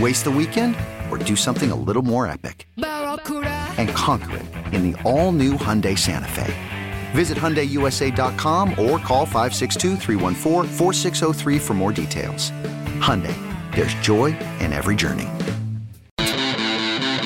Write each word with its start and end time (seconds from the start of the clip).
Waste 0.00 0.24
the 0.24 0.30
weekend 0.30 0.74
or 1.08 1.18
do 1.18 1.36
something 1.36 1.70
a 1.70 1.76
little 1.76 2.02
more 2.02 2.26
epic? 2.26 2.66
And 2.76 3.88
conquer 3.90 4.38
it 4.38 4.46
in 4.74 4.90
the 4.90 5.00
all 5.02 5.30
new 5.30 5.52
Hyundai 5.52 5.96
Santa 5.96 6.26
Fe. 6.28 6.52
Visit 7.12 7.38
HyundaiUSA.com 7.38 8.70
or 8.70 8.98
call 8.98 9.24
562 9.24 9.96
for 11.60 11.74
more 11.74 11.92
details. 11.92 12.50
Hyundai, 13.00 13.36
there's 13.74 13.94
joy 13.94 14.36
in 14.58 14.72
every 14.72 14.96
journey. 14.96 15.28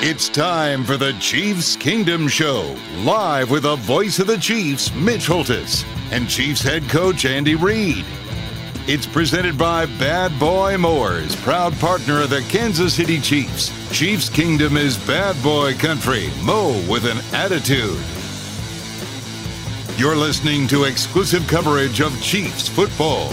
It's 0.01 0.29
time 0.29 0.83
for 0.83 0.95
the 0.95 1.13
Chiefs 1.13 1.75
Kingdom 1.75 2.27
Show, 2.27 2.75
live 2.99 3.49
with 3.49 3.63
the 3.63 3.77
voice 3.77 4.19
of 4.19 4.27
the 4.27 4.37
Chiefs, 4.37 4.93
Mitch 4.93 5.25
Holthus, 5.27 5.83
and 6.11 6.29
Chiefs 6.29 6.61
head 6.61 6.83
coach 6.83 7.25
Andy 7.25 7.55
Reid. 7.55 8.05
It's 8.91 9.05
presented 9.05 9.55
by 9.55 9.85
Bad 9.85 10.39
Boy 10.39 10.75
Mowers, 10.75 11.35
proud 11.35 11.73
partner 11.75 12.23
of 12.23 12.31
the 12.31 12.41
Kansas 12.49 12.95
City 12.95 13.19
Chiefs. 13.19 13.69
Chiefs 13.95 14.29
Kingdom 14.29 14.77
is 14.77 14.97
bad 15.05 15.39
boy 15.43 15.75
country. 15.75 16.31
Mow 16.41 16.69
with 16.89 17.05
an 17.05 17.19
attitude. 17.31 18.01
You're 19.95 20.15
listening 20.15 20.67
to 20.69 20.85
exclusive 20.85 21.45
coverage 21.47 22.01
of 22.01 22.19
Chiefs 22.19 22.67
football. 22.67 23.31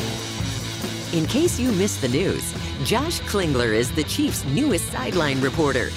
In 1.15 1.25
case 1.25 1.59
you 1.59 1.73
missed 1.73 2.03
the 2.03 2.09
news, 2.09 2.53
Josh 2.84 3.21
Klingler 3.21 3.75
is 3.75 3.91
the 3.93 4.05
Chiefs' 4.05 4.45
newest 4.45 4.93
sideline 4.93 5.41
reporter. 5.41 5.89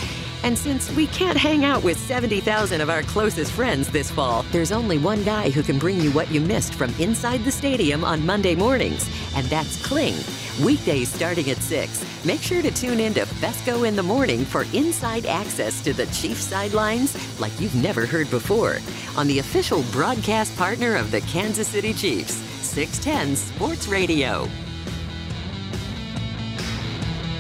And 0.44 0.58
since 0.58 0.90
we 0.92 1.08
can't 1.08 1.38
hang 1.38 1.66
out 1.66 1.84
with 1.84 1.98
70,000 1.98 2.80
of 2.80 2.90
our 2.90 3.04
closest 3.04 3.52
friends 3.52 3.90
this 3.90 4.10
fall, 4.10 4.44
there's 4.52 4.72
only 4.72 4.98
one 4.98 5.24
guy 5.24 5.50
who 5.50 5.62
can 5.62 5.78
bring 5.78 6.00
you 6.00 6.12
what 6.12 6.32
you 6.32 6.40
missed 6.40 6.76
from 6.76 6.94
inside 7.00 7.44
the 7.44 7.52
stadium 7.52 8.06
on 8.06 8.26
Monday 8.26 8.56
mornings, 8.56 9.10
and 9.36 9.46
that's 9.48 9.86
Kling. 9.86 10.16
Weekdays 10.64 11.10
starting 11.10 11.50
at 11.50 11.58
6. 11.58 12.26
Make 12.26 12.42
sure 12.42 12.62
to 12.62 12.72
tune 12.72 13.00
in 13.00 13.14
to 13.16 13.26
Fescoe 13.26 13.84
in 13.84 13.96
the 13.96 14.04
morning 14.04 14.46
for 14.46 14.66
inside 14.74 15.26
access 15.26 15.82
to 15.84 15.94
the 15.94 16.06
Chiefs 16.08 16.44
sidelines 16.44 17.40
like 17.40 17.58
you've 17.60 17.76
never 17.76 18.06
heard 18.06 18.30
before 18.30 18.80
on 19.18 19.28
the 19.28 19.40
official 19.40 19.84
broadcast 19.92 20.56
partner 20.58 20.96
of 20.96 21.12
the 21.12 21.22
Kansas 21.22 21.68
City 21.68 21.94
Chiefs, 21.94 22.34
610 22.34 23.36
Sports 23.36 23.88
Radio. 23.88 24.48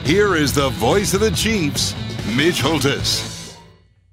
Here 0.03 0.35
is 0.35 0.53
the 0.53 0.69
voice 0.69 1.13
of 1.13 1.19
the 1.19 1.31
Chiefs, 1.31 1.93
Mitch 2.35 2.61
Holthus. 2.61 3.55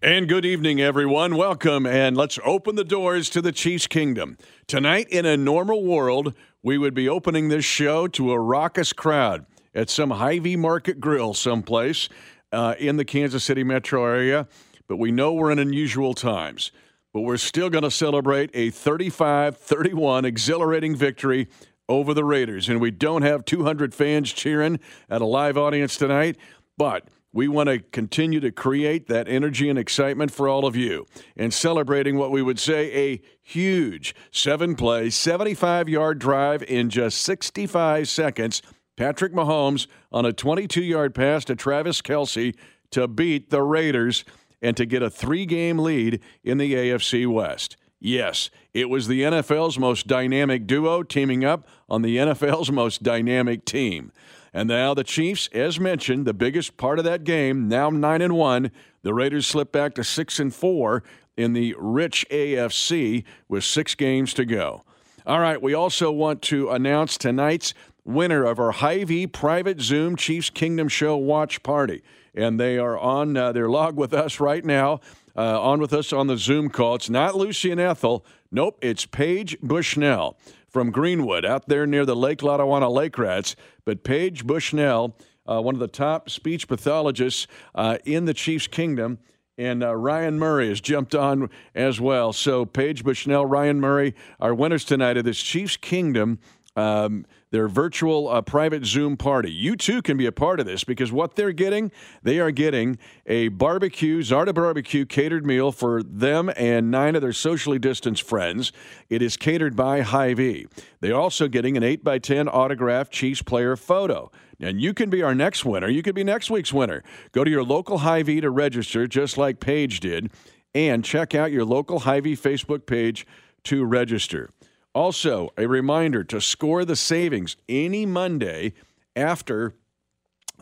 And 0.01 0.29
good 0.29 0.45
evening, 0.45 0.81
everyone. 0.81 1.37
Welcome, 1.37 1.87
and 1.87 2.17
let's 2.17 2.39
open 2.45 2.77
the 2.77 2.85
doors 2.85 3.29
to 3.31 3.43
the 3.43 3.53
Chiefs 3.53 3.87
Kingdom. 3.87 4.39
Tonight, 4.67 5.09
in 5.11 5.27
a 5.27 5.37
normal 5.37 5.85
world, 5.85 6.35
we 6.63 6.79
would 6.79 6.95
be 6.95 7.09
opening 7.09 7.49
this 7.49 7.65
show 7.65 8.07
to 8.09 8.33
a 8.33 8.39
raucous 8.39 8.93
crowd 8.93 9.45
at 9.75 9.91
some 9.91 10.11
Hy-Vee 10.11 10.57
Market 10.57 11.01
Grill 11.01 11.35
someplace 11.35 12.09
uh, 12.53 12.75
in 12.79 12.97
the 12.97 13.05
Kansas 13.05 13.45
City 13.45 13.65
metro 13.65 14.05
area. 14.05 14.49
But 14.89 14.97
we 14.97 15.11
know 15.11 15.33
we're 15.33 15.51
in 15.51 15.59
unusual 15.59 16.15
times. 16.15 16.73
But 17.13 17.23
we're 17.23 17.37
still 17.37 17.71
going 17.71 17.85
to 17.85 17.91
celebrate 17.91 18.51
a 18.55 18.71
35 18.71 19.57
31 19.57 20.25
exhilarating 20.25 20.95
victory 20.95 21.49
over 21.89 22.15
the 22.15 22.25
Raiders. 22.25 22.69
And 22.69 22.81
we 22.81 22.91
don't 22.91 23.23
have 23.23 23.45
200 23.45 23.95
fans 23.95 24.33
cheering 24.33 24.81
at 25.09 25.21
a 25.21 25.27
live 25.27 25.57
audience 25.57 25.97
tonight, 25.97 26.37
but 26.77 27.09
we 27.37 27.49
want 27.49 27.69
to 27.69 27.79
continue 27.79 28.41
to 28.41 28.51
create 28.51 29.09
that 29.09 29.29
energy 29.29 29.69
and 29.69 29.79
excitement 29.79 30.31
for 30.31 30.49
all 30.49 30.65
of 30.65 30.75
you 30.75 31.07
and 31.37 31.53
celebrating 31.53 32.17
what 32.17 32.31
we 32.31 32.41
would 32.41 32.59
say 32.59 32.91
a 32.95 33.21
huge 33.43 34.15
seven 34.31 34.75
play, 34.75 35.11
75 35.11 35.87
yard 35.87 36.19
drive 36.19 36.63
in 36.63 36.89
just 36.89 37.21
65 37.21 38.09
seconds. 38.09 38.63
Patrick 38.97 39.35
Mahomes 39.35 39.87
on 40.11 40.25
a 40.25 40.33
22 40.33 40.83
yard 40.83 41.15
pass 41.15 41.45
to 41.45 41.55
Travis 41.55 42.01
Kelce 42.01 42.57
to 42.91 43.07
beat 43.07 43.51
the 43.51 43.63
Raiders 43.63 44.25
and 44.63 44.75
to 44.75 44.87
get 44.87 45.03
a 45.03 45.11
three 45.11 45.45
game 45.45 45.79
lead 45.79 46.23
in 46.43 46.57
the 46.57 46.73
AFC 46.73 47.31
West. 47.31 47.77
Yes, 48.01 48.49
it 48.73 48.89
was 48.89 49.09
the 49.09 49.21
NFL's 49.21 49.79
most 49.79 50.07
dynamic 50.07 50.67
duo 50.67 51.03
teaming 51.03 51.45
up 51.45 51.69
on 51.87 52.01
the 52.01 52.17
NFL's 52.17 52.73
most 52.73 53.03
dynamic 53.03 53.67
team. 53.67 54.11
And 54.57 54.71
now 54.71 54.95
the 54.95 55.05
Chiefs, 55.05 55.51
as 55.53 55.79
mentioned, 55.79 56.25
the 56.25 56.33
biggest 56.33 56.79
part 56.79 56.99
of 56.99 57.05
that 57.05 57.25
game, 57.25 57.69
now 57.69 57.91
9 57.91 58.23
and 58.23 58.35
1. 58.35 58.71
The 59.03 59.13
Raiders 59.13 59.47
slip 59.47 59.71
back 59.71 59.95
to 59.97 60.03
6 60.03 60.41
and 60.41 60.55
4 60.55 61.03
in 61.37 61.53
the 61.53 61.75
rich 61.79 62.25
AFC 62.31 63.25
with 63.51 63.65
6 63.65 63.95
games 63.97 64.33
to 64.33 64.47
go. 64.47 64.83
All 65.27 65.41
right, 65.41 65.61
we 65.61 65.75
also 65.75 66.11
want 66.11 66.41
to 66.45 66.71
announce 66.71 67.19
tonight's 67.19 67.75
winner 68.07 68.45
of 68.45 68.59
our 68.59 68.71
Hy-Vee 68.71 69.27
private 69.27 69.83
Zoom 69.83 70.17
Chiefs 70.17 70.49
Kingdom 70.49 70.89
Show 70.89 71.19
watch 71.19 71.63
party. 71.63 72.03
And 72.35 72.59
they 72.59 72.79
are 72.79 72.99
on 72.99 73.37
uh, 73.37 73.53
their 73.53 73.69
log 73.69 73.99
with 73.99 74.15
us 74.15 74.41
right 74.41 74.65
now 74.65 75.01
uh, 75.37 75.61
on 75.61 75.81
with 75.81 75.93
us 75.93 76.15
on 76.15 76.29
the 76.29 76.39
Zoom 76.39 76.71
call. 76.71 76.95
It's 76.95 77.11
not 77.11 77.35
Lucy 77.35 77.71
and 77.71 77.81
Ethel. 77.81 78.25
Nope, 78.51 78.79
it's 78.81 79.05
Paige 79.05 79.59
Bushnell 79.61 80.39
from 80.77 80.91
Greenwood 80.91 81.47
out 81.47 81.69
there 81.69 81.87
near 81.87 82.05
the 82.05 82.15
Lake 82.15 82.41
Lotawana 82.41 82.93
Lake 82.93 83.17
Rats. 83.17 83.57
But 83.87 84.05
Paige 84.05 84.47
Bushnell, 84.47 85.17
uh, 85.47 85.63
one 85.63 85.75
of 85.75 85.81
the 85.81 85.89
top 85.89 86.29
speech 86.29 86.69
pathologists 86.69 87.47
uh, 87.75 87.97
in 88.05 88.27
the 88.27 88.35
Chiefs 88.35 88.67
Kingdom, 88.67 89.19
and 89.57 89.83
uh, 89.83 89.97
Ryan 89.97 90.39
Murray 90.39 90.69
has 90.69 90.83
jumped 90.83 91.15
on 91.15 91.49
as 91.75 91.99
well. 91.99 92.35
So 92.35 92.67
Paige 92.67 93.05
Bushnell, 93.05 93.47
Ryan 93.47 93.81
Murray, 93.81 94.15
our 94.39 94.55
winners 94.55 94.85
tonight 94.85 95.17
of 95.17 95.25
this 95.25 95.41
Chiefs 95.41 95.79
Kingdom. 95.79 96.41
Um, 96.77 97.25
their 97.51 97.69
virtual 97.69 98.29
uh, 98.29 98.43
private 98.43 98.85
Zoom 98.85 99.17
party. 99.17 99.51
You 99.51 99.77
too 99.77 100.03
can 100.03 100.17
be 100.17 100.27
a 100.27 100.33
part 100.33 100.61
of 100.61 100.67
this 100.67 100.85
because 100.85 101.13
what 101.13 101.37
they're 101.37 101.53
getting, 101.53 101.93
they 102.23 102.39
are 102.39 102.51
getting 102.51 102.99
a 103.27 103.49
barbecue, 103.49 104.21
Zarda 104.21 104.55
Barbecue 104.55 105.07
catered 105.07 105.47
meal 105.47 105.73
for 105.73 106.03
them 106.03 106.51
and 106.57 106.91
nine 106.91 107.15
of 107.15 107.23
their 107.23 107.33
socially 107.33 107.79
distanced 107.79 108.23
friends. 108.23 108.73
It 109.09 109.23
is 109.23 109.37
catered 109.37 109.77
by 109.77 110.01
Hy-Vee. 110.01 110.67
They're 111.01 111.15
also 111.15 111.49
getting 111.49 111.77
an 111.77 111.83
8x10 111.83 112.49
autographed 112.53 113.13
Chiefs 113.13 113.43
player 113.43 113.77
photo. 113.77 114.31
And 114.59 114.81
you 114.81 114.95
can 114.95 115.11
be 115.11 115.23
our 115.23 115.35
next 115.35 115.65
winner. 115.65 115.89
You 115.89 116.03
could 116.03 116.15
be 116.15 116.25
next 116.25 116.51
week's 116.51 116.73
winner. 116.73 117.03
Go 117.33 117.45
to 117.45 117.51
your 117.51 117.63
local 117.63 117.99
Hy-Vee 117.99 118.41
to 118.41 118.51
register, 118.51 119.07
just 119.07 119.37
like 119.37 119.61
Paige 119.61 120.01
did, 120.01 120.31
and 120.75 121.05
check 121.05 121.35
out 121.35 121.53
your 121.53 121.65
local 121.65 122.01
Hy-Vee 122.01 122.37
Facebook 122.37 122.87
page 122.87 123.27
to 123.65 123.85
register. 123.85 124.51
Also, 124.97 125.51
a 125.59 125.67
reminder 125.67 126.25
to 126.25 126.41
score 126.41 126.83
the 126.83 126.97
savings 126.97 127.55
any 127.69 128.07
Monday 128.07 128.73
after 129.15 129.75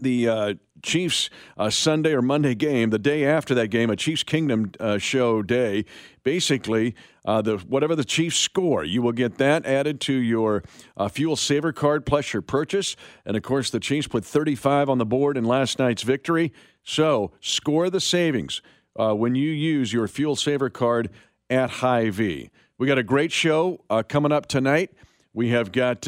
the 0.00 0.28
uh, 0.28 0.54
Chiefs 0.82 1.30
uh, 1.56 1.70
Sunday 1.70 2.14
or 2.14 2.20
Monday 2.20 2.56
game, 2.56 2.90
the 2.90 2.98
day 2.98 3.24
after 3.24 3.54
that 3.54 3.68
game, 3.68 3.90
a 3.90 3.94
Chiefs 3.94 4.24
Kingdom 4.24 4.72
uh, 4.80 4.98
show 4.98 5.40
day. 5.40 5.84
Basically, 6.24 6.96
uh, 7.24 7.42
the 7.42 7.58
whatever 7.58 7.94
the 7.94 8.04
Chiefs 8.04 8.34
score, 8.34 8.82
you 8.82 9.02
will 9.02 9.12
get 9.12 9.38
that 9.38 9.64
added 9.66 10.00
to 10.00 10.12
your 10.12 10.64
uh, 10.96 11.06
fuel 11.06 11.36
saver 11.36 11.72
card 11.72 12.04
plus 12.04 12.32
your 12.32 12.42
purchase. 12.42 12.96
And 13.24 13.36
of 13.36 13.44
course, 13.44 13.70
the 13.70 13.78
Chiefs 13.78 14.08
put 14.08 14.24
35 14.24 14.88
on 14.88 14.98
the 14.98 15.06
board 15.06 15.36
in 15.36 15.44
last 15.44 15.78
night's 15.78 16.02
victory. 16.02 16.52
So 16.82 17.30
score 17.40 17.88
the 17.88 18.00
savings 18.00 18.62
uh, 18.98 19.14
when 19.14 19.36
you 19.36 19.52
use 19.52 19.92
your 19.92 20.08
fuel 20.08 20.34
saver 20.34 20.70
card 20.70 21.08
at 21.48 21.70
Hy-Vee. 21.70 22.50
We 22.78 22.86
got 22.86 22.98
a 22.98 23.02
great 23.02 23.32
show 23.32 23.80
uh, 23.88 24.02
coming 24.02 24.32
up 24.32 24.46
tonight. 24.46 24.90
We 25.32 25.50
have 25.50 25.72
got 25.72 26.06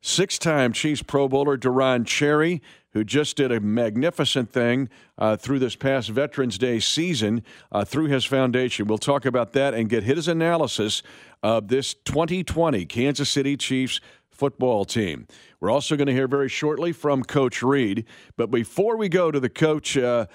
six-time 0.00 0.72
Chiefs 0.72 1.02
Pro 1.02 1.28
Bowler 1.28 1.56
Deron 1.56 2.06
Cherry 2.06 2.60
who 2.94 3.02
just 3.02 3.36
did 3.36 3.50
a 3.50 3.60
magnificent 3.60 4.50
thing 4.50 4.88
uh, 5.18 5.36
through 5.36 5.58
this 5.58 5.74
past 5.74 6.08
Veterans 6.08 6.56
Day 6.56 6.78
season 6.78 7.42
uh, 7.72 7.84
through 7.84 8.06
his 8.06 8.24
foundation. 8.24 8.86
We'll 8.86 8.98
talk 8.98 9.26
about 9.26 9.52
that 9.52 9.74
and 9.74 9.88
get 9.88 10.04
his 10.04 10.28
analysis 10.28 11.02
of 11.42 11.68
this 11.68 11.94
2020 11.94 12.86
Kansas 12.86 13.28
City 13.28 13.56
Chiefs 13.56 14.00
football 14.30 14.84
team. 14.84 15.26
We're 15.60 15.70
also 15.70 15.96
going 15.96 16.06
to 16.06 16.12
hear 16.12 16.28
very 16.28 16.48
shortly 16.48 16.92
from 16.92 17.24
Coach 17.24 17.62
Reid. 17.62 18.04
But 18.36 18.50
before 18.50 18.96
we 18.96 19.08
go 19.08 19.30
to 19.30 19.40
the 19.40 19.50
coach 19.50 19.96
uh, 19.96 20.26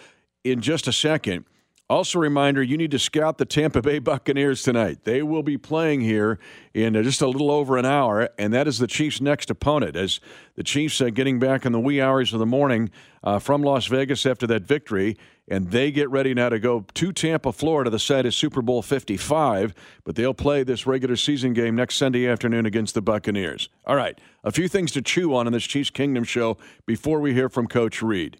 in 0.44 0.60
just 0.60 0.88
a 0.88 0.94
second, 0.94 1.46
also, 1.90 2.20
reminder 2.20 2.62
you 2.62 2.78
need 2.78 2.92
to 2.92 3.00
scout 3.00 3.40
the 3.40 3.46
Tampa 3.46 3.82
Bay 3.82 3.98
Buccaneers 3.98 4.62
tonight. 4.62 5.06
They 5.06 5.24
will 5.24 5.42
be 5.42 5.58
playing 5.58 6.02
here 6.02 6.38
in 6.72 6.96
uh, 6.96 7.02
just 7.02 7.20
a 7.20 7.28
little 7.28 7.50
over 7.50 7.78
an 7.78 7.86
hour, 7.86 8.30
and 8.38 8.54
that 8.54 8.68
is 8.68 8.78
the 8.78 8.86
Chiefs' 8.86 9.20
next 9.20 9.50
opponent. 9.50 9.96
As 9.96 10.20
the 10.54 10.62
Chiefs 10.64 11.02
are 11.02 11.10
getting 11.10 11.40
back 11.40 11.66
in 11.66 11.72
the 11.72 11.80
wee 11.80 12.00
hours 12.00 12.32
of 12.32 12.40
the 12.40 12.46
morning 12.46 12.92
uh, 13.24 13.40
from 13.40 13.64
Las 13.64 13.88
Vegas 13.88 14.28
after 14.28 14.46
that 14.46 14.64
victory, 14.64 15.18
and 15.48 15.72
they 15.72 15.90
get 15.90 16.12
ready 16.12 16.36
now 16.36 16.50
to 16.50 16.60
go 16.60 16.86
to 16.94 17.12
Tampa, 17.12 17.52
Florida. 17.52 17.90
The 17.90 17.98
site 17.98 18.28
is 18.28 18.36
Super 18.36 18.62
Bowl 18.62 18.84
55, 18.84 19.74
but 20.04 20.16
they'll 20.16 20.36
play 20.36 20.62
this 20.62 20.86
regular 20.86 21.16
season 21.16 21.54
game 21.54 21.76
next 21.76 21.96
Sunday 21.96 22.28
afternoon 22.28 22.68
against 22.68 22.94
the 22.94 23.02
Buccaneers. 23.02 23.68
All 23.88 23.96
right, 23.96 24.20
a 24.44 24.52
few 24.52 24.68
things 24.68 24.92
to 24.92 25.02
chew 25.02 25.34
on 25.34 25.48
in 25.48 25.54
this 25.54 25.64
Chiefs 25.64 25.90
Kingdom 25.90 26.24
show 26.24 26.58
before 26.86 27.20
we 27.20 27.34
hear 27.34 27.50
from 27.50 27.66
Coach 27.66 28.04
Reid. 28.04 28.40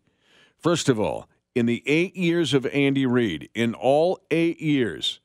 First 0.60 0.90
of 0.90 1.00
all, 1.00 1.29
in 1.56 1.66
the 1.66 1.84
eight 1.86 2.16
years 2.16 2.54
of 2.54 2.66
Andy 2.68 3.06
Reid, 3.06 3.50
in 3.54 3.74
all 3.74 4.20
eight 4.32 4.62
years, 4.62 5.20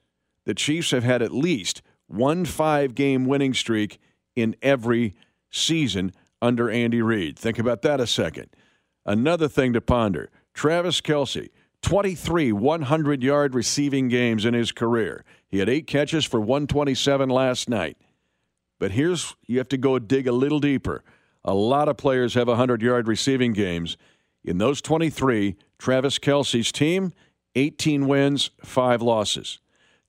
the 0.45 0.55
Chiefs 0.55 0.91
have 0.91 1.05
had 1.05 1.23
at 1.23 1.33
least 1.33 1.83
one 2.07 2.45
five 2.45 2.95
game 2.95 3.25
winning 3.25 3.55
streak 3.55 3.99
in 4.37 4.57
every 4.63 5.15
season 5.51 6.13
under 6.43 6.71
Andy 6.71 7.03
Reid. 7.03 7.39
Think 7.39 7.59
about 7.59 7.83
that 7.83 8.01
a 8.01 8.07
second. 8.07 8.49
Another 9.07 9.49
thing 9.49 9.73
to 9.73 9.81
ponder 9.81 10.31
Travis 10.53 11.01
Kelce, 11.01 11.51
23 11.83 12.53
100 12.53 13.23
yard 13.23 13.55
receiving 13.55 14.09
games 14.09 14.45
in 14.45 14.55
his 14.55 14.73
career. 14.73 15.25
He 15.49 15.59
had 15.59 15.69
eight 15.69 15.87
catches 15.87 16.25
for 16.25 16.41
127 16.41 17.29
last 17.29 17.69
night. 17.69 17.97
But 18.79 18.93
here's, 18.93 19.37
you 19.47 19.59
have 19.59 19.69
to 19.69 19.79
go 19.79 19.99
dig 19.99 20.27
a 20.27 20.33
little 20.33 20.61
deeper. 20.61 21.05
A 21.45 21.55
lot 21.55 21.89
of 21.89 21.97
players 21.97 22.35
have 22.35 22.49
100 22.49 22.83
yard 22.83 23.07
receiving 23.07 23.53
games. 23.53 23.97
In 24.45 24.59
those 24.59 24.81
23, 24.83 25.57
Travis 25.79 26.19
Kelce's 26.19 26.73
team, 26.73 27.13
18 27.55 28.07
wins, 28.07 28.51
5 28.63 29.03
losses. 29.03 29.59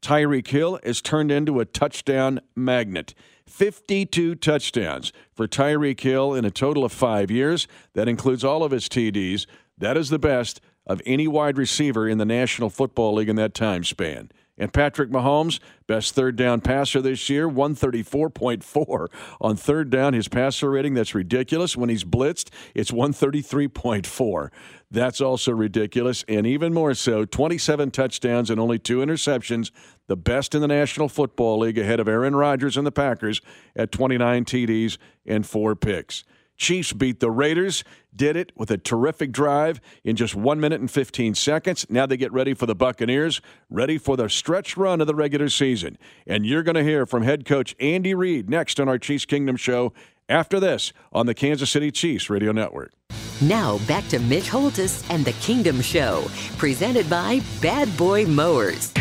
Tyreek 0.01 0.47
Hill 0.47 0.79
has 0.83 1.01
turned 1.01 1.31
into 1.31 1.59
a 1.59 1.65
touchdown 1.65 2.39
magnet. 2.56 3.15
52 3.47 4.35
touchdowns 4.35 5.12
for 5.33 5.47
Tyreek 5.47 6.00
Hill 6.00 6.33
in 6.33 6.45
a 6.45 6.51
total 6.51 6.83
of 6.83 6.91
five 6.91 7.31
years. 7.31 7.67
That 7.94 8.07
includes 8.07 8.44
all 8.44 8.63
of 8.63 8.71
his 8.71 8.88
TDs. 8.89 9.45
That 9.77 9.97
is 9.97 10.09
the 10.09 10.19
best 10.19 10.62
of 10.85 11.01
any 11.06 11.27
wide 11.27 11.57
receiver 11.57 12.07
in 12.07 12.17
the 12.17 12.25
National 12.25 12.69
Football 12.69 13.15
League 13.15 13.29
in 13.29 13.35
that 13.38 13.53
time 13.53 13.83
span. 13.83 14.29
And 14.57 14.71
Patrick 14.71 15.09
Mahomes, 15.09 15.59
best 15.85 16.15
third 16.15 16.38
down 16.38 16.62
passer 16.62 17.01
this 17.01 17.29
year, 17.29 17.50
134.4 17.50 19.07
on 19.41 19.56
third 19.57 19.89
down. 19.89 20.13
His 20.13 20.29
passer 20.29 20.69
rating, 20.69 20.94
that's 20.94 21.13
ridiculous. 21.13 21.75
When 21.75 21.89
he's 21.89 22.06
blitzed, 22.06 22.50
it's 22.73 22.91
133.4. 22.91 24.50
That's 24.95 25.19
also 25.19 25.51
ridiculous. 25.51 26.24
And 26.30 26.47
even 26.47 26.74
more 26.74 26.94
so, 26.94 27.25
27 27.25 27.92
touchdowns 27.92 28.50
and 28.50 28.62
only 28.62 28.80
two 28.80 29.00
interceptions, 29.00 29.69
the 30.07 30.15
best 30.15 30.56
in 30.56 30.62
the 30.62 30.69
National 30.69 31.09
Football 31.09 31.59
League, 31.59 31.77
ahead 31.77 32.00
of 32.00 32.07
Aaron 32.07 32.33
Rodgers 32.33 32.77
and 32.77 32.88
the 32.88 32.94
Packers 32.94 33.42
at 33.75 33.92
29 33.92 34.45
TDs 34.45 34.97
and 35.25 35.45
four 35.45 35.75
picks. 35.75 36.24
Chiefs 36.56 36.94
beat 36.94 37.19
the 37.19 37.30
Raiders, 37.30 37.83
did 38.15 38.38
it 38.38 38.53
with 38.56 38.71
a 38.71 38.77
terrific 38.77 39.33
drive 39.33 39.81
in 40.06 40.15
just 40.15 40.33
one 40.33 40.62
minute 40.62 40.80
and 40.80 40.89
15 40.89 41.36
seconds. 41.36 41.86
Now 41.89 42.06
they 42.06 42.15
get 42.15 42.31
ready 42.31 42.53
for 42.53 42.65
the 42.65 42.74
Buccaneers, 42.74 43.41
ready 43.69 43.98
for 43.98 44.15
the 44.15 44.30
stretch 44.30 44.77
run 44.77 45.01
of 45.01 45.07
the 45.07 45.15
regular 45.15 45.50
season. 45.50 45.98
And 46.25 46.45
you're 46.45 46.63
going 46.63 46.75
to 46.75 46.83
hear 46.83 47.06
from 47.06 47.24
head 47.24 47.44
coach 47.44 47.75
Andy 47.81 48.15
Reid 48.15 48.50
next 48.50 48.80
on 48.80 48.88
our 48.88 48.98
Chiefs 48.98 49.25
Kingdom 49.25 49.57
show 49.57 49.91
after 50.30 50.57
this 50.57 50.94
on 51.12 51.25
the 51.25 51.33
Kansas 51.33 51.69
City 51.69 51.91
Chiefs 51.91 52.30
Radio 52.30 52.53
Network. 52.53 52.94
Now 53.41 53.79
back 53.79 54.07
to 54.07 54.19
Mitch 54.19 54.47
Holthus 54.49 55.03
and 55.09 55.25
the 55.25 55.33
Kingdom 55.33 55.81
Show, 55.81 56.25
presented 56.57 57.09
by 57.09 57.41
Bad 57.61 57.95
Boy 57.97 58.25
Mowers. 58.25 58.93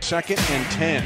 Second 0.00 0.40
and 0.50 0.70
10 0.72 1.04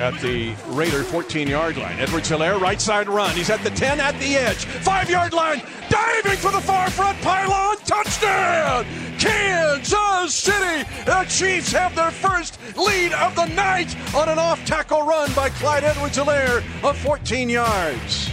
at 0.00 0.20
the 0.20 0.52
Raider 0.66 1.04
14 1.04 1.46
yard 1.46 1.76
line. 1.76 1.96
Edwards 2.00 2.28
Helaire, 2.28 2.60
right 2.60 2.80
side 2.80 3.08
run. 3.08 3.30
He's 3.36 3.50
at 3.50 3.62
the 3.62 3.70
10 3.70 4.00
at 4.00 4.18
the 4.18 4.36
edge. 4.36 4.64
Five 4.64 5.08
yard 5.08 5.32
line. 5.32 5.62
Diving 5.88 6.38
for 6.38 6.50
the 6.50 6.60
far 6.60 6.90
front 6.90 7.20
pylon. 7.20 7.76
Touchdown! 7.84 8.84
Kansas 9.18 10.34
City! 10.34 10.88
The 11.04 11.24
Chiefs 11.28 11.70
have 11.70 11.94
their 11.94 12.10
first 12.10 12.58
lead 12.76 13.12
of 13.12 13.36
the 13.36 13.46
night 13.46 13.94
on 14.12 14.28
an 14.28 14.40
off 14.40 14.64
tackle 14.64 15.02
run 15.02 15.32
by 15.34 15.50
Clyde 15.50 15.84
Edwards 15.84 16.18
Helaire 16.18 16.64
of 16.82 16.98
14 16.98 17.48
yards. 17.48 18.30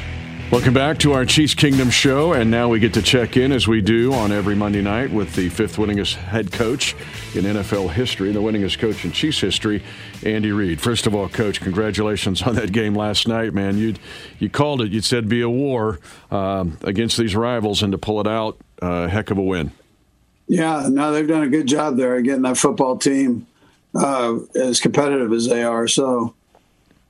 Welcome 0.54 0.76
back 0.76 1.00
to 1.00 1.14
our 1.14 1.26
Chiefs 1.26 1.56
Kingdom 1.56 1.90
show, 1.90 2.34
and 2.34 2.52
now 2.52 2.70
we 2.70 2.80
get 2.80 2.94
to 2.94 3.02
check 3.02 3.38
in 3.38 3.52
as 3.52 3.68
we 3.68 3.82
do 3.82 4.14
on 4.14 4.32
every 4.32 4.54
Monday 4.54 4.84
night 4.84 5.10
with 5.10 5.34
the 5.34 5.50
fifth 5.50 5.78
winningest 5.78 6.14
head 6.14 6.52
coach 6.52 6.94
in 7.34 7.44
NFL 7.44 7.90
history, 7.90 8.32
the 8.32 8.40
winningest 8.40 8.78
coach 8.78 9.04
in 9.04 9.12
Chiefs 9.12 9.40
history, 9.40 9.82
Andy 10.24 10.52
Reid. 10.52 10.80
First 10.80 11.08
of 11.08 11.16
all, 11.16 11.28
Coach, 11.28 11.60
congratulations 11.60 12.44
on 12.44 12.54
that 12.54 12.72
game 12.72 12.94
last 12.94 13.28
night, 13.28 13.56
man. 13.56 13.80
You 13.80 13.96
you 14.38 14.48
called 14.48 14.82
it. 14.82 14.92
You 14.92 15.02
said 15.02 15.28
be 15.28 15.42
a 15.42 15.50
war 15.50 16.00
um, 16.30 16.78
against 16.84 17.18
these 17.18 17.36
rivals, 17.36 17.82
and 17.82 17.92
to 17.92 17.98
pull 17.98 18.22
it 18.22 18.28
out, 18.28 18.56
uh, 18.80 19.08
heck 19.08 19.32
of 19.32 19.40
a 19.40 19.44
win. 19.44 19.72
Yeah, 20.48 20.88
no, 20.88 21.12
they've 21.12 21.28
done 21.28 21.42
a 21.42 21.50
good 21.50 21.66
job 21.66 21.98
there 21.98 22.22
getting 22.22 22.44
that 22.44 22.58
football 22.58 23.00
team 23.00 23.48
uh, 23.96 24.38
as 24.54 24.80
competitive 24.80 25.34
as 25.34 25.48
they 25.48 25.64
are. 25.64 25.88
So 25.88 26.36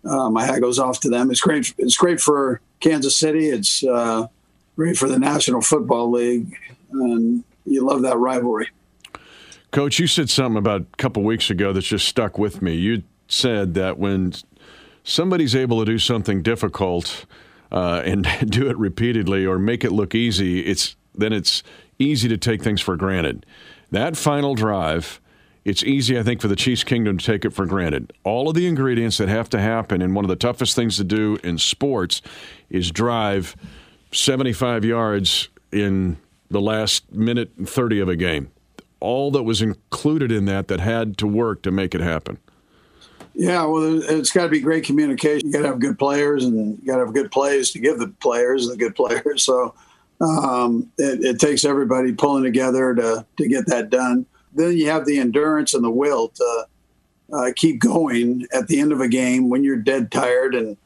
uh, 0.06 0.30
my 0.30 0.46
hat 0.46 0.62
goes 0.62 0.80
off 0.80 1.00
to 1.02 1.10
them. 1.10 1.32
It's 1.32 1.42
great. 1.42 1.74
It's 1.78 1.98
great 1.98 2.20
for 2.20 2.62
Kansas 2.80 3.18
City. 3.18 3.50
It's 3.50 3.84
uh, 3.84 4.28
great 4.76 4.98
for 4.98 5.08
the 5.08 5.20
National 5.20 5.62
Football 5.62 6.12
League, 6.12 6.58
and 6.92 7.44
you 7.66 7.86
love 7.86 8.02
that 8.02 8.18
rivalry. 8.18 8.70
Coach, 9.72 9.98
you 10.00 10.08
said 10.08 10.30
something 10.30 10.58
about 10.58 10.82
a 10.82 10.98
couple 10.98 11.24
weeks 11.24 11.50
ago 11.50 11.74
that's 11.74 11.88
just 11.88 12.08
stuck 12.08 12.38
with 12.38 12.62
me. 12.62 12.74
You 12.74 13.04
said 13.28 13.74
that 13.74 13.98
when 13.98 14.34
somebody's 15.04 15.56
able 15.56 15.80
to 15.80 15.86
do 15.86 15.98
something 15.98 16.44
difficult 16.44 17.26
uh, 17.72 18.02
and 18.06 18.28
do 18.46 18.70
it 18.70 18.78
repeatedly 18.78 19.46
or 19.46 19.58
make 19.58 19.84
it 19.84 19.92
look 19.92 20.14
easy, 20.14 20.60
it's 20.62 20.96
then 21.16 21.34
it's 21.34 21.64
easy 22.00 22.28
to 22.28 22.38
take 22.38 22.62
things 22.62 22.82
for 22.82 22.96
granted. 22.96 23.46
That 23.92 24.18
final 24.18 24.56
drive 24.56 25.20
it's 25.66 25.84
easy, 25.84 26.20
I 26.20 26.24
think, 26.24 26.42
for 26.42 26.50
the 26.50 26.56
Chiefs 26.56 26.84
Kingdom 26.84 27.18
to 27.18 27.26
take 27.26 27.46
it 27.46 27.52
for 27.52 27.66
granted. 27.66 28.12
All 28.24 28.50
of 28.50 28.56
the 28.56 28.68
ingredients 28.68 29.18
that 29.18 29.30
have 29.30 29.50
to 29.50 29.62
happen, 29.62 30.02
and 30.02 30.14
one 30.14 30.26
of 30.26 30.30
the 30.30 30.36
toughest 30.36 30.76
things 30.76 30.98
to 30.98 31.04
do 31.04 31.38
in 31.44 31.58
sports 31.58 32.22
is 32.70 32.92
drive 32.92 33.56
75 34.12 34.84
yards 34.84 35.48
in 35.72 36.18
the 36.50 36.60
last 36.60 37.12
minute 37.14 37.52
and 37.58 37.68
30 37.68 38.02
of 38.02 38.10
a 38.10 38.16
game. 38.16 38.52
All 39.00 39.32
that 39.32 39.44
was 39.44 39.62
included 39.62 40.32
in 40.32 40.46
that 40.46 40.68
that 40.68 40.80
had 40.80 41.18
to 41.20 41.28
work 41.28 41.62
to 41.64 41.72
make 41.72 41.96
it 41.96 42.02
happen. 42.02 42.40
Yeah, 43.34 43.66
well, 43.66 44.04
it's 44.04 44.32
got 44.32 44.44
to 44.44 44.50
be 44.50 44.60
great 44.60 44.84
communication. 44.84 45.48
You 45.48 45.54
got 45.54 45.62
to 45.62 45.68
have 45.70 45.80
good 45.80 45.98
players, 45.98 46.44
and 46.44 46.78
you 46.80 46.86
got 46.86 46.98
to 46.98 47.06
have 47.06 47.14
good 47.14 47.32
plays 47.32 47.72
to 47.72 47.80
give 47.80 48.00
the 48.00 48.08
players 48.08 48.68
the 48.68 48.78
good 48.78 48.96
players. 48.96 49.44
So 49.54 49.74
um, 50.22 50.92
it, 50.98 51.26
it 51.26 51.40
takes 51.40 51.66
everybody 51.66 52.14
pulling 52.14 52.44
together 52.44 52.94
to 52.96 53.26
to 53.38 53.48
get 53.48 53.66
that 53.68 53.90
done 53.90 54.26
then 54.56 54.78
you 54.78 54.90
have 54.90 55.06
the 55.06 55.20
endurance 55.20 55.74
and 55.74 55.84
the 55.84 55.90
will 55.90 56.30
to 56.30 56.68
uh, 57.34 57.52
keep 57.56 57.80
going 57.80 58.46
at 58.54 58.68
the 58.68 58.80
end 58.80 58.92
of 58.92 59.02
a 59.02 59.08
game 59.08 59.50
when 59.50 59.64
you're 59.64 59.78
dead 59.78 60.12
tired 60.12 60.56
and 60.56 60.78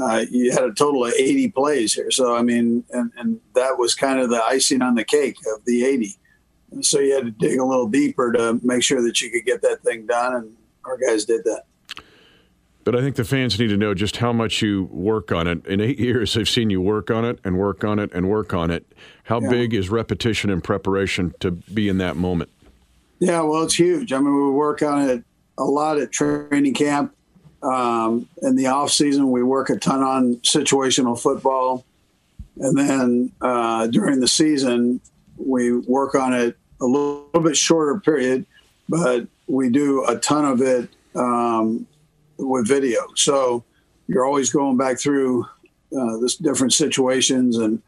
uh, 0.00 0.24
you 0.30 0.52
had 0.52 0.64
a 0.64 0.72
total 0.72 1.04
of 1.04 1.12
80 1.12 1.50
plays 1.50 1.94
here. 1.94 2.10
So, 2.10 2.36
I 2.36 2.42
mean, 2.42 2.84
and, 2.90 3.10
and 3.16 3.40
that 3.54 3.76
was 3.76 3.94
kind 3.94 4.20
of 4.20 4.30
the 4.30 4.42
icing 4.42 4.82
on 4.82 4.94
the 4.94 5.04
cake 5.04 5.36
of 5.54 5.64
the 5.64 5.84
80. 5.84 6.16
And 6.72 6.86
so 6.86 7.00
you 7.00 7.14
had 7.14 7.24
to 7.24 7.30
dig 7.32 7.58
a 7.58 7.64
little 7.64 7.88
deeper 7.88 8.32
to 8.32 8.60
make 8.62 8.82
sure 8.82 9.02
that 9.02 9.20
you 9.20 9.30
could 9.30 9.44
get 9.44 9.62
that 9.62 9.82
thing 9.82 10.06
done. 10.06 10.34
And 10.36 10.56
our 10.84 10.96
guys 10.96 11.24
did 11.24 11.42
that. 11.44 11.64
But 12.84 12.96
I 12.96 13.02
think 13.02 13.16
the 13.16 13.24
fans 13.24 13.58
need 13.58 13.68
to 13.68 13.76
know 13.76 13.92
just 13.92 14.16
how 14.16 14.32
much 14.32 14.62
you 14.62 14.84
work 14.84 15.32
on 15.32 15.46
it. 15.46 15.66
In 15.66 15.80
eight 15.80 15.98
years, 15.98 16.34
they've 16.34 16.48
seen 16.48 16.70
you 16.70 16.80
work 16.80 17.10
on 17.10 17.24
it 17.24 17.38
and 17.44 17.58
work 17.58 17.84
on 17.84 17.98
it 17.98 18.10
and 18.14 18.28
work 18.28 18.54
on 18.54 18.70
it. 18.70 18.90
How 19.24 19.40
yeah. 19.40 19.50
big 19.50 19.74
is 19.74 19.90
repetition 19.90 20.50
and 20.50 20.64
preparation 20.64 21.34
to 21.40 21.50
be 21.50 21.88
in 21.88 21.98
that 21.98 22.16
moment? 22.16 22.50
Yeah, 23.20 23.42
well, 23.42 23.62
it's 23.64 23.74
huge. 23.74 24.12
I 24.14 24.18
mean, 24.18 24.34
we 24.34 24.50
work 24.50 24.82
on 24.82 25.08
it 25.08 25.22
a 25.58 25.64
lot 25.64 25.98
at 25.98 26.10
training 26.10 26.74
camp. 26.74 27.14
Um, 27.62 28.26
in 28.40 28.56
the 28.56 28.68
off 28.68 28.90
season, 28.90 29.30
we 29.30 29.42
work 29.42 29.68
a 29.68 29.76
ton 29.76 30.02
on 30.02 30.36
situational 30.36 31.20
football, 31.20 31.84
and 32.56 32.76
then 32.76 33.32
uh, 33.42 33.86
during 33.88 34.20
the 34.20 34.28
season, 34.28 35.02
we 35.36 35.76
work 35.76 36.14
on 36.14 36.32
it 36.32 36.56
a 36.80 36.86
little, 36.86 37.28
bit 37.42 37.56
shorter 37.56 38.00
period, 38.00 38.46
but 38.88 39.26
we 39.46 39.68
do 39.68 40.04
a 40.06 40.16
ton 40.16 40.46
of 40.46 40.62
it 40.62 40.88
um, 41.14 41.86
with 42.38 42.66
video. 42.66 43.06
So 43.14 43.62
you're 44.08 44.24
always 44.24 44.50
going 44.50 44.78
back 44.78 44.98
through 44.98 45.44
uh, 45.96 46.16
this 46.18 46.36
different 46.36 46.72
situations 46.72 47.58
and 47.58 47.82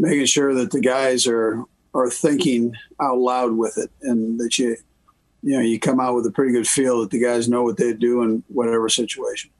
making 0.00 0.26
sure 0.26 0.52
that 0.54 0.72
the 0.72 0.80
guys 0.80 1.28
are 1.28 1.64
are 1.94 2.10
thinking 2.10 2.74
out 3.00 3.18
loud 3.18 3.52
with 3.52 3.78
it, 3.78 3.90
and 4.02 4.38
that 4.40 4.58
you 4.58 4.76
you 5.42 5.56
know 5.56 5.60
you 5.60 5.78
come 5.78 6.00
out 6.00 6.14
with 6.14 6.26
a 6.26 6.30
pretty 6.30 6.52
good 6.52 6.68
feel 6.68 7.00
that 7.00 7.10
the 7.10 7.20
guys 7.20 7.48
know 7.48 7.62
what 7.62 7.76
they 7.76 7.92
do 7.92 8.22
in 8.22 8.42
whatever 8.48 8.88
situation. 8.88 9.50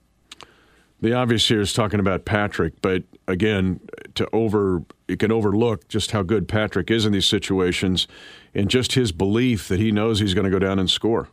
The 1.00 1.12
obvious 1.14 1.48
here 1.48 1.60
is 1.60 1.72
talking 1.72 1.98
about 1.98 2.24
Patrick, 2.24 2.80
but 2.80 3.02
again, 3.26 3.80
to 4.14 4.28
over 4.32 4.84
you 5.08 5.16
can 5.16 5.32
overlook 5.32 5.88
just 5.88 6.12
how 6.12 6.22
good 6.22 6.48
Patrick 6.48 6.90
is 6.90 7.04
in 7.04 7.12
these 7.12 7.26
situations, 7.26 8.06
and 8.54 8.68
just 8.70 8.92
his 8.92 9.12
belief 9.12 9.68
that 9.68 9.80
he 9.80 9.90
knows 9.90 10.20
he's 10.20 10.34
going 10.34 10.44
to 10.44 10.50
go 10.50 10.58
down 10.58 10.78
and 10.78 10.88
score. 10.88 11.28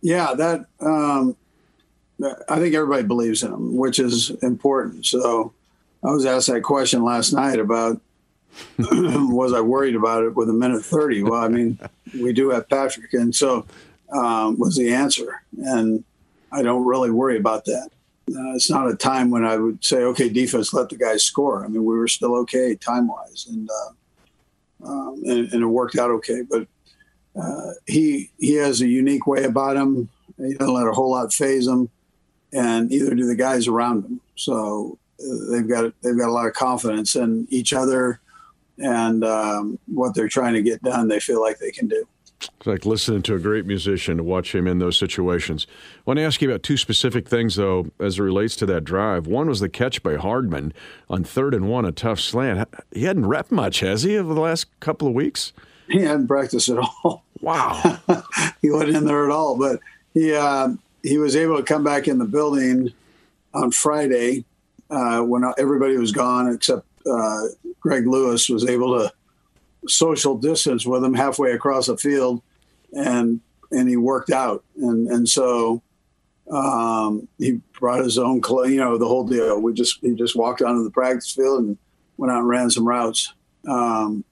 Yeah, 0.00 0.34
that 0.34 0.66
um, 0.80 1.36
I 2.48 2.58
think 2.58 2.74
everybody 2.74 3.04
believes 3.04 3.42
in 3.42 3.52
him, 3.52 3.76
which 3.76 3.98
is 3.98 4.30
important. 4.42 5.06
So 5.06 5.52
I 6.04 6.10
was 6.10 6.26
asked 6.26 6.48
that 6.48 6.62
question 6.62 7.04
last 7.04 7.32
night 7.32 7.60
about 7.60 8.00
was 8.78 9.52
I 9.52 9.60
worried 9.60 9.94
about 9.94 10.24
it 10.24 10.34
with 10.36 10.48
a 10.48 10.52
minute 10.52 10.84
30? 10.84 11.24
Well, 11.24 11.42
I 11.42 11.48
mean, 11.48 11.78
we 12.20 12.32
do 12.32 12.50
have 12.50 12.68
Patrick. 12.68 13.12
And 13.12 13.34
so 13.34 13.66
um, 14.12 14.58
was 14.58 14.76
the 14.76 14.92
answer. 14.92 15.42
And 15.58 16.04
I 16.50 16.62
don't 16.62 16.84
really 16.84 17.10
worry 17.10 17.36
about 17.36 17.64
that. 17.66 17.90
Uh, 18.28 18.54
it's 18.54 18.70
not 18.70 18.90
a 18.90 18.96
time 18.96 19.30
when 19.30 19.44
I 19.44 19.56
would 19.56 19.84
say, 19.84 19.98
okay, 19.98 20.28
defense, 20.28 20.72
let 20.72 20.88
the 20.88 20.96
guys 20.96 21.24
score. 21.24 21.64
I 21.64 21.68
mean, 21.68 21.84
we 21.84 21.96
were 21.96 22.08
still 22.08 22.36
okay 22.40 22.74
time 22.76 23.08
wise. 23.08 23.46
And, 23.48 23.68
uh, 23.68 24.88
um, 24.88 25.22
and, 25.24 25.52
and, 25.52 25.62
it 25.62 25.66
worked 25.66 25.96
out 25.96 26.10
okay. 26.10 26.42
But 26.42 26.66
uh, 27.40 27.72
he, 27.86 28.30
he 28.38 28.54
has 28.54 28.80
a 28.80 28.86
unique 28.86 29.26
way 29.26 29.44
about 29.44 29.76
him. 29.76 30.08
He 30.38 30.54
doesn't 30.54 30.74
let 30.74 30.86
a 30.86 30.92
whole 30.92 31.10
lot 31.10 31.32
phase 31.32 31.66
him. 31.66 31.90
And 32.52 32.92
either 32.92 33.14
do 33.14 33.26
the 33.26 33.34
guys 33.34 33.66
around 33.66 34.04
him. 34.04 34.20
So 34.36 34.98
uh, 35.20 35.50
they've 35.50 35.68
got 35.68 35.92
they've 36.02 36.18
got 36.18 36.28
a 36.28 36.32
lot 36.32 36.46
of 36.46 36.52
confidence 36.52 37.16
in 37.16 37.46
each 37.50 37.72
other 37.72 38.20
and 38.78 39.24
um, 39.24 39.78
what 39.86 40.14
they're 40.14 40.28
trying 40.28 40.54
to 40.54 40.62
get 40.62 40.82
done, 40.82 41.08
they 41.08 41.20
feel 41.20 41.40
like 41.40 41.58
they 41.58 41.70
can 41.70 41.88
do. 41.88 42.06
It's 42.40 42.66
like 42.66 42.84
listening 42.84 43.22
to 43.22 43.34
a 43.34 43.38
great 43.38 43.66
musician 43.66 44.16
to 44.16 44.24
watch 44.24 44.54
him 44.54 44.66
in 44.66 44.78
those 44.78 44.98
situations. 44.98 45.66
I 45.70 46.02
want 46.06 46.18
to 46.18 46.24
ask 46.24 46.42
you 46.42 46.50
about 46.50 46.62
two 46.62 46.76
specific 46.76 47.28
things, 47.28 47.54
though, 47.54 47.86
as 48.00 48.18
it 48.18 48.22
relates 48.22 48.56
to 48.56 48.66
that 48.66 48.84
drive. 48.84 49.26
One 49.26 49.48
was 49.48 49.60
the 49.60 49.68
catch 49.68 50.02
by 50.02 50.16
Hardman 50.16 50.72
on 51.08 51.22
third 51.22 51.54
and 51.54 51.68
one, 51.68 51.84
a 51.84 51.92
tough 51.92 52.18
slant. 52.18 52.68
He 52.92 53.04
hadn't 53.04 53.26
rep 53.26 53.50
much, 53.52 53.80
has 53.80 54.02
he, 54.02 54.16
over 54.16 54.34
the 54.34 54.40
last 54.40 54.66
couple 54.80 55.06
of 55.06 55.14
weeks? 55.14 55.52
He 55.88 56.00
hadn't 56.00 56.26
practiced 56.26 56.68
at 56.68 56.78
all. 56.78 57.24
Wow. 57.40 58.00
he 58.62 58.70
wasn't 58.70 58.96
in 58.96 59.04
there 59.04 59.24
at 59.24 59.30
all, 59.30 59.58
but 59.58 59.80
he 60.14 60.32
uh, 60.34 60.70
he 61.02 61.18
was 61.18 61.34
able 61.36 61.56
to 61.56 61.62
come 61.62 61.84
back 61.84 62.06
in 62.06 62.18
the 62.18 62.24
building 62.24 62.92
on 63.52 63.72
Friday 63.72 64.44
uh, 64.90 65.20
when 65.20 65.44
everybody 65.58 65.96
was 65.96 66.12
gone 66.12 66.52
except 66.52 66.86
uh, 67.06 67.42
Greg 67.80 68.06
Lewis 68.06 68.48
was 68.48 68.68
able 68.68 68.98
to 68.98 69.12
social 69.88 70.36
distance 70.36 70.86
with 70.86 71.04
him 71.04 71.14
halfway 71.14 71.52
across 71.52 71.86
the 71.86 71.96
field, 71.96 72.42
and 72.92 73.40
and 73.70 73.88
he 73.88 73.96
worked 73.96 74.30
out, 74.30 74.64
and 74.76 75.08
and 75.08 75.28
so 75.28 75.82
um, 76.50 77.28
he 77.38 77.60
brought 77.78 78.04
his 78.04 78.18
own, 78.18 78.42
you 78.66 78.76
know, 78.76 78.98
the 78.98 79.06
whole 79.06 79.26
deal. 79.26 79.60
We 79.60 79.72
just 79.72 79.98
he 80.00 80.14
just 80.14 80.36
walked 80.36 80.62
onto 80.62 80.84
the 80.84 80.90
practice 80.90 81.32
field 81.32 81.60
and 81.60 81.78
went 82.16 82.32
out 82.32 82.40
and 82.40 82.48
ran 82.48 82.70
some 82.70 82.86
routes. 82.86 83.32
Um, 83.68 84.24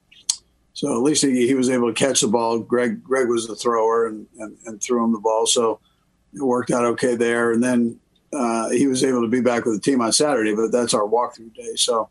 so 0.72 0.96
at 0.96 1.02
least 1.02 1.22
he, 1.22 1.46
he 1.46 1.54
was 1.54 1.68
able 1.68 1.92
to 1.92 1.98
catch 1.98 2.20
the 2.20 2.28
ball. 2.28 2.58
Greg 2.58 3.02
Greg 3.02 3.28
was 3.28 3.46
the 3.46 3.54
thrower 3.54 4.06
and, 4.06 4.26
and, 4.38 4.56
and 4.66 4.82
threw 4.82 5.04
him 5.04 5.12
the 5.12 5.18
ball, 5.18 5.46
so 5.46 5.80
it 6.34 6.42
worked 6.42 6.70
out 6.70 6.84
okay 6.84 7.16
there. 7.16 7.52
And 7.52 7.62
then 7.62 7.98
uh, 8.32 8.70
he 8.70 8.86
was 8.86 9.02
able 9.02 9.22
to 9.22 9.28
be 9.28 9.40
back 9.40 9.64
with 9.64 9.74
the 9.74 9.80
team 9.80 10.00
on 10.00 10.12
Saturday, 10.12 10.54
but 10.54 10.72
that's 10.72 10.94
our 10.94 11.02
walkthrough 11.06 11.54
day. 11.54 11.74
So 11.76 12.08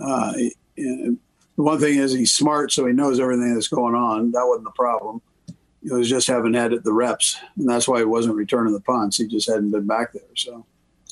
uh, 0.00 0.32
the 0.76 1.16
one 1.56 1.78
thing 1.78 1.98
is 1.98 2.12
he's 2.12 2.32
smart, 2.32 2.72
so 2.72 2.86
he 2.86 2.92
knows 2.92 3.20
everything 3.20 3.54
that's 3.54 3.68
going 3.68 3.94
on. 3.94 4.32
That 4.32 4.46
wasn't 4.46 4.64
the 4.64 4.72
problem. 4.72 5.20
It 5.84 5.92
was 5.92 6.08
just 6.08 6.28
having 6.28 6.54
had 6.54 6.72
the 6.84 6.92
reps, 6.92 7.38
and 7.56 7.68
that's 7.68 7.88
why 7.88 7.98
he 7.98 8.04
wasn't 8.04 8.36
returning 8.36 8.72
the 8.72 8.80
punts. 8.80 9.18
He 9.18 9.26
just 9.26 9.48
hadn't 9.48 9.72
been 9.72 9.86
back 9.86 10.12
there. 10.12 10.22
So 10.36 10.64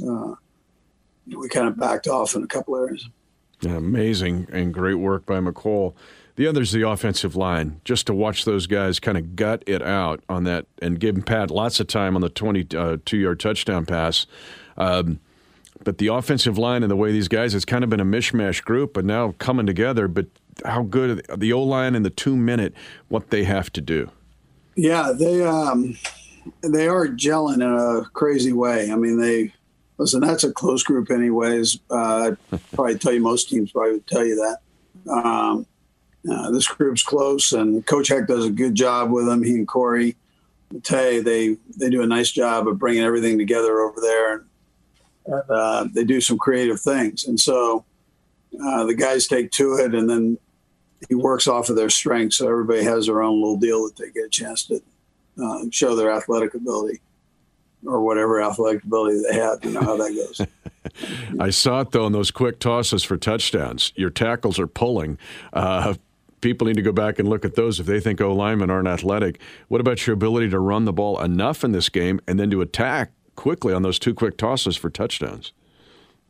uh, 0.08 0.34
we 1.26 1.48
kind 1.48 1.68
of 1.68 1.78
backed 1.78 2.06
off 2.06 2.34
in 2.36 2.44
a 2.44 2.46
couple 2.46 2.76
areas. 2.76 3.08
Yeah, 3.60 3.76
amazing 3.76 4.48
and 4.52 4.72
great 4.72 4.94
work 4.94 5.26
by 5.26 5.40
Mecole. 5.40 5.94
The 6.36 6.46
other's 6.46 6.72
the 6.72 6.88
offensive 6.88 7.36
line. 7.36 7.80
Just 7.84 8.06
to 8.06 8.14
watch 8.14 8.44
those 8.44 8.66
guys 8.66 8.98
kind 8.98 9.18
of 9.18 9.36
gut 9.36 9.62
it 9.66 9.82
out 9.82 10.22
on 10.28 10.44
that 10.44 10.66
and 10.80 10.98
give 10.98 11.22
Pat 11.26 11.50
lots 11.50 11.80
of 11.80 11.86
time 11.86 12.14
on 12.14 12.22
the 12.22 12.30
22-yard 12.30 13.38
uh, 13.38 13.42
touchdown 13.42 13.84
pass. 13.84 14.26
Um, 14.78 15.20
but 15.84 15.98
the 15.98 16.08
offensive 16.08 16.58
line 16.58 16.82
and 16.82 16.90
the 16.90 16.96
way 16.96 17.12
these 17.12 17.28
guys, 17.28 17.54
it's 17.54 17.64
kind 17.64 17.84
of 17.84 17.90
been 17.90 18.00
a 18.00 18.04
mishmash 18.04 18.62
group, 18.62 18.94
but 18.94 19.04
now 19.04 19.34
coming 19.38 19.66
together. 19.66 20.08
But 20.08 20.26
how 20.64 20.82
good 20.82 21.26
the 21.36 21.52
O 21.52 21.62
line 21.62 21.94
and 21.94 22.04
the 22.04 22.10
two 22.10 22.36
minute, 22.36 22.74
what 23.08 23.30
they 23.30 23.44
have 23.44 23.72
to 23.72 23.80
do. 23.80 24.10
Yeah, 24.76 25.12
they 25.14 25.44
um, 25.44 25.96
they 26.62 26.86
are 26.88 27.06
gelling 27.06 27.56
in 27.56 27.62
a 27.62 28.08
crazy 28.10 28.52
way. 28.52 28.90
I 28.90 28.96
mean, 28.96 29.20
they 29.20 29.52
listen. 29.98 30.20
That's 30.20 30.44
a 30.44 30.52
close 30.52 30.82
group, 30.82 31.10
anyways. 31.10 31.78
Uh, 31.90 32.32
I'd 32.52 32.60
probably 32.72 32.98
tell 32.98 33.12
you 33.12 33.20
most 33.20 33.48
teams 33.48 33.72
probably 33.72 33.92
would 33.92 34.06
tell 34.06 34.24
you 34.24 34.36
that. 34.36 35.10
Um, 35.10 35.66
uh, 36.30 36.50
this 36.50 36.68
group's 36.68 37.02
close, 37.02 37.52
and 37.52 37.84
Coach 37.86 38.08
Heck 38.08 38.26
does 38.26 38.44
a 38.44 38.50
good 38.50 38.74
job 38.74 39.10
with 39.10 39.26
them. 39.26 39.42
He 39.42 39.54
and 39.54 39.66
Corey 39.66 40.16
Matthaei, 40.72 41.24
they 41.24 41.56
they 41.76 41.90
do 41.90 42.02
a 42.02 42.06
nice 42.06 42.30
job 42.30 42.68
of 42.68 42.78
bringing 42.78 43.02
everything 43.02 43.38
together 43.38 43.80
over 43.80 44.00
there. 44.00 44.34
And 44.34 44.44
uh, 45.26 45.86
they 45.92 46.04
do 46.04 46.20
some 46.20 46.38
creative 46.38 46.80
things. 46.80 47.26
And 47.26 47.38
so 47.38 47.84
uh, 48.62 48.84
the 48.84 48.94
guys 48.94 49.26
take 49.26 49.50
to 49.52 49.74
it, 49.74 49.94
and 49.94 50.08
then 50.08 50.38
he 51.08 51.14
works 51.14 51.46
off 51.46 51.68
of 51.68 51.76
their 51.76 51.90
strengths. 51.90 52.36
So 52.36 52.48
everybody 52.48 52.82
has 52.84 53.06
their 53.06 53.22
own 53.22 53.40
little 53.40 53.56
deal 53.56 53.84
that 53.84 53.96
they 53.96 54.10
get 54.10 54.26
a 54.26 54.28
chance 54.28 54.64
to 54.64 54.82
uh, 55.42 55.64
show 55.70 55.94
their 55.94 56.10
athletic 56.10 56.54
ability 56.54 57.00
or 57.86 58.02
whatever 58.02 58.42
athletic 58.42 58.84
ability 58.84 59.22
they 59.28 59.36
have. 59.36 59.64
You 59.64 59.70
know 59.72 59.80
how 59.80 59.96
that 59.96 60.14
goes. 60.14 60.46
I 61.40 61.50
saw 61.50 61.80
it 61.80 61.92
though 61.92 62.06
in 62.06 62.12
those 62.12 62.30
quick 62.30 62.58
tosses 62.58 63.04
for 63.04 63.16
touchdowns. 63.16 63.92
Your 63.96 64.10
tackles 64.10 64.58
are 64.58 64.66
pulling. 64.66 65.18
Uh, 65.52 65.94
people 66.40 66.66
need 66.66 66.76
to 66.76 66.82
go 66.82 66.92
back 66.92 67.18
and 67.18 67.28
look 67.28 67.44
at 67.44 67.54
those 67.54 67.80
if 67.80 67.86
they 67.86 68.00
think 68.00 68.20
O 68.20 68.34
linemen 68.34 68.70
aren't 68.70 68.88
athletic. 68.88 69.40
What 69.68 69.80
about 69.80 70.06
your 70.06 70.14
ability 70.14 70.50
to 70.50 70.58
run 70.58 70.84
the 70.84 70.92
ball 70.92 71.20
enough 71.20 71.64
in 71.64 71.72
this 71.72 71.88
game 71.88 72.20
and 72.26 72.38
then 72.38 72.50
to 72.50 72.60
attack 72.60 73.12
quickly 73.40 73.72
on 73.72 73.80
those 73.80 73.98
two 73.98 74.12
quick 74.12 74.36
tosses 74.36 74.76
for 74.76 74.90
touchdowns. 74.90 75.52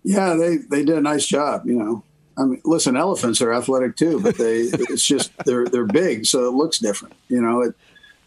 Yeah, 0.05 0.35
they 0.35 0.59
they 0.59 0.85
did 0.85 0.97
a 0.97 1.01
nice 1.01 1.27
job. 1.27 1.67
You 1.67 1.75
know, 1.75 2.05
I 2.39 2.45
mean, 2.45 2.63
listen, 2.65 2.97
elephants 2.97 3.43
are 3.43 3.53
athletic 3.53 3.97
too, 3.97 4.21
but 4.21 4.39
they 4.39 4.61
it's 4.61 5.05
just 5.05 5.33
they're 5.45 5.67
they're 5.67 5.87
big, 5.87 6.25
so 6.25 6.47
it 6.47 6.53
looks 6.53 6.79
different. 6.79 7.15
You 7.29 7.41
know, 7.43 7.63
it, 7.63 7.75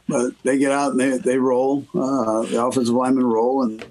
but 0.10 0.34
they 0.44 0.58
get 0.58 0.74
out 0.74 0.92
and 0.92 1.00
they 1.00 1.18
they 1.18 1.38
roll. 1.38 1.88
Uh, 1.96 2.42
the 2.44 2.62
offensive 2.62 2.94
linemen 2.94 3.26
roll, 3.26 3.64
and 3.64 3.82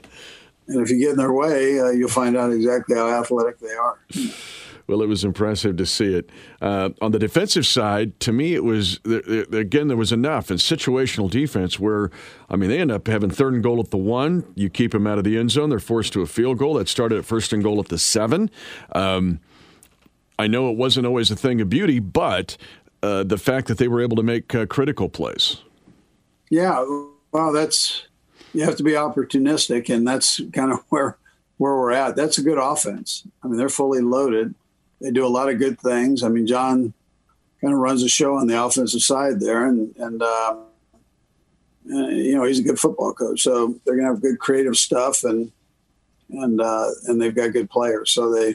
and 0.68 0.82
if 0.82 0.90
you 0.90 0.98
get 0.98 1.12
in 1.12 1.16
their 1.16 1.32
way, 1.32 1.80
uh, 1.80 1.88
you'll 1.88 2.10
find 2.10 2.36
out 2.36 2.52
exactly 2.52 2.94
how 2.94 3.08
athletic 3.08 3.60
they 3.60 3.72
are. 3.72 3.98
Well, 4.86 5.02
it 5.02 5.08
was 5.08 5.24
impressive 5.24 5.76
to 5.76 5.86
see 5.86 6.14
it. 6.14 6.30
Uh, 6.60 6.90
on 7.00 7.12
the 7.12 7.18
defensive 7.18 7.66
side, 7.66 8.18
to 8.20 8.32
me, 8.32 8.54
it 8.54 8.64
was 8.64 9.00
again 9.04 9.88
there 9.88 9.96
was 9.96 10.12
enough 10.12 10.50
in 10.50 10.56
situational 10.56 11.30
defense 11.30 11.78
where 11.78 12.10
I 12.50 12.56
mean 12.56 12.68
they 12.68 12.78
end 12.78 12.90
up 12.90 13.06
having 13.06 13.30
third 13.30 13.54
and 13.54 13.62
goal 13.62 13.80
at 13.80 13.90
the 13.90 13.96
one. 13.96 14.44
You 14.54 14.68
keep 14.68 14.92
them 14.92 15.06
out 15.06 15.18
of 15.18 15.24
the 15.24 15.38
end 15.38 15.50
zone. 15.50 15.70
They're 15.70 15.78
forced 15.78 16.12
to 16.14 16.22
a 16.22 16.26
field 16.26 16.58
goal 16.58 16.74
that 16.74 16.88
started 16.88 17.18
at 17.18 17.24
first 17.24 17.52
and 17.52 17.62
goal 17.62 17.78
at 17.80 17.88
the 17.88 17.98
seven. 17.98 18.50
Um, 18.92 19.40
I 20.38 20.46
know 20.46 20.70
it 20.70 20.76
wasn't 20.76 21.06
always 21.06 21.30
a 21.30 21.36
thing 21.36 21.60
of 21.60 21.68
beauty, 21.68 22.00
but 22.00 22.56
uh, 23.02 23.22
the 23.22 23.38
fact 23.38 23.68
that 23.68 23.78
they 23.78 23.88
were 23.88 24.00
able 24.00 24.16
to 24.16 24.22
make 24.22 24.54
uh, 24.54 24.66
critical 24.66 25.08
plays. 25.08 25.58
Yeah, 26.50 26.84
well, 27.30 27.52
that's 27.52 28.06
you 28.52 28.64
have 28.64 28.76
to 28.76 28.82
be 28.82 28.92
opportunistic, 28.92 29.92
and 29.92 30.06
that's 30.06 30.40
kind 30.52 30.72
of 30.72 30.80
where 30.88 31.16
where 31.58 31.74
we're 31.76 31.92
at. 31.92 32.16
That's 32.16 32.38
a 32.38 32.42
good 32.42 32.58
offense. 32.58 33.26
I 33.42 33.48
mean, 33.48 33.56
they're 33.56 33.68
fully 33.68 34.00
loaded 34.00 34.54
they 35.02 35.10
do 35.10 35.26
a 35.26 35.28
lot 35.28 35.48
of 35.48 35.58
good 35.58 35.80
things. 35.80 36.22
I 36.22 36.28
mean, 36.28 36.46
John 36.46 36.94
kind 37.60 37.74
of 37.74 37.80
runs 37.80 38.02
the 38.02 38.08
show 38.08 38.36
on 38.36 38.46
the 38.46 38.62
offensive 38.62 39.02
side 39.02 39.40
there, 39.40 39.66
and 39.66 39.94
and 39.96 40.22
uh, 40.22 40.56
you 41.84 42.36
know, 42.36 42.44
he's 42.44 42.60
a 42.60 42.62
good 42.62 42.78
football 42.78 43.12
coach. 43.12 43.42
So 43.42 43.78
they're 43.84 43.96
to 43.96 44.04
have 44.04 44.22
good 44.22 44.38
creative 44.38 44.76
stuff 44.76 45.24
and 45.24 45.50
and 46.30 46.60
uh, 46.60 46.88
and 47.06 47.20
they've 47.20 47.34
got 47.34 47.52
good 47.52 47.70
players. 47.70 48.12
So 48.12 48.32
they, 48.32 48.54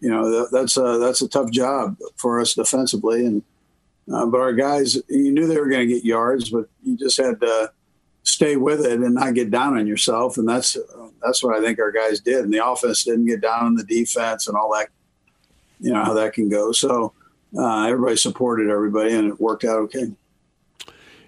you 0.00 0.10
know, 0.10 0.46
that's 0.50 0.76
a 0.76 0.98
that's 0.98 1.22
a 1.22 1.28
tough 1.28 1.50
job 1.50 1.96
for 2.16 2.40
us 2.40 2.54
defensively. 2.54 3.26
And 3.26 3.42
uh, 4.12 4.26
but 4.26 4.40
our 4.40 4.52
guys, 4.52 4.96
you 5.08 5.32
knew 5.32 5.46
they 5.46 5.58
were 5.58 5.70
to 5.70 5.86
get 5.86 6.04
yards, 6.04 6.50
but 6.50 6.68
you 6.82 6.96
just 6.96 7.18
had 7.18 7.40
to 7.40 7.72
stay 8.24 8.56
with 8.56 8.84
it 8.84 9.00
and 9.00 9.14
not 9.14 9.34
get 9.34 9.50
down 9.50 9.76
on 9.76 9.86
yourself. 9.86 10.38
And 10.38 10.48
that's 10.48 10.76
that's 11.22 11.42
what 11.42 11.56
I 11.56 11.60
think 11.60 11.78
our 11.78 11.92
guys 11.92 12.20
did. 12.20 12.44
And 12.44 12.52
the 12.52 12.66
offense 12.66 13.04
didn't 13.04 13.26
get 13.26 13.40
down 13.40 13.66
on 13.66 13.74
the 13.74 13.84
defense 13.84 14.48
and 14.48 14.56
all 14.56 14.72
that. 14.72 14.88
You 15.82 15.92
know 15.92 16.04
how 16.04 16.14
that 16.14 16.32
can 16.32 16.48
go. 16.48 16.72
So 16.72 17.12
uh, 17.56 17.86
everybody 17.86 18.16
supported 18.16 18.70
everybody, 18.70 19.12
and 19.14 19.28
it 19.28 19.40
worked 19.40 19.64
out 19.64 19.78
okay. 19.80 20.12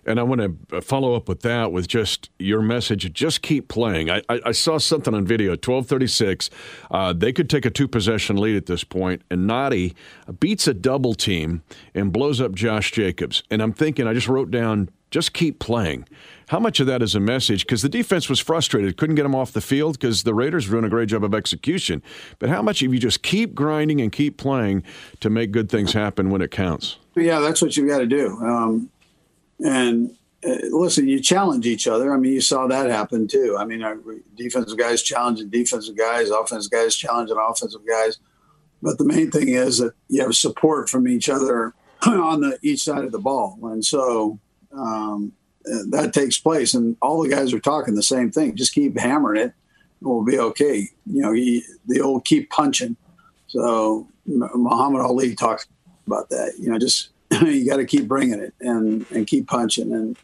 And 0.07 0.21
I 0.21 0.23
want 0.23 0.69
to 0.69 0.83
follow 0.83 1.15
up 1.15 1.29
with 1.29 1.41
that 1.41 1.73
with 1.73 1.89
just 1.89 2.31
your 2.39 2.61
message. 2.61 3.11
Just 3.13 3.43
keep 3.43 3.69
playing. 3.69 4.11
I, 4.11 4.23
I, 4.29 4.41
I 4.47 4.53
saw 4.53 4.79
something 4.79 5.15
on 5.15 5.25
video, 5.25 5.53
1236. 5.53 6.51
Uh, 6.91 7.13
they 7.13 7.33
could 7.33 7.49
take 7.49 7.65
a 7.65 7.71
two 7.71 7.89
possession 7.89 8.37
lead 8.37 8.57
at 8.57 8.67
this 8.67 8.85
point, 8.85 9.23
and 9.31 9.49
Nnadi 9.49 9.95
beats 10.41 10.69
a 10.69 10.75
double 10.75 11.15
team 11.15 11.63
and 11.95 12.13
blows 12.13 12.41
up 12.41 12.53
Josh 12.53 12.93
Jacobs. 12.93 13.43
And 13.51 13.63
I'm 13.63 13.73
thinking, 13.73 14.07
I 14.07 14.13
just 14.13 14.29
wrote 14.29 14.51
down, 14.51 14.91
just 15.15 15.33
keep 15.33 15.61
playing. 15.61 16.09
How 16.49 16.59
much 16.59 16.81
of 16.81 16.89
that 16.89 17.01
is 17.01 17.15
a 17.15 17.21
message? 17.21 17.65
Because 17.65 17.83
the 17.83 17.89
defense 17.89 18.29
was 18.29 18.41
frustrated, 18.41 18.97
couldn't 18.97 19.15
get 19.15 19.23
them 19.23 19.35
off 19.35 19.53
the 19.53 19.61
field 19.61 19.97
because 19.97 20.25
the 20.25 20.35
Raiders 20.35 20.67
were 20.67 20.73
doing 20.73 20.85
a 20.87 20.89
great 20.89 21.09
job 21.09 21.23
of 21.23 21.33
execution. 21.33 22.03
But 22.41 22.49
how 22.49 22.63
much 22.63 22.83
if 22.83 22.93
you 22.93 22.99
just 22.99 23.23
keep 23.23 23.55
grinding 23.55 24.01
and 24.01 24.11
keep 24.11 24.39
playing 24.39 24.83
to 25.21 25.31
make 25.31 25.53
good 25.53 25.71
things 25.71 25.93
happen 25.93 26.31
when 26.31 26.43
it 26.43 26.51
counts? 26.51 26.97
Yeah, 27.15 27.39
that's 27.39 27.63
what 27.63 27.77
you've 27.77 27.87
got 27.87 27.99
to 27.99 28.07
do. 28.07 28.37
Um, 28.43 28.91
and 29.65 30.17
uh, 30.45 30.57
listen, 30.71 31.07
you 31.07 31.21
challenge 31.21 31.65
each 31.65 31.87
other. 31.87 32.13
I 32.13 32.17
mean, 32.17 32.33
you 32.33 32.41
saw 32.41 32.67
that 32.67 32.91
happen 32.91 33.29
too. 33.29 33.57
I 33.57 33.65
mean, 33.65 33.85
our 33.85 33.97
defensive 34.37 34.77
guys 34.77 35.01
challenging 35.01 35.49
defensive 35.49 35.97
guys, 35.97 36.31
offensive 36.31 36.73
guys 36.73 36.97
challenging 36.97 37.37
offensive 37.39 37.87
guys. 37.87 38.19
But 38.83 38.99
the 38.99 39.05
main 39.05 39.31
thing 39.31 39.51
is 39.51 39.79
that 39.79 39.93
you 40.09 40.23
have 40.23 40.35
support 40.35 40.91
from 40.91 41.07
each 41.07 41.29
other 41.29 41.73
on 42.05 42.41
the 42.41 42.59
each 42.63 42.83
side 42.83 43.05
of 43.05 43.13
the 43.13 43.21
ball, 43.21 43.61
and 43.63 43.85
so 43.85 44.41
um, 44.77 45.33
that 45.65 46.13
takes 46.13 46.39
place. 46.39 46.75
And 46.75 46.97
all 47.01 47.23
the 47.23 47.29
guys 47.29 47.53
are 47.53 47.61
talking 47.61 47.95
the 47.95 48.03
same 48.03 48.31
thing. 48.31 48.57
Just 48.57 48.75
keep 48.75 48.99
hammering 48.99 49.41
it, 49.41 49.55
we'll 50.01 50.25
be 50.25 50.39
okay. 50.39 50.89
You 51.07 51.23
know, 51.23 51.33
he, 51.33 51.63
the 51.87 52.01
old 52.01 52.25
keep 52.25 52.51
punching. 52.51 52.97
So 53.49 54.09
Muhammad 54.27 55.01
Ali 55.01 55.35
talks 55.35 55.67
about 56.07 56.29
that. 56.31 56.55
You 56.59 56.71
know, 56.71 56.79
just 56.79 57.11
you 57.31 57.69
got 57.69 57.77
to 57.77 57.87
keep 57.87 58.09
bringing 58.09 58.41
it 58.41 58.55
and 58.61 59.07
and 59.11 59.27
keep 59.27 59.47
punching. 59.47 59.93
And 59.93 60.17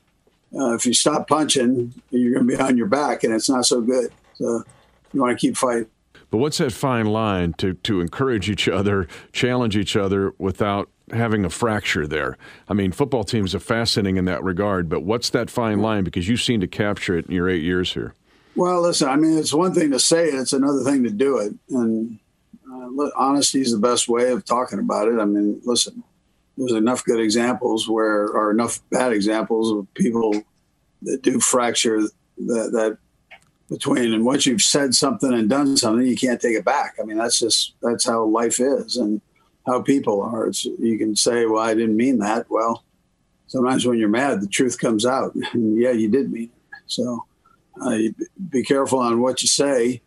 uh, 0.55 0.75
if 0.75 0.85
you 0.85 0.93
stop 0.93 1.29
punching, 1.29 1.95
you're 2.11 2.35
going 2.35 2.49
to 2.49 2.57
be 2.57 2.61
on 2.61 2.77
your 2.77 2.87
back, 2.87 3.25
and 3.25 3.33
it's 3.33 3.49
not 3.49 3.67
so 3.67 3.81
good. 3.81 4.13
So 4.35 4.65
you 5.13 5.21
want 5.21 5.39
to 5.39 5.47
keep 5.47 5.57
fighting. 5.57 5.87
But 6.31 6.39
what's 6.39 6.59
that 6.59 6.73
fine 6.73 7.07
line 7.07 7.55
to 7.55 7.75
to 7.75 8.01
encourage 8.01 8.49
each 8.49 8.69
other, 8.69 9.09
challenge 9.33 9.77
each 9.77 9.97
other 9.97 10.33
without 10.39 10.89
having 11.13 11.45
a 11.45 11.51
fracture 11.51 12.07
there? 12.07 12.37
I 12.69 12.75
mean, 12.75 12.93
football 12.93 13.25
teams 13.25 13.55
are 13.55 13.61
fascinating 13.61 14.17
in 14.17 14.25
that 14.27 14.43
regard, 14.43 14.89
but 14.89 15.03
what's 15.03 15.31
that 15.31 15.51
fine 15.51 15.81
line? 15.81 16.05
Because 16.05 16.29
you 16.29 16.37
seem 16.37 16.61
to 16.61 16.67
capture 16.67 17.17
it 17.17 17.27
in 17.27 17.33
your 17.33 17.49
eight 17.49 17.63
years 17.63 17.93
here. 17.93 18.15
Well, 18.57 18.83
listen, 18.83 19.09
I 19.09 19.17
mean, 19.17 19.39
it's 19.39 19.55
one 19.55 19.75
thing 19.75 19.91
to 19.93 20.01
say 20.01 20.29
it; 20.29 20.35
it's 20.35 20.53
another 20.53 20.83
thing 20.83 21.05
to 21.05 21.11
do 21.11 21.39
it. 21.39 21.53
And 21.71 22.19
uh, 22.71 23.11
honesty 23.17 23.61
is 23.61 23.73
the 23.73 23.79
best 23.79 24.09
way 24.09 24.31
of 24.31 24.45
talking 24.45 24.79
about 24.79 25.09
it. 25.09 25.19
I 25.19 25.25
mean, 25.25 25.61
listen, 25.65 26.03
there's 26.57 26.73
enough 26.73 27.05
good 27.05 27.21
examples 27.21 27.89
where, 27.89 28.27
or 28.27 28.51
enough 28.51 28.81
bad 28.91 29.13
examples 29.13 29.71
of 29.71 29.93
people 29.95 30.43
that 31.03 31.23
do 31.23 31.41
fracture 31.41 32.01
that, 32.01 32.71
that 32.73 32.99
between 33.71 34.13
and 34.13 34.25
once 34.25 34.47
you've 34.47 34.61
said 34.61 34.95
something 34.95 35.33
and 35.33 35.49
done 35.49 35.77
something, 35.77 36.07
you 36.07 36.17
can't 36.17 36.41
take 36.41 36.57
it 36.57 36.65
back. 36.65 36.97
I 37.01 37.05
mean, 37.05 37.17
that's 37.17 37.39
just 37.39 37.75
that's 37.81 38.05
how 38.05 38.25
life 38.25 38.59
is 38.61 38.97
and 38.97 39.21
how 39.67 39.83
people 39.83 40.23
are. 40.23 40.49
It's, 40.49 40.65
you 40.65 40.99
can 40.99 41.17
say, 41.17 41.47
"Well, 41.47 41.63
I 41.63 41.75
didn't 41.75 41.97
mean 41.97 42.19
that." 42.19 42.51
Well, 42.51 42.85
sometimes 43.47 43.87
when 43.87 43.99
you're 43.99 44.09
mad, 44.09 44.41
the 44.41 44.47
truth 44.47 44.79
comes 44.79 45.05
out. 45.05 45.35
And 45.53 45.81
yeah, 45.81 45.93
you 45.93 46.09
did 46.09 46.33
mean 46.33 46.51
it. 46.51 46.77
So 46.87 47.27
uh, 47.81 47.99
be 48.51 48.63
careful 48.63 48.99
on 48.99 49.21
what 49.21 49.43
you 49.43 49.49
say, 49.49 50.03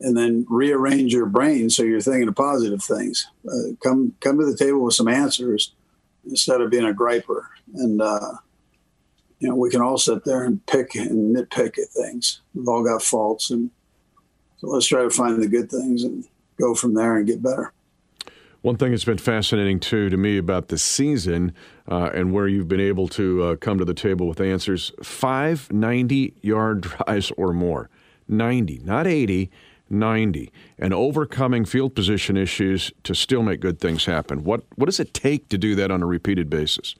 and 0.00 0.16
then 0.16 0.46
rearrange 0.48 1.12
your 1.12 1.26
brain 1.26 1.70
so 1.70 1.82
you're 1.82 2.00
thinking 2.00 2.28
of 2.28 2.36
positive 2.36 2.82
things. 2.82 3.26
Uh, 3.46 3.74
come 3.82 4.14
come 4.20 4.38
to 4.38 4.46
the 4.46 4.56
table 4.56 4.80
with 4.80 4.94
some 4.94 5.08
answers 5.08 5.72
instead 6.28 6.60
of 6.60 6.70
being 6.70 6.88
a 6.88 6.92
griper. 6.92 7.46
And, 7.74 8.00
uh, 8.00 8.32
you 9.38 9.48
know, 9.48 9.54
we 9.54 9.70
can 9.70 9.80
all 9.80 9.98
sit 9.98 10.24
there 10.24 10.44
and 10.44 10.64
pick 10.66 10.94
and 10.94 11.34
nitpick 11.34 11.78
at 11.78 11.88
things. 11.88 12.40
We've 12.54 12.68
all 12.68 12.84
got 12.84 13.02
faults. 13.02 13.50
And 13.50 13.70
so 14.58 14.68
let's 14.68 14.86
try 14.86 15.02
to 15.02 15.10
find 15.10 15.42
the 15.42 15.48
good 15.48 15.70
things 15.70 16.04
and 16.04 16.24
go 16.60 16.74
from 16.74 16.94
there 16.94 17.16
and 17.16 17.26
get 17.26 17.42
better. 17.42 17.72
One 18.62 18.76
thing 18.76 18.90
that's 18.90 19.04
been 19.04 19.16
fascinating 19.18 19.80
too 19.80 20.10
to 20.10 20.16
me 20.18 20.36
about 20.36 20.68
this 20.68 20.82
season 20.82 21.54
uh, 21.88 22.10
and 22.12 22.30
where 22.32 22.46
you've 22.46 22.68
been 22.68 22.80
able 22.80 23.08
to 23.08 23.42
uh, 23.42 23.56
come 23.56 23.78
to 23.78 23.86
the 23.86 23.94
table 23.94 24.28
with 24.28 24.40
answers 24.40 24.92
five 25.02 25.72
90 25.72 26.34
yard 26.42 26.80
drives 27.06 27.32
or 27.38 27.54
more. 27.54 27.88
90, 28.28 28.80
not 28.84 29.06
80, 29.06 29.50
90 29.88 30.52
and 30.78 30.94
overcoming 30.94 31.64
field 31.64 31.94
position 31.94 32.36
issues 32.36 32.92
to 33.02 33.14
still 33.14 33.42
make 33.42 33.60
good 33.60 33.80
things 33.80 34.04
happen. 34.04 34.44
What 34.44 34.62
what 34.76 34.86
does 34.86 35.00
it 35.00 35.12
take 35.12 35.48
to 35.48 35.58
do 35.58 35.74
that 35.74 35.90
on 35.90 36.02
a 36.02 36.06
repeated 36.06 36.48
basis? 36.48 36.94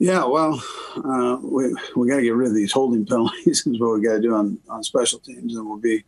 Yeah, 0.00 0.24
well, 0.24 0.62
uh, 0.96 1.38
we 1.42 1.74
we 1.96 2.08
got 2.08 2.16
to 2.16 2.22
get 2.22 2.34
rid 2.34 2.48
of 2.48 2.54
these 2.54 2.72
holding 2.72 3.06
penalties. 3.06 3.66
is 3.66 3.80
what 3.80 3.94
we 3.94 4.02
got 4.04 4.14
to 4.14 4.20
do 4.20 4.34
on 4.34 4.58
on 4.68 4.82
special 4.82 5.20
teams, 5.20 5.54
and 5.54 5.66
we'll 5.66 5.78
be 5.78 6.04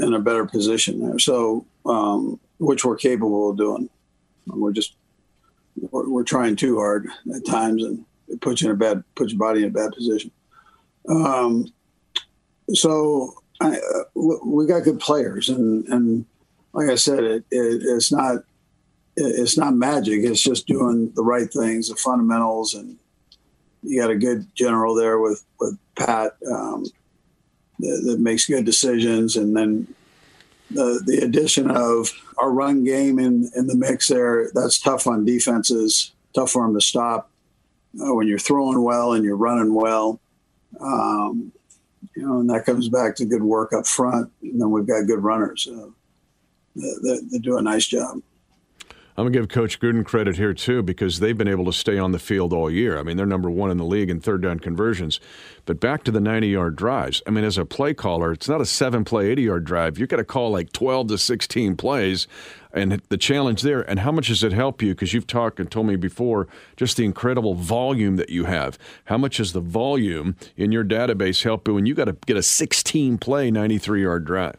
in 0.00 0.14
a 0.14 0.20
better 0.20 0.44
position 0.44 1.00
there. 1.00 1.18
So, 1.18 1.66
um, 1.86 2.38
which 2.58 2.84
we're 2.84 2.96
capable 2.96 3.50
of 3.50 3.56
doing. 3.56 3.88
We're 4.46 4.72
just 4.72 4.94
we're, 5.76 6.08
we're, 6.08 6.24
trying 6.24 6.56
too 6.56 6.76
hard 6.76 7.08
at 7.34 7.46
times, 7.46 7.82
and 7.82 8.04
it 8.28 8.40
puts 8.40 8.60
you 8.60 8.68
in 8.68 8.74
a 8.74 8.78
bad 8.78 9.04
puts 9.14 9.32
your 9.32 9.38
body 9.38 9.62
in 9.62 9.68
a 9.68 9.70
bad 9.70 9.92
position. 9.92 10.30
Um, 11.08 11.72
so 12.72 13.34
I, 13.60 13.76
uh, 13.76 14.20
we 14.44 14.66
got 14.66 14.84
good 14.84 15.00
players, 15.00 15.48
and 15.48 15.86
and 15.88 16.24
like 16.72 16.88
I 16.88 16.96
said, 16.96 17.24
it, 17.24 17.44
it, 17.50 17.82
it's 17.84 18.12
not 18.12 18.44
it's 19.16 19.58
not 19.58 19.74
magic. 19.74 20.24
It's 20.24 20.42
just 20.42 20.66
doing 20.66 21.12
the 21.14 21.22
right 21.22 21.52
things, 21.52 21.88
the 21.88 21.96
fundamentals, 21.96 22.74
and 22.74 22.98
you 23.82 24.00
got 24.00 24.10
a 24.10 24.16
good 24.16 24.46
general 24.54 24.94
there 24.94 25.18
with 25.18 25.44
with 25.60 25.78
Pat 25.96 26.36
um, 26.50 26.84
that, 27.82 28.02
that, 28.06 28.20
makes 28.20 28.46
good 28.46 28.64
decisions, 28.64 29.36
and 29.36 29.56
then 29.56 29.94
the 30.70 31.02
the 31.04 31.18
addition 31.18 31.70
of 31.70 32.10
our 32.38 32.50
run 32.50 32.84
game 32.84 33.18
in 33.18 33.50
in 33.54 33.66
the 33.66 33.76
mix 33.76 34.08
there. 34.08 34.50
That's 34.54 34.78
tough 34.78 35.06
on 35.06 35.24
defenses. 35.24 36.12
Tough 36.34 36.52
for 36.52 36.62
them 36.62 36.74
to 36.74 36.80
stop 36.80 37.30
uh, 38.00 38.14
when 38.14 38.26
you're 38.26 38.38
throwing 38.38 38.82
well 38.82 39.12
and 39.12 39.24
you're 39.24 39.36
running 39.36 39.74
well. 39.74 40.20
Um, 40.80 41.52
you 42.16 42.26
know, 42.26 42.40
and 42.40 42.50
that 42.50 42.64
comes 42.64 42.88
back 42.88 43.16
to 43.16 43.24
good 43.24 43.42
work 43.42 43.72
up 43.72 43.86
front. 43.86 44.30
And 44.42 44.60
then 44.60 44.70
we've 44.70 44.86
got 44.86 45.06
good 45.06 45.22
runners 45.22 45.68
uh, 45.70 45.86
that, 46.74 47.40
do 47.42 47.58
a 47.58 47.62
nice 47.62 47.86
job. 47.86 48.22
I'm 49.16 49.24
going 49.24 49.32
to 49.34 49.38
give 49.40 49.48
Coach 49.48 49.78
Gruden 49.78 50.06
credit 50.06 50.36
here, 50.36 50.54
too, 50.54 50.82
because 50.82 51.20
they've 51.20 51.36
been 51.36 51.48
able 51.48 51.66
to 51.66 51.72
stay 51.72 51.98
on 51.98 52.12
the 52.12 52.18
field 52.18 52.54
all 52.54 52.70
year. 52.70 52.98
I 52.98 53.02
mean, 53.02 53.18
they're 53.18 53.26
number 53.26 53.50
one 53.50 53.70
in 53.70 53.76
the 53.76 53.84
league 53.84 54.08
in 54.08 54.20
third 54.20 54.40
down 54.40 54.58
conversions. 54.58 55.20
But 55.66 55.80
back 55.80 56.02
to 56.04 56.10
the 56.10 56.20
90 56.20 56.48
yard 56.48 56.76
drives. 56.76 57.20
I 57.26 57.30
mean, 57.30 57.44
as 57.44 57.58
a 57.58 57.66
play 57.66 57.92
caller, 57.92 58.32
it's 58.32 58.48
not 58.48 58.62
a 58.62 58.66
seven 58.66 59.04
play, 59.04 59.28
80 59.28 59.42
yard 59.42 59.64
drive. 59.64 59.98
You've 59.98 60.08
got 60.08 60.16
to 60.16 60.24
call 60.24 60.50
like 60.50 60.72
12 60.72 61.08
to 61.08 61.18
16 61.18 61.76
plays 61.76 62.26
and 62.72 63.02
the 63.10 63.18
challenge 63.18 63.60
there. 63.60 63.82
And 63.82 64.00
how 64.00 64.12
much 64.12 64.28
does 64.28 64.42
it 64.42 64.52
help 64.52 64.80
you? 64.80 64.94
Because 64.94 65.12
you've 65.12 65.26
talked 65.26 65.60
and 65.60 65.70
told 65.70 65.86
me 65.86 65.96
before 65.96 66.48
just 66.76 66.96
the 66.96 67.04
incredible 67.04 67.54
volume 67.54 68.16
that 68.16 68.30
you 68.30 68.44
have. 68.44 68.78
How 69.04 69.18
much 69.18 69.36
does 69.36 69.52
the 69.52 69.60
volume 69.60 70.36
in 70.56 70.72
your 70.72 70.84
database 70.84 71.44
help 71.44 71.68
you 71.68 71.74
when 71.74 71.84
you 71.84 71.94
got 71.94 72.06
to 72.06 72.16
get 72.26 72.38
a 72.38 72.42
16 72.42 73.18
play, 73.18 73.50
93 73.50 74.02
yard 74.02 74.24
drive? 74.24 74.56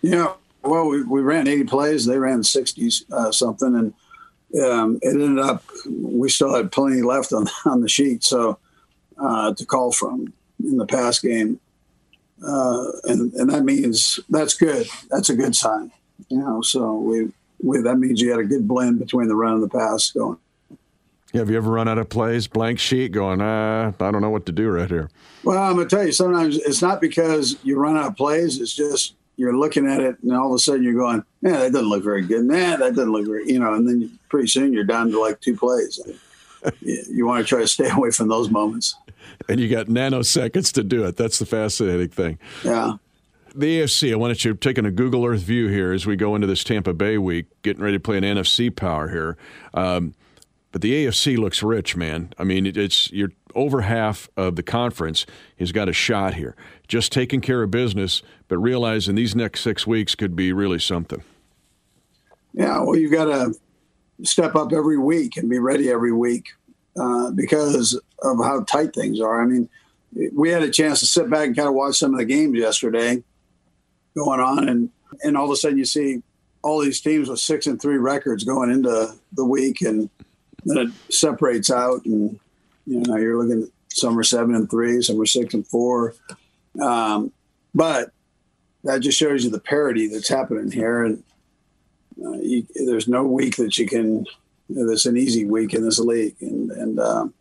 Yeah. 0.00 0.34
Well, 0.64 0.88
we, 0.88 1.02
we 1.02 1.20
ran 1.20 1.46
80 1.46 1.64
plays. 1.64 2.06
They 2.06 2.18
ran 2.18 2.42
60 2.42 2.90
uh, 3.12 3.30
something. 3.30 3.74
And 3.74 4.62
um, 4.64 4.98
it 5.02 5.10
ended 5.10 5.38
up, 5.38 5.62
we 5.88 6.28
still 6.28 6.54
had 6.54 6.72
plenty 6.72 7.02
left 7.02 7.32
on, 7.32 7.46
on 7.66 7.80
the 7.80 7.88
sheet. 7.88 8.24
So 8.24 8.58
uh, 9.18 9.54
to 9.54 9.66
call 9.66 9.92
from 9.92 10.32
in 10.62 10.76
the 10.76 10.86
pass 10.86 11.18
game. 11.18 11.60
Uh, 12.44 12.84
and, 13.04 13.32
and 13.34 13.50
that 13.50 13.64
means 13.64 14.20
that's 14.28 14.54
good. 14.54 14.88
That's 15.10 15.28
a 15.28 15.36
good 15.36 15.54
sign. 15.54 15.92
You 16.28 16.38
know, 16.38 16.62
so 16.62 16.94
we, 16.94 17.32
we 17.62 17.80
that 17.80 17.96
means 17.96 18.20
you 18.20 18.30
had 18.30 18.40
a 18.40 18.44
good 18.44 18.66
blend 18.68 18.98
between 18.98 19.28
the 19.28 19.36
run 19.36 19.54
and 19.54 19.62
the 19.62 19.68
pass 19.68 20.10
going. 20.10 20.38
Yeah, 21.32 21.40
have 21.40 21.50
you 21.50 21.56
ever 21.56 21.70
run 21.70 21.88
out 21.88 21.98
of 21.98 22.08
plays, 22.08 22.46
blank 22.46 22.78
sheet, 22.78 23.10
going, 23.10 23.40
uh, 23.40 23.92
I 23.98 24.10
don't 24.12 24.20
know 24.20 24.30
what 24.30 24.46
to 24.46 24.52
do 24.52 24.68
right 24.68 24.88
here? 24.88 25.10
Well, 25.42 25.58
I'm 25.58 25.76
gonna 25.76 25.88
tell 25.88 26.04
you, 26.04 26.12
sometimes 26.12 26.56
it's 26.56 26.80
not 26.80 27.00
because 27.00 27.56
you 27.64 27.76
run 27.76 27.96
out 27.96 28.06
of 28.06 28.16
plays. 28.16 28.60
It's 28.60 28.74
just 28.74 29.14
you're 29.36 29.56
looking 29.56 29.86
at 29.88 30.00
it, 30.00 30.16
and 30.22 30.32
all 30.32 30.48
of 30.48 30.54
a 30.54 30.58
sudden 30.58 30.82
you're 30.82 30.94
going, 30.94 31.24
"Yeah, 31.42 31.58
that 31.58 31.72
doesn't 31.72 31.88
look 31.88 32.04
very 32.04 32.22
good. 32.22 32.44
Man, 32.44 32.80
that 32.80 32.94
doesn't 32.94 33.12
look 33.12 33.26
very," 33.26 33.50
you 33.50 33.58
know. 33.58 33.74
And 33.74 33.88
then 33.88 34.18
pretty 34.28 34.48
soon 34.48 34.72
you're 34.72 34.84
down 34.84 35.10
to 35.10 35.20
like 35.20 35.40
two 35.40 35.56
plays. 35.56 36.00
you, 36.80 37.26
want 37.26 37.44
to 37.44 37.48
try 37.48 37.60
to 37.60 37.68
stay 37.68 37.90
away 37.90 38.10
from 38.10 38.28
those 38.28 38.50
moments. 38.50 38.96
And 39.48 39.60
you 39.60 39.68
got 39.68 39.86
nanoseconds 39.86 40.72
to 40.74 40.84
do 40.84 41.04
it. 41.04 41.16
That's 41.16 41.38
the 41.38 41.46
fascinating 41.46 42.08
thing. 42.08 42.38
Yeah. 42.62 42.94
The 43.54 43.80
AFC, 43.80 44.12
I 44.12 44.16
wanted 44.16 44.44
you 44.44 44.54
taking 44.54 44.84
a 44.84 44.90
Google 44.90 45.24
Earth 45.24 45.42
view 45.42 45.68
here 45.68 45.92
as 45.92 46.06
we 46.06 46.16
go 46.16 46.34
into 46.34 46.46
this 46.46 46.64
Tampa 46.64 46.92
Bay 46.92 47.18
week, 47.18 47.46
getting 47.62 47.82
ready 47.82 47.96
to 47.96 48.00
play 48.00 48.18
an 48.18 48.24
NFC 48.24 48.74
power 48.74 49.08
here. 49.08 49.36
Um, 49.74 50.14
but 50.72 50.82
the 50.82 51.06
AFC 51.06 51.38
looks 51.38 51.62
rich, 51.62 51.94
man. 51.94 52.32
I 52.36 52.42
mean, 52.42 52.66
it's 52.66 53.12
you're 53.12 53.30
over 53.54 53.82
half 53.82 54.28
of 54.36 54.56
the 54.56 54.62
conference 54.62 55.26
he's 55.56 55.72
got 55.72 55.88
a 55.88 55.92
shot 55.92 56.34
here. 56.34 56.56
Just 56.88 57.12
taking 57.12 57.40
care 57.40 57.62
of 57.62 57.70
business, 57.70 58.22
but 58.48 58.58
realizing 58.58 59.14
these 59.14 59.34
next 59.34 59.60
six 59.60 59.86
weeks 59.86 60.14
could 60.14 60.36
be 60.36 60.52
really 60.52 60.78
something. 60.78 61.22
Yeah, 62.52 62.80
well, 62.80 62.96
you've 62.96 63.12
got 63.12 63.24
to 63.24 63.54
step 64.22 64.54
up 64.54 64.72
every 64.72 64.98
week 64.98 65.36
and 65.36 65.50
be 65.50 65.58
ready 65.58 65.90
every 65.90 66.12
week 66.12 66.46
uh, 66.98 67.30
because 67.32 68.00
of 68.22 68.38
how 68.38 68.62
tight 68.64 68.94
things 68.94 69.20
are. 69.20 69.42
I 69.42 69.46
mean, 69.46 69.68
we 70.32 70.50
had 70.50 70.62
a 70.62 70.70
chance 70.70 71.00
to 71.00 71.06
sit 71.06 71.28
back 71.28 71.46
and 71.46 71.56
kind 71.56 71.68
of 71.68 71.74
watch 71.74 71.96
some 71.96 72.12
of 72.12 72.18
the 72.18 72.24
games 72.24 72.56
yesterday 72.56 73.22
going 74.16 74.40
on, 74.40 74.68
and 74.68 74.90
and 75.22 75.36
all 75.36 75.46
of 75.46 75.50
a 75.50 75.56
sudden 75.56 75.78
you 75.78 75.84
see 75.84 76.22
all 76.62 76.80
these 76.80 77.00
teams 77.00 77.28
with 77.28 77.40
six 77.40 77.66
and 77.66 77.80
three 77.80 77.98
records 77.98 78.44
going 78.44 78.70
into 78.70 79.12
the 79.32 79.44
week, 79.44 79.80
and 79.82 80.08
then 80.64 80.78
it 80.78 81.12
separates 81.12 81.70
out, 81.70 82.04
and 82.04 82.38
you 82.86 83.00
know 83.00 83.16
you're 83.16 83.42
looking 83.42 83.64
at 83.64 83.68
some 83.90 84.18
are 84.18 84.24
seven 84.24 84.54
and 84.54 84.70
three, 84.70 85.00
some 85.02 85.20
are 85.20 85.26
six 85.26 85.54
and 85.54 85.66
four, 85.66 86.14
um, 86.80 87.32
but 87.74 88.10
that 88.84 89.00
just 89.00 89.18
shows 89.18 89.44
you 89.44 89.50
the 89.50 89.60
parity 89.60 90.08
that's 90.08 90.28
happening 90.28 90.70
here, 90.70 91.04
and 91.04 91.22
uh, 92.24 92.38
you, 92.40 92.66
there's 92.86 93.08
no 93.08 93.24
week 93.24 93.56
that 93.56 93.78
you 93.78 93.86
can 93.86 94.26
you 94.68 94.86
know, 94.86 94.96
an 95.04 95.16
easy 95.16 95.44
week 95.44 95.74
in 95.74 95.84
this 95.84 95.98
league, 95.98 96.36
and 96.40 96.70
and 96.72 96.98
um, 96.98 97.34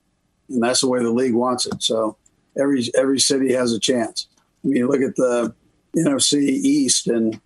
and 0.50 0.62
that's 0.62 0.82
the 0.82 0.88
way 0.88 1.02
the 1.02 1.12
league 1.12 1.34
wants 1.34 1.66
it. 1.66 1.82
So 1.82 2.18
every 2.60 2.90
every 2.96 3.20
city 3.20 3.54
has 3.54 3.74
a 3.74 3.80
chance. 3.80 4.28
I 4.64 4.68
mean, 4.68 4.88
look 4.88 5.02
at 5.02 5.16
the 5.16 5.54
NFC 5.96 6.42
East 6.42 7.08
and 7.08 7.40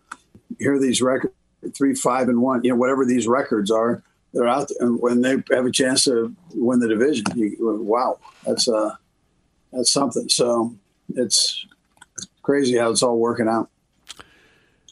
hear 0.59 0.79
these 0.79 1.01
records 1.01 1.33
three, 1.75 1.95
five, 1.95 2.29
and 2.29 2.41
one. 2.41 2.63
You 2.63 2.71
know, 2.71 2.75
whatever 2.75 3.05
these 3.05 3.27
records 3.27 3.71
are 3.71 4.03
they're 4.37 4.47
out 4.47 4.69
there, 4.69 4.87
and 4.87 5.01
when 5.01 5.21
they 5.21 5.31
have 5.51 5.65
a 5.65 5.71
chance 5.71 6.03
to 6.03 6.33
win 6.53 6.79
the 6.79 6.87
division, 6.87 7.25
you, 7.35 7.55
wow, 7.59 8.19
that's 8.45 8.67
uh, 8.67 8.95
that's 9.73 9.91
something. 9.91 10.29
So 10.29 10.75
it's 11.15 11.65
crazy 12.43 12.77
how 12.77 12.91
it's 12.91 13.01
all 13.01 13.17
working 13.17 13.47
out. 13.47 13.69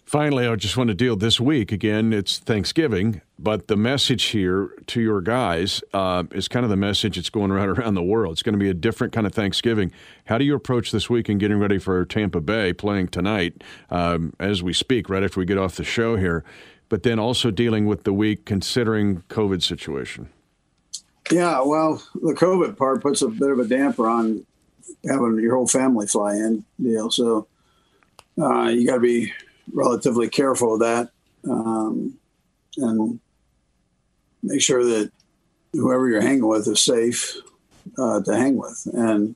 Finally, 0.05 0.47
I 0.47 0.55
just 0.55 0.77
want 0.77 0.87
to 0.89 0.93
deal 0.93 1.15
this 1.15 1.39
week 1.39 1.71
again. 1.71 2.13
It's 2.13 2.37
Thanksgiving, 2.37 3.21
but 3.37 3.67
the 3.67 3.75
message 3.75 4.25
here 4.25 4.71
to 4.87 5.01
your 5.01 5.19
guys 5.19 5.83
uh, 5.93 6.23
is 6.31 6.47
kind 6.47 6.63
of 6.63 6.69
the 6.69 6.77
message 6.77 7.15
that's 7.15 7.29
going 7.29 7.51
around 7.51 7.69
around 7.77 7.93
the 7.93 8.03
world. 8.03 8.33
It's 8.33 8.43
going 8.43 8.53
to 8.53 8.59
be 8.59 8.69
a 8.69 8.73
different 8.73 9.13
kind 9.13 9.27
of 9.27 9.33
Thanksgiving. 9.33 9.91
How 10.25 10.37
do 10.37 10.45
you 10.45 10.55
approach 10.55 10.91
this 10.91 11.09
week 11.09 11.29
and 11.29 11.39
getting 11.39 11.59
ready 11.59 11.77
for 11.77 12.03
Tampa 12.05 12.41
Bay 12.41 12.73
playing 12.73 13.09
tonight 13.09 13.63
um, 13.91 14.33
as 14.39 14.63
we 14.63 14.73
speak, 14.73 15.09
right 15.09 15.23
after 15.23 15.39
we 15.39 15.45
get 15.45 15.57
off 15.57 15.75
the 15.75 15.83
show 15.83 16.15
here? 16.15 16.43
But 16.89 17.03
then 17.03 17.19
also 17.19 17.51
dealing 17.51 17.85
with 17.85 18.03
the 18.03 18.13
week 18.13 18.45
considering 18.45 19.23
COVID 19.29 19.61
situation? 19.61 20.29
Yeah, 21.31 21.61
well, 21.61 22.03
the 22.13 22.33
COVID 22.33 22.77
part 22.77 23.01
puts 23.01 23.21
a 23.21 23.27
bit 23.27 23.49
of 23.49 23.59
a 23.59 23.65
damper 23.65 24.07
on 24.07 24.45
having 25.07 25.39
your 25.39 25.55
whole 25.55 25.67
family 25.67 26.07
fly 26.07 26.35
in 26.35 26.63
deal. 26.81 27.09
So 27.09 27.47
uh, 28.39 28.67
you 28.67 28.85
got 28.85 28.95
to 28.95 28.99
be 28.99 29.33
relatively 29.73 30.29
careful 30.29 30.75
of 30.75 30.79
that 30.81 31.09
um, 31.49 32.17
and 32.77 33.19
make 34.43 34.61
sure 34.61 34.83
that 34.83 35.11
whoever 35.73 36.07
you're 36.07 36.21
hanging 36.21 36.47
with 36.47 36.67
is 36.67 36.83
safe 36.83 37.35
uh, 37.97 38.21
to 38.21 38.35
hang 38.35 38.57
with. 38.57 38.87
And 38.93 39.35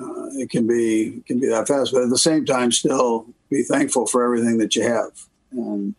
uh, 0.00 0.26
it 0.38 0.50
can 0.50 0.66
be 0.66 1.22
can 1.26 1.38
be 1.38 1.48
that 1.48 1.68
fast, 1.68 1.92
but 1.92 2.02
at 2.02 2.08
the 2.08 2.18
same 2.18 2.46
time, 2.46 2.72
still 2.72 3.26
be 3.50 3.62
thankful 3.62 4.06
for 4.06 4.24
everything 4.24 4.56
that 4.58 4.74
you 4.74 4.82
have. 4.82 5.10
And 5.50 5.94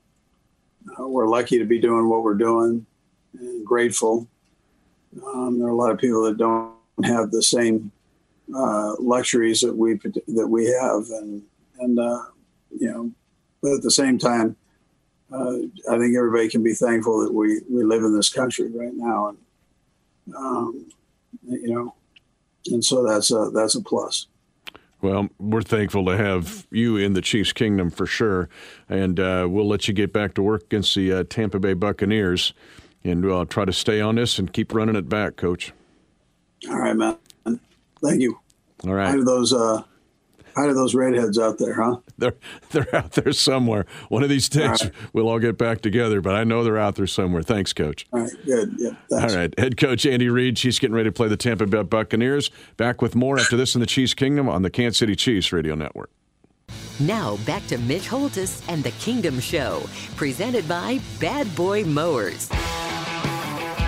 we're 1.00 1.28
lucky 1.28 1.60
to 1.60 1.66
be 1.66 1.80
doing 1.80 2.10
what 2.10 2.24
we're 2.24 2.34
doing 2.34 2.86
and 3.40 3.66
grateful. 3.66 4.28
Um, 5.26 5.60
there 5.60 5.68
are 5.68 5.72
a 5.72 5.76
lot 5.76 5.92
of 5.92 5.98
people 5.98 6.24
that 6.24 6.38
don't 6.38 6.74
have 7.04 7.32
the 7.32 7.44
same 7.44 7.92
uh, 8.56 8.96
luxuries 9.00 9.62
that 9.62 9.76
we 9.76 10.00
that 10.28 10.48
we 10.48 10.66
have, 10.66 11.04
and 11.10 11.44
and 11.80 12.00
uh, 12.00 12.24
you 12.78 12.92
know, 12.92 13.12
but 13.62 13.74
at 13.74 13.82
the 13.82 13.92
same 13.92 14.18
time, 14.18 14.56
uh, 15.32 15.54
I 15.90 15.98
think 15.98 16.16
everybody 16.16 16.50
can 16.50 16.64
be 16.64 16.74
thankful 16.74 17.24
that 17.24 17.34
we 17.34 17.62
we 17.70 17.84
live 17.84 18.04
in 18.04 18.16
this 18.16 18.30
country 18.30 18.70
right 18.72 18.94
now, 18.94 19.30
and 19.30 20.36
um, 20.36 20.92
you 21.48 21.74
know, 21.74 21.96
and 22.68 22.84
so 22.84 23.06
that's 23.06 23.32
a 23.32 23.50
that's 23.54 23.76
a 23.76 23.82
plus. 23.82 24.28
Well, 25.04 25.28
we're 25.38 25.62
thankful 25.62 26.06
to 26.06 26.16
have 26.16 26.66
you 26.72 26.96
in 26.96 27.12
the 27.12 27.20
Chiefs 27.20 27.52
Kingdom 27.52 27.90
for 27.90 28.06
sure, 28.06 28.48
and 28.88 29.20
uh, 29.20 29.48
we'll 29.50 29.68
let 29.68 29.90
you 29.90 29.94
get 29.94 30.14
back 30.14 30.34
to 30.36 30.42
work 30.42 30.64
against 30.64 30.96
the 30.96 31.12
uh, 31.12 31.24
Tampa 31.26 31.60
Bay 31.60 31.74
Buccaneers, 31.74 32.54
and 33.04 33.26
we'll 33.26 33.46
try 33.46 33.66
to 33.66 33.74
stay 33.74 34.00
on 34.00 34.16
this 34.16 34.40
and 34.40 34.54
keep 34.54 34.74
running 34.74 34.96
it 34.96 35.10
back, 35.10 35.36
Coach. 35.36 35.74
All 36.70 36.80
right, 36.80 36.96
man. 36.96 37.18
Thank 38.02 38.22
you. 38.22 38.40
All 38.86 38.94
right. 38.94 39.10
How 39.10 39.16
do 39.18 39.26
those 39.26 39.52
uh, 39.52 39.84
how 40.56 40.64
are 40.64 40.74
those 40.74 40.96
redheads 40.96 41.40
out 41.40 41.58
there, 41.58 41.74
huh? 41.74 41.98
They're 42.18 42.36
they're 42.72 42.96
out 42.96 43.14
there 43.14 43.34
somewhere. 43.34 43.86
One 44.10 44.24
of 44.24 44.30
these 44.30 44.48
days 44.48 44.82
all 44.82 44.88
right. 44.88 44.92
we'll 45.14 45.28
all 45.28 45.40
get 45.40 45.58
back 45.58 45.82
together, 45.82 46.22
but 46.22 46.36
I 46.36 46.44
know 46.44 46.64
they're 46.64 46.78
out 46.78 46.96
there 46.96 47.08
somewhere. 47.08 47.42
Thanks, 47.42 47.74
Coach. 47.74 48.06
All 48.14 48.22
right, 48.22 48.32
good. 48.46 48.76
Yeah. 48.78 48.92
Thanks. 49.10 49.34
All 49.34 49.40
right, 49.40 49.60
head 49.60 49.78
coach 49.78 50.06
Andy 50.06 50.30
Reid. 50.30 50.58
She's 50.58 50.80
getting 50.80 50.96
ready 50.96 51.10
to 51.10 51.14
play 51.14 51.28
the 51.28 51.38
Tampa 51.38 51.66
Bay 51.66 51.84
Buccaneers. 51.84 52.52
Back 52.78 53.02
with 53.02 53.16
more 53.16 53.40
after 53.40 53.58
this 53.58 53.76
in 53.76 53.82
the 53.82 53.88
Chiefs 53.88 54.14
Kingdom 54.14 54.48
on 54.48 54.62
the 54.62 54.70
Kansas 54.70 55.00
City 55.00 55.16
Chiefs 55.16 55.52
Radio 55.52 55.76
Network. 55.76 56.10
Now 57.00 57.38
back 57.46 57.66
to 57.68 57.78
Mitch 57.80 58.08
Holthus 58.08 58.64
and 58.70 58.84
the 58.84 58.92
Kingdom 58.92 59.40
Show, 59.40 59.84
presented 60.16 60.68
by 60.68 61.00
Bad 61.20 61.54
Boy 61.56 61.84
Mowers. 61.84 62.48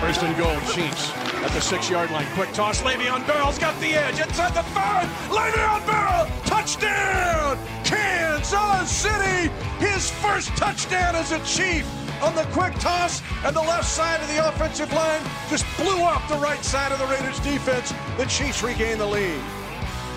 First 0.00 0.22
and 0.22 0.36
goal, 0.36 0.56
Chiefs 0.72 1.25
at 1.46 1.52
the 1.52 1.60
six-yard 1.60 2.10
line. 2.10 2.26
Quick 2.34 2.52
toss, 2.52 2.82
Le'Veon 2.82 3.24
Bell's 3.26 3.58
got 3.58 3.78
the 3.80 3.94
edge 3.94 4.20
inside 4.20 4.52
the 4.52 4.62
five. 4.64 5.06
Le'Veon 5.30 5.86
Bell, 5.86 6.26
touchdown, 6.44 7.56
Kansas 7.84 8.90
City! 8.90 9.50
His 9.78 10.10
first 10.10 10.48
touchdown 10.56 11.14
as 11.14 11.30
a 11.30 11.38
Chief 11.44 11.86
on 12.22 12.34
the 12.34 12.42
quick 12.52 12.74
toss, 12.80 13.22
and 13.44 13.54
the 13.54 13.60
left 13.60 13.84
side 13.84 14.20
of 14.20 14.28
the 14.28 14.48
offensive 14.48 14.92
line 14.92 15.20
just 15.48 15.64
blew 15.76 16.00
off 16.00 16.28
the 16.28 16.36
right 16.36 16.64
side 16.64 16.90
of 16.90 16.98
the 16.98 17.06
Raiders' 17.06 17.38
defense. 17.40 17.92
The 18.16 18.24
Chiefs 18.24 18.62
regain 18.62 18.98
the 18.98 19.06
lead. 19.06 19.40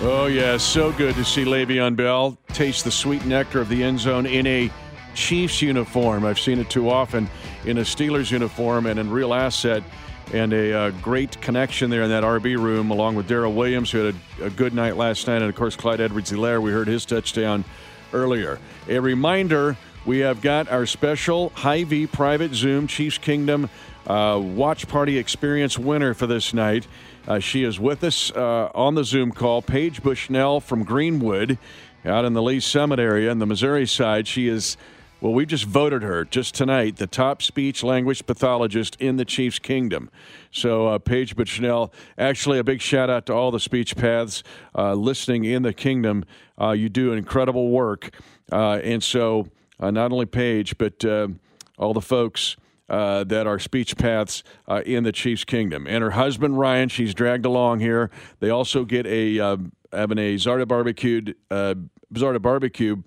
Oh 0.02 0.26
yeah, 0.26 0.56
so 0.56 0.90
good 0.92 1.14
to 1.14 1.24
see 1.24 1.44
Le'Veon 1.44 1.94
Bell 1.94 2.36
taste 2.48 2.84
the 2.84 2.90
sweet 2.90 3.24
nectar 3.24 3.60
of 3.60 3.68
the 3.68 3.84
end 3.84 4.00
zone 4.00 4.26
in 4.26 4.46
a 4.46 4.70
Chiefs 5.14 5.62
uniform. 5.62 6.24
I've 6.24 6.40
seen 6.40 6.58
it 6.58 6.70
too 6.70 6.88
often 6.88 7.28
in 7.66 7.78
a 7.78 7.82
Steelers 7.82 8.30
uniform 8.32 8.86
and 8.86 8.98
in 8.98 9.10
real 9.10 9.34
asset. 9.34 9.82
And 10.32 10.52
a 10.52 10.72
uh, 10.72 10.90
great 11.02 11.40
connection 11.40 11.90
there 11.90 12.02
in 12.02 12.10
that 12.10 12.22
RB 12.22 12.56
room, 12.56 12.90
along 12.90 13.16
with 13.16 13.26
Darrel 13.26 13.52
Williams, 13.52 13.90
who 13.90 14.04
had 14.04 14.14
a, 14.40 14.44
a 14.44 14.50
good 14.50 14.74
night 14.74 14.96
last 14.96 15.26
night. 15.26 15.42
And 15.42 15.46
of 15.46 15.56
course, 15.56 15.74
Clyde 15.74 16.00
Edwards 16.00 16.30
Helaire, 16.30 16.62
we 16.62 16.70
heard 16.70 16.86
his 16.86 17.04
touchdown 17.04 17.64
earlier. 18.12 18.58
A 18.88 19.00
reminder 19.00 19.76
we 20.06 20.18
have 20.20 20.40
got 20.40 20.68
our 20.70 20.86
special 20.86 21.50
Hy-Vee 21.56 22.06
private 22.06 22.54
Zoom 22.54 22.86
Chiefs 22.86 23.18
Kingdom 23.18 23.68
uh, 24.06 24.40
watch 24.42 24.88
party 24.88 25.18
experience 25.18 25.78
winner 25.78 26.14
for 26.14 26.26
this 26.26 26.54
night. 26.54 26.86
Uh, 27.28 27.38
she 27.38 27.64
is 27.64 27.78
with 27.78 28.02
us 28.02 28.30
uh, 28.32 28.70
on 28.74 28.94
the 28.94 29.04
Zoom 29.04 29.30
call, 29.30 29.62
Paige 29.62 30.02
Bushnell 30.02 30.60
from 30.60 30.84
Greenwood, 30.84 31.58
out 32.04 32.24
in 32.24 32.32
the 32.32 32.42
Lee 32.42 32.60
Summit 32.60 32.98
area 32.98 33.30
in 33.30 33.38
the 33.38 33.46
Missouri 33.46 33.86
side. 33.86 34.26
She 34.26 34.48
is 34.48 34.76
well, 35.20 35.34
we 35.34 35.44
just 35.44 35.64
voted 35.64 36.02
her 36.02 36.24
just 36.24 36.54
tonight 36.54 36.96
the 36.96 37.06
top 37.06 37.42
speech 37.42 37.82
language 37.82 38.24
pathologist 38.26 38.96
in 38.98 39.16
the 39.16 39.24
Chiefs 39.24 39.58
Kingdom. 39.58 40.10
So, 40.50 40.86
uh, 40.86 40.98
Paige 40.98 41.36
Bushnell, 41.36 41.92
actually, 42.16 42.58
a 42.58 42.64
big 42.64 42.80
shout 42.80 43.10
out 43.10 43.26
to 43.26 43.34
all 43.34 43.50
the 43.50 43.60
speech 43.60 43.96
paths 43.96 44.42
uh, 44.74 44.94
listening 44.94 45.44
in 45.44 45.62
the 45.62 45.74
kingdom. 45.74 46.24
Uh, 46.58 46.70
you 46.70 46.88
do 46.88 47.12
incredible 47.12 47.68
work. 47.68 48.14
Uh, 48.50 48.80
and 48.82 49.02
so, 49.04 49.48
uh, 49.78 49.90
not 49.90 50.10
only 50.10 50.26
Paige, 50.26 50.78
but 50.78 51.04
uh, 51.04 51.28
all 51.78 51.92
the 51.92 52.00
folks. 52.00 52.56
that 52.88 53.46
are 53.46 53.58
speech 53.58 53.96
paths 53.96 54.42
in 54.84 55.04
the 55.04 55.12
Chiefs 55.12 55.44
Kingdom. 55.44 55.86
And 55.86 56.02
her 56.02 56.12
husband, 56.12 56.58
Ryan, 56.58 56.88
she's 56.88 57.14
dragged 57.14 57.46
along 57.46 57.80
here. 57.80 58.10
They 58.40 58.50
also 58.50 58.84
get 58.84 59.06
a, 59.06 59.36
having 59.92 60.18
a 60.18 60.34
Zarda 60.36 60.66
barbecued 60.66 61.36
Bizarre 62.10 62.38
Barbecue 62.38 63.02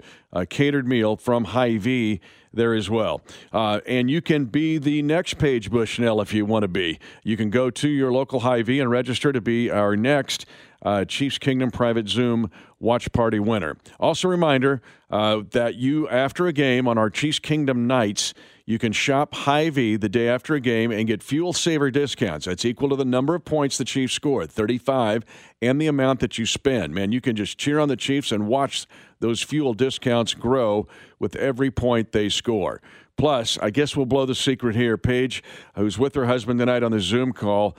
catered 0.50 0.88
meal 0.88 1.16
from 1.16 1.46
Hy-Vee 1.46 2.20
there 2.54 2.74
as 2.74 2.90
well. 2.90 3.22
Uh, 3.52 3.82
and 3.88 4.10
you 4.10 4.22
can 4.22 4.46
be 4.46 4.78
the 4.78 5.02
next 5.02 5.38
Paige 5.38 5.72
Bushnell 5.72 6.22
if 6.22 6.34
you 6.34 6.46
want 6.46 6.64
to 6.64 6.68
be. 6.68 7.00
You 7.24 7.36
can 7.36 7.50
go 7.50 7.70
to 7.72 7.90
your 7.90 8.12
local 8.12 8.42
Hy-Vee 8.42 8.80
and 8.80 8.90
register 8.90 9.34
to 9.34 9.42
be 9.42 9.70
our 9.72 9.96
next 9.96 10.46
uh, 10.84 11.06
Chiefs 11.06 11.38
Kingdom 11.38 11.72
Private 11.72 12.08
Zoom 12.08 12.52
watch 12.80 13.12
party 13.12 13.40
winner. 13.40 13.78
Also, 14.00 14.28
a 14.28 14.32
reminder 14.32 14.82
uh, 15.10 15.42
that 15.52 15.76
you, 15.76 16.08
after 16.10 16.48
a 16.48 16.54
game 16.54 16.88
on 16.88 16.98
our 16.98 17.10
Chiefs 17.10 17.40
Kingdom 17.40 17.88
nights, 17.88 18.34
you 18.66 18.80
can 18.80 18.94
shop 18.94 19.36
Hy-Vee 19.36 19.98
the 19.98 20.08
day 20.08 20.30
after 20.30 20.56
a 20.56 20.60
game 20.60 20.92
and 20.92 21.06
get 21.06 21.22
fuel 21.22 21.52
saver 21.52 21.92
discounts. 21.92 22.46
That's 22.46 22.64
equal 22.64 22.90
to 22.90 22.96
the 22.96 23.04
number 23.04 23.36
of 23.36 23.44
points 23.44 23.78
the 23.78 23.84
Chiefs 23.84 24.14
scored, 24.14 24.52
35, 24.52 25.26
and 25.62 25.82
the 25.82 25.88
amount 25.88 26.22
that 26.22 26.38
you 26.38 26.46
spend. 26.46 26.94
Man, 26.94 27.12
you 27.12 27.20
can 27.20 27.36
just 27.36 27.58
cheer 27.58 27.80
on 27.80 27.90
the 27.90 27.98
Chiefs 27.98 28.32
and 28.32 28.48
watch 28.48 28.88
those 29.20 29.42
fuel 29.42 29.74
discounts 29.74 30.34
grow 30.34 30.88
with 31.20 31.36
every 31.36 31.72
point 31.72 32.14
they 32.14 32.30
score. 32.30 32.82
Plus, 33.18 33.58
I 33.60 33.70
guess 33.70 33.96
we'll 33.96 34.06
blow 34.06 34.26
the 34.26 34.36
secret 34.36 34.76
here. 34.76 34.98
Paige, 34.98 35.44
who's 35.76 36.00
with 36.00 36.16
her 36.16 36.26
husband 36.26 36.60
tonight 36.60 36.84
on 36.84 36.92
the 36.92 37.00
Zoom 37.00 37.34
call, 37.34 37.78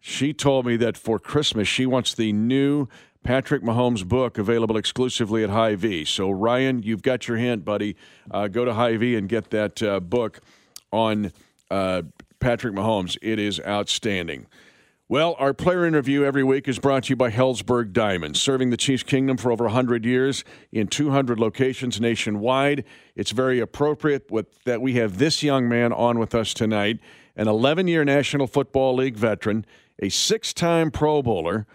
she 0.00 0.32
told 0.32 0.66
me 0.66 0.76
that 0.76 0.96
for 0.96 1.18
Christmas 1.18 1.66
she 1.66 1.86
wants 1.86 2.14
the 2.14 2.32
new 2.32 2.88
Patrick 3.26 3.64
Mahomes 3.64 4.06
book 4.06 4.38
available 4.38 4.76
exclusively 4.76 5.42
at 5.42 5.50
Hy-Vee. 5.50 6.04
So, 6.04 6.30
Ryan, 6.30 6.84
you've 6.84 7.02
got 7.02 7.26
your 7.26 7.36
hint, 7.36 7.64
buddy. 7.64 7.96
Uh, 8.30 8.46
go 8.46 8.64
to 8.64 8.72
Hy-Vee 8.72 9.16
and 9.16 9.28
get 9.28 9.50
that 9.50 9.82
uh, 9.82 9.98
book 9.98 10.38
on 10.92 11.32
uh, 11.68 12.02
Patrick 12.38 12.72
Mahomes. 12.72 13.18
It 13.20 13.40
is 13.40 13.60
outstanding. 13.66 14.46
Well, 15.08 15.34
our 15.40 15.52
player 15.52 15.84
interview 15.84 16.22
every 16.22 16.44
week 16.44 16.68
is 16.68 16.78
brought 16.78 17.04
to 17.04 17.10
you 17.10 17.16
by 17.16 17.32
Helzberg 17.32 17.92
Diamonds, 17.92 18.40
serving 18.40 18.70
the 18.70 18.76
Chiefs 18.76 19.02
Kingdom 19.02 19.36
for 19.36 19.50
over 19.50 19.64
100 19.64 20.04
years 20.04 20.44
in 20.70 20.86
200 20.86 21.40
locations 21.40 22.00
nationwide. 22.00 22.84
It's 23.16 23.32
very 23.32 23.58
appropriate 23.58 24.30
with, 24.30 24.62
that 24.66 24.80
we 24.80 24.94
have 24.94 25.18
this 25.18 25.42
young 25.42 25.68
man 25.68 25.92
on 25.92 26.20
with 26.20 26.32
us 26.32 26.54
tonight, 26.54 27.00
an 27.34 27.48
11 27.48 27.88
year 27.88 28.04
National 28.04 28.46
Football 28.46 28.94
League 28.94 29.16
veteran, 29.16 29.66
a 30.00 30.10
six 30.10 30.52
time 30.52 30.92
Pro 30.92 31.22
Bowler 31.22 31.66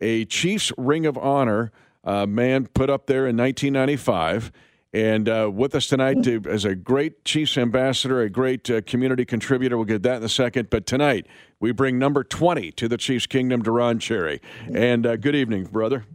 a 0.00 0.24
Chiefs 0.24 0.72
Ring 0.76 1.06
of 1.06 1.16
Honor 1.18 1.72
uh, 2.04 2.26
man 2.26 2.66
put 2.66 2.90
up 2.90 3.06
there 3.06 3.26
in 3.26 3.36
1995. 3.36 4.52
And 4.92 5.28
uh, 5.28 5.48
with 5.52 5.74
us 5.76 5.86
tonight 5.86 6.24
to, 6.24 6.42
as 6.48 6.64
a 6.64 6.74
great 6.74 7.24
Chiefs 7.24 7.56
ambassador, 7.56 8.22
a 8.22 8.30
great 8.30 8.68
uh, 8.68 8.80
community 8.80 9.24
contributor. 9.24 9.76
We'll 9.76 9.86
get 9.86 10.02
that 10.02 10.16
in 10.16 10.22
a 10.24 10.28
second. 10.28 10.68
But 10.68 10.84
tonight, 10.84 11.28
we 11.60 11.70
bring 11.70 11.98
number 11.98 12.24
20 12.24 12.72
to 12.72 12.88
the 12.88 12.96
Chiefs 12.96 13.26
Kingdom, 13.26 13.62
Deron 13.62 14.00
Cherry. 14.00 14.40
And 14.74 15.06
uh, 15.06 15.16
good 15.16 15.36
evening, 15.36 15.64
brother. 15.64 16.06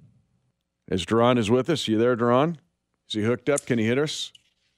As 0.89 1.05
Deron 1.05 1.37
is 1.37 1.49
with 1.49 1.69
us, 1.69 1.87
you 1.87 1.97
there, 1.97 2.17
Deron? 2.17 2.57
Is 3.07 3.15
he 3.15 3.23
hooked 3.23 3.47
up? 3.47 3.65
Can 3.65 3.79
he 3.79 3.85
hit 3.85 3.97
us? 3.97 4.33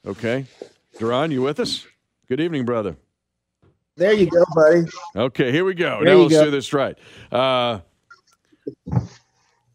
Okay. 0.05 0.45
Deron, 0.99 1.31
you 1.31 1.41
with 1.41 1.59
us? 1.59 1.85
Good 2.27 2.39
evening, 2.39 2.65
brother. 2.65 2.97
There 3.95 4.13
you 4.13 4.29
go, 4.29 4.45
buddy. 4.53 4.85
Okay, 5.15 5.51
here 5.51 5.65
we 5.65 5.73
go. 5.73 6.03
There 6.03 6.13
now 6.13 6.21
let's 6.21 6.33
go. 6.33 6.45
do 6.45 6.51
this 6.51 6.71
right. 6.71 6.95
Uh, 7.31 7.79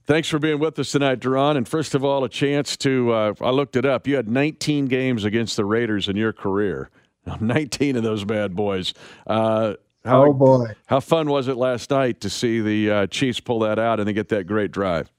Thanks 0.04 0.28
for 0.28 0.38
being 0.38 0.58
with 0.58 0.78
us 0.78 0.92
tonight, 0.92 1.20
Deron. 1.20 1.56
And 1.56 1.66
first 1.66 1.94
of 1.94 2.04
all, 2.04 2.24
a 2.24 2.28
chance 2.28 2.76
to, 2.78 3.12
uh, 3.12 3.34
I 3.40 3.50
looked 3.50 3.76
it 3.76 3.86
up. 3.86 4.06
You 4.06 4.16
had 4.16 4.28
19 4.28 4.86
games 4.86 5.24
against 5.24 5.56
the 5.56 5.64
Raiders 5.64 6.08
in 6.08 6.16
your 6.16 6.32
career. 6.32 6.90
19 7.40 7.96
of 7.96 8.02
those 8.02 8.24
bad 8.24 8.56
boys. 8.56 8.94
Uh, 9.26 9.74
how, 10.04 10.24
oh, 10.24 10.32
boy. 10.32 10.66
How 10.86 10.98
fun 10.98 11.30
was 11.30 11.46
it 11.46 11.56
last 11.56 11.90
night 11.90 12.20
to 12.22 12.30
see 12.30 12.60
the 12.60 12.90
uh, 12.90 13.06
Chiefs 13.06 13.38
pull 13.38 13.60
that 13.60 13.78
out 13.78 14.00
and 14.00 14.08
then 14.08 14.14
get 14.14 14.28
that 14.30 14.46
great 14.46 14.72
drive? 14.72 15.12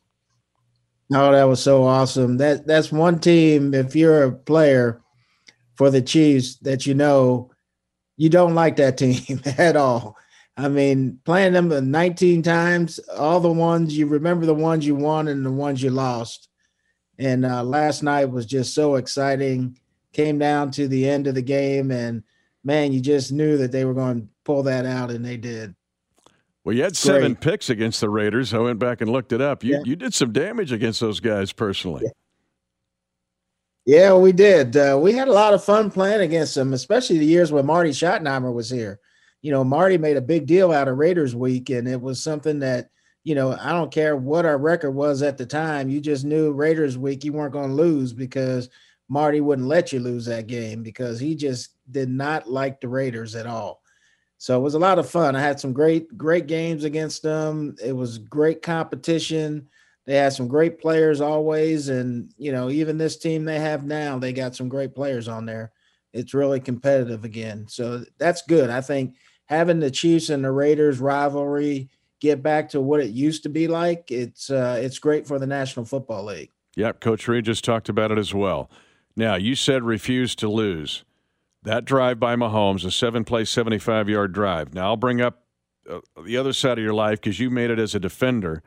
Oh, 1.13 1.31
that 1.31 1.43
was 1.43 1.61
so 1.61 1.83
awesome. 1.85 2.37
That 2.37 2.67
That's 2.67 2.91
one 2.91 3.19
team, 3.19 3.73
if 3.73 3.95
you're 3.95 4.23
a 4.23 4.31
player 4.31 5.01
for 5.75 5.89
the 5.89 6.01
Chiefs, 6.01 6.57
that 6.57 6.85
you 6.85 6.93
know 6.93 7.51
you 8.17 8.29
don't 8.29 8.55
like 8.55 8.75
that 8.77 8.97
team 8.97 9.41
at 9.57 9.77
all. 9.77 10.17
I 10.55 10.67
mean, 10.67 11.19
playing 11.25 11.53
them 11.53 11.91
19 11.91 12.43
times, 12.43 12.99
all 13.17 13.39
the 13.39 13.51
ones 13.51 13.97
you 13.97 14.05
remember 14.05 14.45
the 14.45 14.53
ones 14.53 14.85
you 14.85 14.95
won 14.95 15.27
and 15.27 15.45
the 15.45 15.51
ones 15.51 15.81
you 15.81 15.89
lost. 15.89 16.49
And 17.17 17.45
uh, 17.45 17.63
last 17.63 18.03
night 18.03 18.25
was 18.25 18.45
just 18.45 18.73
so 18.73 18.95
exciting. 18.95 19.77
Came 20.11 20.37
down 20.37 20.69
to 20.71 20.87
the 20.87 21.09
end 21.09 21.25
of 21.25 21.33
the 21.33 21.41
game, 21.41 21.89
and 21.89 22.23
man, 22.63 22.93
you 22.93 22.99
just 22.99 23.31
knew 23.31 23.57
that 23.57 23.71
they 23.71 23.83
were 23.83 23.95
going 23.95 24.21
to 24.21 24.27
pull 24.43 24.63
that 24.63 24.85
out, 24.85 25.09
and 25.09 25.25
they 25.25 25.37
did. 25.37 25.73
Well, 26.63 26.75
you 26.75 26.83
had 26.83 26.95
seven 26.95 27.33
Great. 27.33 27.41
picks 27.41 27.69
against 27.71 27.99
the 27.99 28.09
Raiders. 28.09 28.53
I 28.53 28.59
went 28.59 28.77
back 28.77 29.01
and 29.01 29.11
looked 29.11 29.33
it 29.33 29.41
up. 29.41 29.63
You 29.63 29.73
yeah. 29.73 29.81
you 29.83 29.95
did 29.95 30.13
some 30.13 30.31
damage 30.31 30.71
against 30.71 30.99
those 30.99 31.19
guys 31.19 31.51
personally. 31.51 32.03
Yeah, 33.85 33.97
yeah 33.97 34.15
we 34.15 34.31
did. 34.31 34.77
Uh, 34.77 34.99
we 35.01 35.13
had 35.13 35.27
a 35.27 35.33
lot 35.33 35.55
of 35.55 35.63
fun 35.63 35.89
playing 35.89 36.21
against 36.21 36.53
them, 36.53 36.73
especially 36.73 37.17
the 37.17 37.25
years 37.25 37.51
when 37.51 37.65
Marty 37.65 37.89
Schottenheimer 37.89 38.53
was 38.53 38.69
here 38.69 38.99
you 39.43 39.51
know, 39.51 39.63
Marty 39.63 39.99
made 39.99 40.17
a 40.17 40.21
big 40.21 40.47
deal 40.47 40.71
out 40.71 40.87
of 40.87 40.97
Raiders 40.97 41.35
week, 41.35 41.69
and 41.69 41.87
it 41.87 42.01
was 42.01 42.23
something 42.23 42.59
that, 42.59 42.89
you 43.25 43.35
know, 43.35 43.55
I 43.59 43.73
don't 43.73 43.91
care 43.91 44.15
what 44.15 44.45
our 44.45 44.57
record 44.57 44.91
was 44.91 45.21
at 45.21 45.37
the 45.37 45.45
time. 45.45 45.89
You 45.89 45.99
just 46.01 46.25
knew 46.25 46.53
Raiders 46.53 46.97
week 46.97 47.23
you 47.23 47.33
weren't 47.33 47.53
going 47.53 47.69
to 47.69 47.75
lose 47.75 48.13
because 48.13 48.69
Marty 49.09 49.41
wouldn't 49.41 49.67
let 49.67 49.91
you 49.91 49.99
lose 49.99 50.25
that 50.25 50.47
game 50.47 50.81
because 50.81 51.19
he 51.19 51.35
just 51.35 51.75
did 51.91 52.09
not 52.09 52.49
like 52.49 52.79
the 52.79 52.87
Raiders 52.87 53.35
at 53.35 53.45
all. 53.45 53.81
So 54.37 54.57
it 54.57 54.63
was 54.63 54.75
a 54.75 54.79
lot 54.79 54.97
of 54.97 55.09
fun. 55.09 55.35
I 55.35 55.41
had 55.41 55.59
some 55.59 55.73
great, 55.73 56.17
great 56.17 56.47
games 56.47 56.85
against 56.85 57.21
them. 57.21 57.75
It 57.83 57.93
was 57.93 58.17
great 58.17 58.61
competition. 58.61 59.67
They 60.05 60.15
had 60.15 60.33
some 60.33 60.47
great 60.47 60.79
players 60.79 61.21
always. 61.21 61.89
And, 61.89 62.33
you 62.37 62.51
know, 62.53 62.69
even 62.69 62.97
this 62.97 63.17
team 63.17 63.45
they 63.45 63.59
have 63.59 63.85
now, 63.85 64.19
they 64.19 64.33
got 64.33 64.55
some 64.55 64.69
great 64.69 64.95
players 64.95 65.27
on 65.27 65.45
there. 65.45 65.71
It's 66.13 66.33
really 66.33 66.59
competitive 66.59 67.23
again. 67.23 67.67
So 67.67 68.03
that's 68.17 68.41
good. 68.43 68.69
I 68.69 68.81
think 68.81 69.15
having 69.45 69.79
the 69.79 69.91
Chiefs 69.91 70.29
and 70.29 70.43
the 70.43 70.51
Raiders 70.51 70.99
rivalry 70.99 71.89
get 72.19 72.41
back 72.41 72.69
to 72.69 72.79
what 72.79 73.01
it 73.01 73.11
used 73.11 73.43
to 73.43 73.49
be 73.49 73.67
like, 73.67 74.09
it's 74.09 74.49
uh, 74.49 74.79
it's 74.81 74.99
great 74.99 75.27
for 75.27 75.39
the 75.39 75.47
National 75.47 75.85
Football 75.85 76.25
League. 76.25 76.51
Yep, 76.75 77.01
Coach 77.01 77.27
Reid 77.27 77.45
just 77.45 77.63
talked 77.63 77.89
about 77.89 78.11
it 78.11 78.17
as 78.17 78.33
well. 78.33 78.71
Now 79.15 79.35
you 79.35 79.55
said 79.55 79.83
refuse 79.83 80.35
to 80.35 80.49
lose. 80.49 81.03
That 81.63 81.85
drive 81.85 82.19
by 82.19 82.35
Mahomes, 82.35 82.85
a 82.85 82.91
seven-play, 82.91 83.45
seventy-five-yard 83.45 84.33
drive. 84.33 84.73
Now 84.73 84.87
I'll 84.87 84.97
bring 84.97 85.21
up 85.21 85.43
uh, 85.89 85.99
the 86.25 86.37
other 86.37 86.53
side 86.53 86.77
of 86.77 86.83
your 86.83 86.93
life 86.93 87.21
because 87.21 87.39
you 87.39 87.49
made 87.49 87.69
it 87.69 87.79
as 87.79 87.93
a 87.93 87.99
defender, 87.99 88.63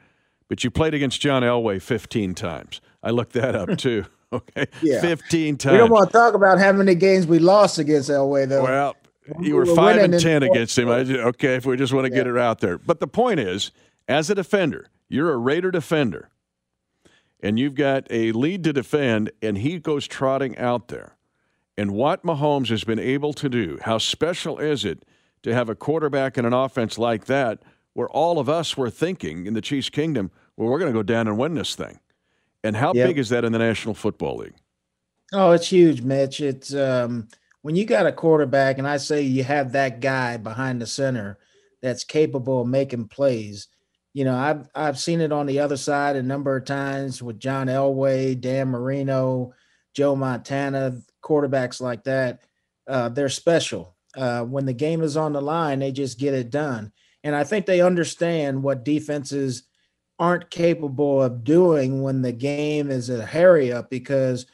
but 0.48 0.64
you 0.64 0.70
played 0.70 0.94
against 0.94 1.20
John 1.20 1.42
Elway 1.42 1.80
fifteen 1.80 2.34
times. 2.34 2.80
I 3.02 3.10
looked 3.10 3.32
that 3.32 3.54
up 3.54 3.76
too. 3.78 4.04
Okay, 4.32 4.66
yeah. 4.82 5.00
fifteen 5.00 5.56
times. 5.56 5.72
We 5.72 5.78
don't 5.78 5.90
want 5.90 6.10
to 6.10 6.12
talk 6.12 6.34
about 6.34 6.58
how 6.58 6.72
many 6.72 6.94
games 6.94 7.26
we 7.26 7.38
lost 7.38 7.78
against 7.78 8.10
Elway, 8.10 8.48
though. 8.48 8.62
Well, 8.64 8.96
you 9.40 9.56
were 9.56 9.66
five 9.66 9.96
and 9.96 10.18
ten 10.18 10.42
against 10.42 10.78
him. 10.78 10.88
okay, 10.88 11.54
if 11.54 11.66
we 11.66 11.76
just 11.76 11.92
want 11.92 12.06
to 12.06 12.12
yeah. 12.12 12.18
get 12.18 12.26
it 12.26 12.38
out 12.38 12.60
there. 12.60 12.78
But 12.78 13.00
the 13.00 13.06
point 13.06 13.40
is, 13.40 13.72
as 14.08 14.30
a 14.30 14.34
defender, 14.34 14.88
you're 15.08 15.32
a 15.32 15.36
Raider 15.36 15.70
defender, 15.70 16.30
and 17.40 17.58
you've 17.58 17.74
got 17.74 18.06
a 18.10 18.32
lead 18.32 18.64
to 18.64 18.72
defend, 18.72 19.30
and 19.42 19.58
he 19.58 19.78
goes 19.78 20.06
trotting 20.06 20.56
out 20.58 20.88
there. 20.88 21.16
And 21.78 21.92
what 21.92 22.22
Mahomes 22.22 22.68
has 22.68 22.84
been 22.84 22.98
able 22.98 23.32
to 23.34 23.48
do, 23.48 23.78
how 23.82 23.98
special 23.98 24.58
is 24.58 24.84
it 24.84 25.04
to 25.42 25.52
have 25.52 25.68
a 25.68 25.74
quarterback 25.74 26.38
in 26.38 26.44
an 26.44 26.52
offense 26.52 26.96
like 26.96 27.26
that, 27.26 27.62
where 27.92 28.08
all 28.08 28.38
of 28.38 28.48
us 28.48 28.76
were 28.76 28.90
thinking 28.90 29.46
in 29.46 29.54
the 29.54 29.60
Chiefs' 29.60 29.90
kingdom, 29.90 30.30
well, 30.56 30.68
we're 30.68 30.78
going 30.78 30.92
to 30.92 30.98
go 30.98 31.02
down 31.02 31.28
and 31.28 31.36
win 31.36 31.54
this 31.54 31.74
thing. 31.74 32.00
And 32.64 32.76
how 32.76 32.92
yep. 32.94 33.08
big 33.08 33.18
is 33.18 33.28
that 33.28 33.44
in 33.44 33.52
the 33.52 33.58
National 33.58 33.94
Football 33.94 34.38
League? 34.38 34.54
Oh, 35.32 35.52
it's 35.52 35.68
huge, 35.68 36.02
Mitch. 36.02 36.40
It's 36.40 36.74
um,– 36.74 37.28
when 37.66 37.74
you 37.74 37.84
got 37.84 38.06
a 38.06 38.12
quarterback, 38.12 38.78
and 38.78 38.86
I 38.86 38.96
say 38.96 39.22
you 39.22 39.42
have 39.42 39.72
that 39.72 39.98
guy 39.98 40.36
behind 40.36 40.80
the 40.80 40.86
center 40.86 41.36
that's 41.82 42.04
capable 42.04 42.60
of 42.60 42.68
making 42.68 43.08
plays. 43.08 43.66
You 44.14 44.24
know, 44.24 44.36
I've 44.36 44.68
I've 44.72 45.00
seen 45.00 45.20
it 45.20 45.32
on 45.32 45.46
the 45.46 45.58
other 45.58 45.76
side 45.76 46.14
a 46.14 46.22
number 46.22 46.56
of 46.56 46.64
times 46.64 47.20
with 47.24 47.40
John 47.40 47.66
Elway, 47.66 48.40
Dan 48.40 48.68
Marino, 48.68 49.52
Joe 49.94 50.14
Montana, 50.14 51.00
quarterbacks 51.24 51.80
like 51.80 52.04
that. 52.04 52.42
Uh, 52.86 53.08
they're 53.08 53.28
special. 53.28 53.96
Uh, 54.16 54.44
when 54.44 54.64
the 54.64 54.72
game 54.72 55.02
is 55.02 55.16
on 55.16 55.32
the 55.32 55.42
line, 55.42 55.80
they 55.80 55.90
just 55.90 56.20
get 56.20 56.34
it 56.34 56.50
done. 56.50 56.92
And 57.24 57.34
I 57.34 57.42
think 57.42 57.66
they 57.66 57.80
understand 57.80 58.62
what 58.62 58.84
defenses 58.84 59.64
aren't 60.20 60.50
capable 60.50 61.20
of 61.20 61.42
doing 61.42 62.00
when 62.00 62.22
the 62.22 62.30
game 62.30 62.92
is 62.92 63.10
a 63.10 63.26
hurry 63.26 63.72
up 63.72 63.90
because 63.90 64.46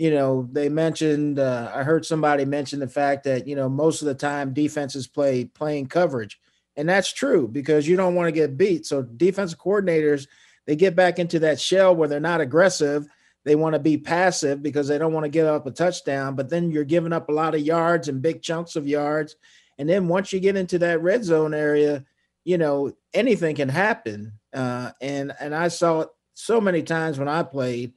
you 0.00 0.10
know, 0.10 0.48
they 0.50 0.70
mentioned, 0.70 1.38
uh, 1.38 1.70
I 1.74 1.82
heard 1.82 2.06
somebody 2.06 2.46
mention 2.46 2.80
the 2.80 2.88
fact 2.88 3.24
that, 3.24 3.46
you 3.46 3.54
know, 3.54 3.68
most 3.68 4.00
of 4.00 4.06
the 4.06 4.14
time 4.14 4.54
defenses 4.54 5.06
play 5.06 5.44
playing 5.44 5.88
coverage. 5.88 6.40
And 6.74 6.88
that's 6.88 7.12
true 7.12 7.46
because 7.46 7.86
you 7.86 7.96
don't 7.96 8.14
want 8.14 8.26
to 8.26 8.32
get 8.32 8.56
beat. 8.56 8.86
So 8.86 9.02
defensive 9.02 9.58
coordinators, 9.58 10.26
they 10.64 10.74
get 10.74 10.96
back 10.96 11.18
into 11.18 11.40
that 11.40 11.60
shell 11.60 11.94
where 11.94 12.08
they're 12.08 12.18
not 12.18 12.40
aggressive. 12.40 13.08
They 13.44 13.56
want 13.56 13.74
to 13.74 13.78
be 13.78 13.98
passive 13.98 14.62
because 14.62 14.88
they 14.88 14.96
don't 14.96 15.12
want 15.12 15.24
to 15.24 15.30
give 15.30 15.46
up 15.46 15.66
a 15.66 15.70
touchdown, 15.70 16.34
but 16.34 16.48
then 16.48 16.70
you're 16.70 16.84
giving 16.84 17.12
up 17.12 17.28
a 17.28 17.32
lot 17.32 17.54
of 17.54 17.60
yards 17.60 18.08
and 18.08 18.22
big 18.22 18.40
chunks 18.40 18.76
of 18.76 18.88
yards. 18.88 19.36
And 19.76 19.86
then 19.86 20.08
once 20.08 20.32
you 20.32 20.40
get 20.40 20.56
into 20.56 20.78
that 20.78 21.02
red 21.02 21.24
zone 21.24 21.52
area, 21.52 22.06
you 22.44 22.56
know, 22.56 22.90
anything 23.12 23.54
can 23.54 23.68
happen. 23.68 24.32
Uh, 24.54 24.92
and 25.02 25.34
and 25.38 25.54
I 25.54 25.68
saw 25.68 26.00
it 26.00 26.08
so 26.32 26.58
many 26.58 26.82
times 26.82 27.18
when 27.18 27.28
I 27.28 27.42
played 27.42 27.92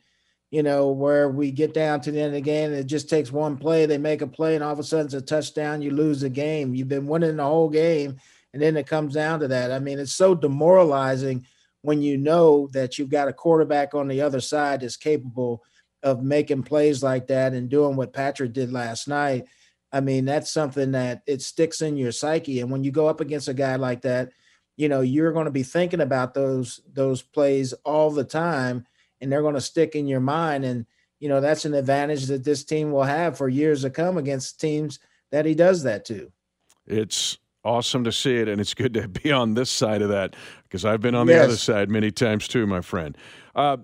you 0.53 0.61
know, 0.61 0.91
where 0.91 1.29
we 1.29 1.49
get 1.49 1.73
down 1.73 1.99
to 1.99 2.11
the 2.11 2.19
end 2.19 2.27
of 2.27 2.33
the 2.33 2.41
game, 2.41 2.71
it 2.73 2.83
just 2.83 3.09
takes 3.09 3.31
one 3.31 3.57
play, 3.57 3.87
they 3.87 3.97
make 3.97 4.21
a 4.21 4.27
play, 4.27 4.53
and 4.53 4.63
all 4.63 4.71
of 4.71 4.77
a 4.77 4.83
sudden 4.83 5.07
it's 5.07 5.15
a 5.15 5.19
touchdown, 5.21 5.81
you 5.81 5.89
lose 5.89 6.21
the 6.21 6.29
game. 6.29 6.75
You've 6.75 6.87
been 6.87 7.07
winning 7.07 7.37
the 7.37 7.43
whole 7.43 7.71
game, 7.71 8.17
and 8.53 8.61
then 8.61 8.77
it 8.77 8.85
comes 8.85 9.15
down 9.15 9.39
to 9.39 9.47
that. 9.47 9.71
I 9.71 9.79
mean, 9.79 9.97
it's 9.97 10.13
so 10.13 10.35
demoralizing 10.35 11.47
when 11.81 12.03
you 12.03 12.19
know 12.19 12.69
that 12.73 12.99
you've 12.99 13.09
got 13.09 13.27
a 13.27 13.33
quarterback 13.33 13.95
on 13.95 14.07
the 14.07 14.21
other 14.21 14.39
side 14.39 14.81
that's 14.81 14.95
capable 14.95 15.63
of 16.03 16.21
making 16.21 16.61
plays 16.61 17.01
like 17.01 17.25
that 17.29 17.53
and 17.53 17.67
doing 17.67 17.95
what 17.95 18.13
Patrick 18.13 18.53
did 18.53 18.71
last 18.71 19.07
night. 19.07 19.45
I 19.91 20.01
mean, 20.01 20.23
that's 20.23 20.51
something 20.51 20.91
that 20.91 21.23
it 21.25 21.41
sticks 21.41 21.81
in 21.81 21.97
your 21.97 22.11
psyche. 22.11 22.59
And 22.59 22.69
when 22.69 22.83
you 22.83 22.91
go 22.91 23.07
up 23.07 23.21
against 23.21 23.47
a 23.47 23.55
guy 23.55 23.77
like 23.77 24.03
that, 24.03 24.29
you 24.77 24.87
know, 24.87 25.01
you're 25.01 25.33
going 25.33 25.45
to 25.45 25.51
be 25.51 25.63
thinking 25.63 26.01
about 26.01 26.35
those 26.35 26.79
those 26.93 27.23
plays 27.23 27.73
all 27.83 28.11
the 28.11 28.23
time 28.23 28.85
and 29.23 29.31
they're 29.31 29.41
going 29.41 29.55
to 29.55 29.61
stick 29.61 29.95
in 29.95 30.07
your 30.07 30.19
mind 30.19 30.65
and 30.65 30.85
you 31.23 31.29
know, 31.29 31.39
that's 31.39 31.63
an 31.63 31.73
advantage 31.73 32.25
that 32.25 32.43
this 32.43 32.65
team 32.65 32.91
will 32.91 33.05
have 33.05 33.37
for 33.37 33.47
years 33.47 33.83
to 33.83 33.89
come 33.89 34.17
against 34.17 34.59
teams 34.59 34.99
that 35.31 35.45
he 35.45 35.55
does 35.55 35.83
that 35.83 36.03
to. 36.03 36.29
It's 36.85 37.37
awesome 37.63 38.03
to 38.03 38.11
see 38.11 38.35
it, 38.35 38.49
and 38.49 38.59
it's 38.59 38.73
good 38.73 38.93
to 38.95 39.07
be 39.07 39.31
on 39.31 39.53
this 39.53 39.69
side 39.69 40.01
of 40.01 40.09
that 40.09 40.35
because 40.63 40.83
I've 40.83 40.99
been 40.99 41.15
on 41.15 41.29
yes. 41.29 41.37
the 41.37 41.43
other 41.45 41.55
side 41.55 41.89
many 41.89 42.11
times 42.11 42.49
too, 42.49 42.67
my 42.67 42.81
friend. 42.81 43.17
Uh, 43.55 43.77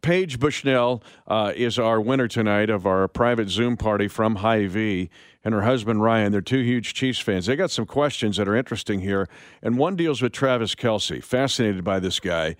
Paige 0.00 0.40
Bushnell 0.40 1.04
uh, 1.28 1.52
is 1.54 1.78
our 1.78 2.00
winner 2.00 2.26
tonight 2.26 2.68
of 2.68 2.84
our 2.84 3.06
private 3.06 3.48
Zoom 3.48 3.76
party 3.76 4.08
from 4.08 4.34
Hy-Vee, 4.34 5.08
and 5.44 5.54
her 5.54 5.62
husband 5.62 6.02
Ryan. 6.02 6.32
They're 6.32 6.40
two 6.40 6.62
huge 6.62 6.94
Chiefs 6.94 7.20
fans. 7.20 7.46
They 7.46 7.54
got 7.54 7.70
some 7.70 7.86
questions 7.86 8.38
that 8.38 8.48
are 8.48 8.56
interesting 8.56 9.00
here, 9.00 9.28
and 9.62 9.78
one 9.78 9.94
deals 9.94 10.20
with 10.20 10.32
Travis 10.32 10.74
Kelce. 10.74 11.22
Fascinated 11.22 11.84
by 11.84 12.00
this 12.00 12.18
guy. 12.18 12.56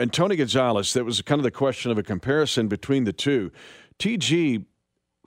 And 0.00 0.10
Tony 0.10 0.34
Gonzalez, 0.34 0.94
that 0.94 1.04
was 1.04 1.20
kind 1.20 1.38
of 1.38 1.42
the 1.42 1.50
question 1.50 1.90
of 1.90 1.98
a 1.98 2.02
comparison 2.02 2.68
between 2.68 3.04
the 3.04 3.12
two. 3.12 3.52
TG 3.98 4.64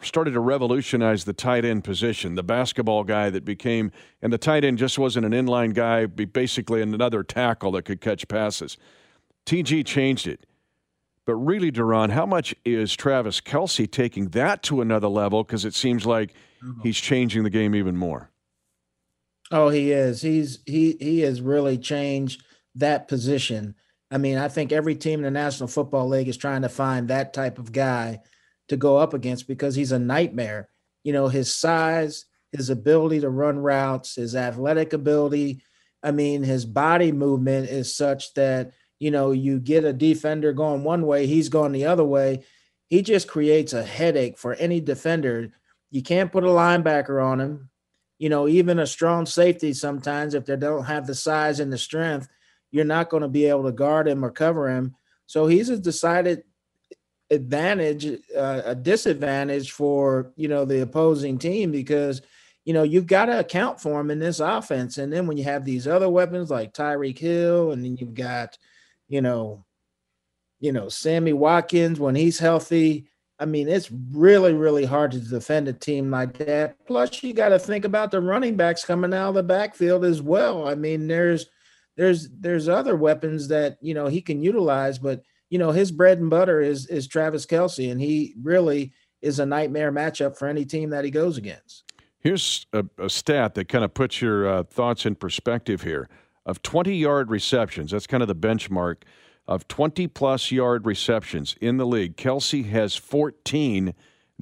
started 0.01 0.31
to 0.31 0.39
revolutionize 0.39 1.25
the 1.25 1.31
tight 1.31 1.63
end 1.63 1.83
position, 1.83 2.33
the 2.33 2.43
basketball 2.43 3.03
guy 3.03 3.29
that 3.29 3.45
became, 3.45 3.91
and 4.19 4.33
the 4.33 4.37
tight 4.39 4.65
end 4.65 4.79
just 4.79 4.97
wasn't 4.97 5.27
an 5.27 5.31
inline 5.31 5.75
guy, 5.75 6.07
basically 6.07 6.81
another 6.81 7.21
tackle 7.21 7.71
that 7.73 7.83
could 7.83 8.01
catch 8.01 8.27
passes. 8.27 8.77
TG 9.45 9.85
changed 9.85 10.25
it. 10.25 10.47
But 11.25 11.35
really, 11.35 11.71
Deron, 11.71 12.09
how 12.09 12.25
much 12.25 12.55
is 12.65 12.95
Travis 12.95 13.41
Kelce 13.41 13.89
taking 13.89 14.29
that 14.29 14.63
to 14.63 14.81
another 14.81 15.07
level? 15.07 15.43
Because 15.43 15.65
it 15.65 15.75
seems 15.75 16.03
like 16.03 16.33
mm-hmm. 16.65 16.81
he's 16.81 16.97
changing 16.97 17.43
the 17.43 17.51
game 17.51 17.75
even 17.75 17.95
more. 17.95 18.31
Oh, 19.51 19.69
he 19.69 19.91
is. 19.91 20.23
He's 20.23 20.59
he 20.65 20.97
he 20.99 21.19
has 21.19 21.41
really 21.41 21.77
changed 21.77 22.43
that 22.75 23.07
position. 23.07 23.75
I 24.13 24.19
mean, 24.19 24.37
I 24.37 24.47
think 24.47 24.71
every 24.71 24.93
team 24.93 25.19
in 25.19 25.23
the 25.23 25.31
National 25.31 25.67
Football 25.67 26.07
League 26.07 26.27
is 26.27 26.37
trying 26.37 26.61
to 26.61 26.69
find 26.69 27.07
that 27.07 27.33
type 27.33 27.57
of 27.57 27.71
guy 27.71 28.21
to 28.67 28.77
go 28.77 28.97
up 28.97 29.15
against 29.15 29.47
because 29.47 29.73
he's 29.73 29.91
a 29.91 29.97
nightmare. 29.97 30.69
You 31.03 31.13
know, 31.13 31.29
his 31.29 31.53
size, 31.53 32.25
his 32.51 32.69
ability 32.69 33.21
to 33.21 33.29
run 33.29 33.57
routes, 33.57 34.15
his 34.15 34.35
athletic 34.35 34.93
ability. 34.93 35.63
I 36.03 36.11
mean, 36.11 36.43
his 36.43 36.63
body 36.63 37.11
movement 37.11 37.69
is 37.69 37.97
such 37.97 38.35
that, 38.35 38.73
you 38.99 39.09
know, 39.09 39.31
you 39.31 39.59
get 39.59 39.83
a 39.83 39.91
defender 39.91 40.53
going 40.53 40.83
one 40.83 41.07
way, 41.07 41.25
he's 41.25 41.49
going 41.49 41.71
the 41.71 41.85
other 41.85 42.05
way. 42.05 42.43
He 42.89 43.01
just 43.01 43.27
creates 43.27 43.73
a 43.73 43.83
headache 43.83 44.37
for 44.37 44.53
any 44.53 44.79
defender. 44.79 45.49
You 45.89 46.03
can't 46.03 46.31
put 46.31 46.43
a 46.43 46.47
linebacker 46.47 47.23
on 47.23 47.41
him. 47.41 47.69
You 48.19 48.29
know, 48.29 48.47
even 48.47 48.77
a 48.77 48.85
strong 48.85 49.25
safety 49.25 49.73
sometimes, 49.73 50.35
if 50.35 50.45
they 50.45 50.55
don't 50.55 50.85
have 50.85 51.07
the 51.07 51.15
size 51.15 51.59
and 51.59 51.73
the 51.73 51.79
strength, 51.79 52.29
you're 52.73 52.83
not 52.83 53.09
going 53.09 53.21
to 53.21 53.29
be 53.29 53.45
able 53.45 53.63
to 53.63 53.71
guard 53.71 54.07
him 54.07 54.25
or 54.25 54.31
cover 54.31 54.67
him. 54.67 54.95
So 55.27 55.45
he's 55.45 55.69
a 55.69 55.77
decided 55.77 56.43
advantage, 57.29 58.19
uh, 58.35 58.61
a 58.65 58.75
disadvantage 58.75 59.71
for 59.71 60.33
you 60.35 60.47
know 60.47 60.65
the 60.65 60.81
opposing 60.81 61.37
team 61.37 61.71
because 61.71 62.23
you 62.65 62.73
know 62.73 62.83
you've 62.83 63.07
got 63.07 63.25
to 63.25 63.39
account 63.39 63.79
for 63.79 64.01
him 64.01 64.09
in 64.09 64.19
this 64.19 64.39
offense. 64.39 64.97
And 64.97 65.13
then 65.13 65.27
when 65.27 65.37
you 65.37 65.43
have 65.43 65.63
these 65.63 65.87
other 65.87 66.09
weapons 66.09 66.49
like 66.49 66.73
Tyreek 66.73 67.19
Hill, 67.19 67.71
and 67.71 67.85
then 67.85 67.95
you've 67.95 68.15
got 68.15 68.57
you 69.07 69.21
know, 69.21 69.63
you 70.59 70.71
know 70.71 70.89
Sammy 70.89 71.33
Watkins 71.33 71.99
when 71.99 72.15
he's 72.15 72.39
healthy. 72.39 73.07
I 73.39 73.45
mean, 73.45 73.67
it's 73.67 73.91
really, 73.91 74.53
really 74.53 74.85
hard 74.85 75.11
to 75.11 75.19
defend 75.19 75.67
a 75.67 75.73
team 75.73 76.09
like 76.09 76.37
that. 76.39 76.75
Plus, 76.87 77.21
you 77.21 77.33
got 77.33 77.49
to 77.49 77.59
think 77.59 77.85
about 77.85 78.09
the 78.09 78.21
running 78.21 78.55
backs 78.55 78.85
coming 78.85 79.13
out 79.13 79.29
of 79.29 79.35
the 79.35 79.43
backfield 79.43 80.05
as 80.05 80.21
well. 80.21 80.67
I 80.67 80.75
mean, 80.75 81.07
there's 81.07 81.47
there's 81.95 82.29
there's 82.29 82.67
other 82.67 82.95
weapons 82.95 83.47
that 83.49 83.77
you 83.81 83.93
know 83.93 84.07
he 84.07 84.21
can 84.21 84.41
utilize, 84.41 84.99
but 84.99 85.23
you 85.49 85.59
know, 85.59 85.71
his 85.71 85.91
bread 85.91 86.19
and 86.19 86.29
butter 86.29 86.61
is 86.61 86.87
is 86.87 87.07
Travis 87.07 87.45
Kelce, 87.45 87.91
and 87.91 88.01
he 88.01 88.33
really 88.41 88.93
is 89.21 89.39
a 89.39 89.45
nightmare 89.45 89.91
matchup 89.91 90.37
for 90.37 90.47
any 90.47 90.65
team 90.65 90.89
that 90.89 91.05
he 91.05 91.11
goes 91.11 91.37
against. 91.37 91.83
Here's 92.19 92.65
a, 92.73 92.85
a 92.97 93.09
stat 93.09 93.53
that 93.55 93.67
kind 93.69 93.83
of 93.83 93.93
puts 93.93 94.21
your 94.21 94.47
uh, 94.47 94.63
thoughts 94.63 95.05
in 95.05 95.15
perspective 95.15 95.83
here. 95.83 96.09
Of 96.45 96.61
20 96.61 96.95
yard 96.95 97.29
receptions, 97.29 97.91
that's 97.91 98.07
kind 98.07 98.23
of 98.23 98.27
the 98.27 98.35
benchmark 98.35 99.03
of 99.47 99.67
20 99.67 100.07
plus 100.07 100.51
yard 100.51 100.85
receptions 100.85 101.55
in 101.61 101.77
the 101.77 101.85
league. 101.85 102.17
Kelce 102.17 102.67
has 102.69 102.95
14. 102.95 103.93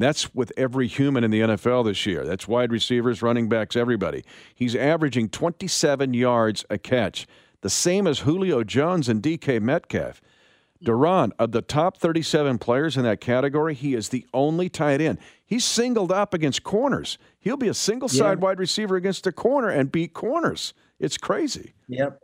That's 0.02 0.34
with 0.34 0.52
every 0.58 0.88
human 0.88 1.24
in 1.24 1.32
the 1.32 1.42
NFL 1.42 1.86
this 1.86 2.06
year. 2.06 2.26
That's 2.26 2.48
wide 2.48 2.72
receivers, 2.72 3.22
running 3.22 3.50
backs, 3.50 3.76
everybody. 3.76 4.24
He's 4.54 4.76
averaging 4.76 5.30
27 5.30 6.14
yards 6.14 6.66
a 6.70 6.78
catch, 6.78 7.28
the 7.62 7.70
same 7.70 8.08
as 8.08 8.20
Julio 8.20 8.64
Jones 8.64 9.10
and 9.10 9.22
DK 9.22 9.62
Metcalf. 9.62 10.22
Deron, 10.84 11.32
of 11.38 11.52
the 11.52 11.62
top 11.62 11.98
37 11.98 12.58
players 12.58 12.98
in 12.98 13.04
that 13.04 13.22
category, 13.22 13.76
he 13.76 13.94
is 13.94 14.10
the 14.10 14.26
only 14.34 14.68
tight 14.68 15.00
end. 15.00 15.20
He's 15.46 15.64
singled 15.64 16.12
up 16.12 16.34
against 16.34 16.64
corners. 16.64 17.18
He'll 17.40 17.58
be 17.58 17.68
a 17.68 17.74
single 17.74 18.10
side 18.10 18.40
yeah. 18.40 18.44
wide 18.46 18.60
receiver 18.60 18.96
against 18.96 19.28
a 19.28 19.32
corner 19.32 19.70
and 19.70 19.92
beat 19.92 20.14
corners. 20.14 20.74
It's 21.00 21.18
crazy. 21.18 21.74
Yep. 21.88 22.20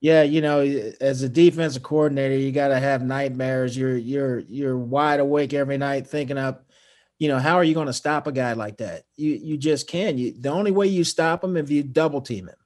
Yeah, 0.00 0.22
you 0.22 0.40
know, 0.40 0.60
as 1.00 1.22
a 1.22 1.28
defensive 1.28 1.82
coordinator, 1.82 2.36
you 2.36 2.52
got 2.52 2.68
to 2.68 2.78
have 2.78 3.02
nightmares. 3.02 3.76
You're 3.76 3.96
you're 3.96 4.40
you're 4.40 4.76
wide 4.76 5.20
awake 5.20 5.54
every 5.54 5.78
night 5.78 6.06
thinking 6.06 6.36
up, 6.36 6.65
you 7.18 7.28
know, 7.28 7.38
how 7.38 7.56
are 7.56 7.64
you 7.64 7.74
going 7.74 7.86
to 7.86 7.92
stop 7.92 8.26
a 8.26 8.32
guy 8.32 8.52
like 8.52 8.78
that? 8.78 9.04
You 9.16 9.32
you 9.32 9.56
just 9.56 9.88
can. 9.88 10.18
You 10.18 10.34
the 10.38 10.50
only 10.50 10.70
way 10.70 10.86
you 10.86 11.04
stop 11.04 11.42
him 11.42 11.56
if 11.56 11.70
you 11.70 11.82
double 11.82 12.20
team 12.20 12.48
him. 12.48 12.56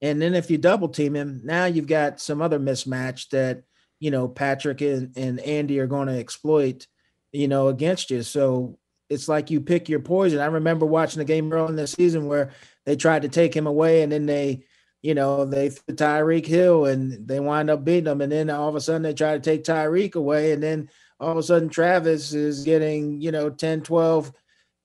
And 0.00 0.20
then 0.20 0.34
if 0.34 0.50
you 0.50 0.58
double 0.58 0.88
team 0.88 1.16
him, 1.16 1.40
now 1.44 1.64
you've 1.64 1.86
got 1.86 2.20
some 2.20 2.40
other 2.40 2.58
mismatch 2.58 3.30
that 3.30 3.62
you 3.98 4.10
know 4.10 4.28
Patrick 4.28 4.80
and, 4.80 5.16
and 5.16 5.40
Andy 5.40 5.80
are 5.80 5.86
going 5.86 6.08
to 6.08 6.18
exploit, 6.18 6.86
you 7.32 7.48
know, 7.48 7.68
against 7.68 8.10
you. 8.10 8.22
So 8.22 8.78
it's 9.08 9.28
like 9.28 9.50
you 9.50 9.60
pick 9.60 9.88
your 9.88 10.00
poison. 10.00 10.40
I 10.40 10.46
remember 10.46 10.84
watching 10.84 11.18
the 11.18 11.24
game 11.24 11.52
early 11.52 11.70
in 11.70 11.76
the 11.76 11.86
season 11.86 12.26
where 12.26 12.50
they 12.84 12.94
tried 12.94 13.22
to 13.22 13.28
take 13.28 13.54
him 13.54 13.66
away, 13.66 14.02
and 14.02 14.12
then 14.12 14.26
they, 14.26 14.64
you 15.00 15.14
know, 15.14 15.46
they 15.46 15.70
threw 15.70 15.94
Tyreek 15.94 16.46
Hill 16.46 16.84
and 16.84 17.26
they 17.26 17.40
wind 17.40 17.70
up 17.70 17.84
beating 17.84 18.10
him, 18.10 18.20
and 18.20 18.30
then 18.30 18.50
all 18.50 18.68
of 18.68 18.76
a 18.76 18.82
sudden 18.82 19.02
they 19.02 19.14
try 19.14 19.32
to 19.32 19.40
take 19.40 19.64
Tyreek 19.64 20.14
away, 20.14 20.52
and 20.52 20.62
then 20.62 20.90
all 21.20 21.32
of 21.32 21.36
a 21.38 21.42
sudden 21.42 21.68
Travis 21.68 22.32
is 22.32 22.64
getting, 22.64 23.20
you 23.20 23.32
know, 23.32 23.50
10, 23.50 23.82
12 23.82 24.32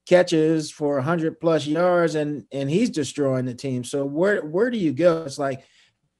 catches 0.06 0.70
for 0.72 0.96
100 0.96 1.40
plus 1.40 1.66
yards 1.66 2.16
and 2.16 2.46
and 2.52 2.70
he's 2.70 2.90
destroying 2.90 3.46
the 3.46 3.54
team. 3.54 3.84
So 3.84 4.06
where 4.06 4.46
where 4.46 4.70
do 4.70 4.78
you 4.78 4.94
go? 4.94 5.24
It's 5.24 5.40
like 5.40 5.64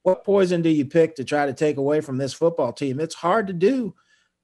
what 0.02 0.24
poison 0.24 0.62
do 0.62 0.68
you 0.68 0.84
pick 0.84 1.16
to 1.16 1.24
try 1.24 1.46
to 1.46 1.54
take 1.54 1.78
away 1.78 2.00
from 2.00 2.18
this 2.18 2.34
football 2.34 2.72
team? 2.72 3.00
It's 3.00 3.14
hard 3.14 3.46
to 3.46 3.52
do 3.52 3.94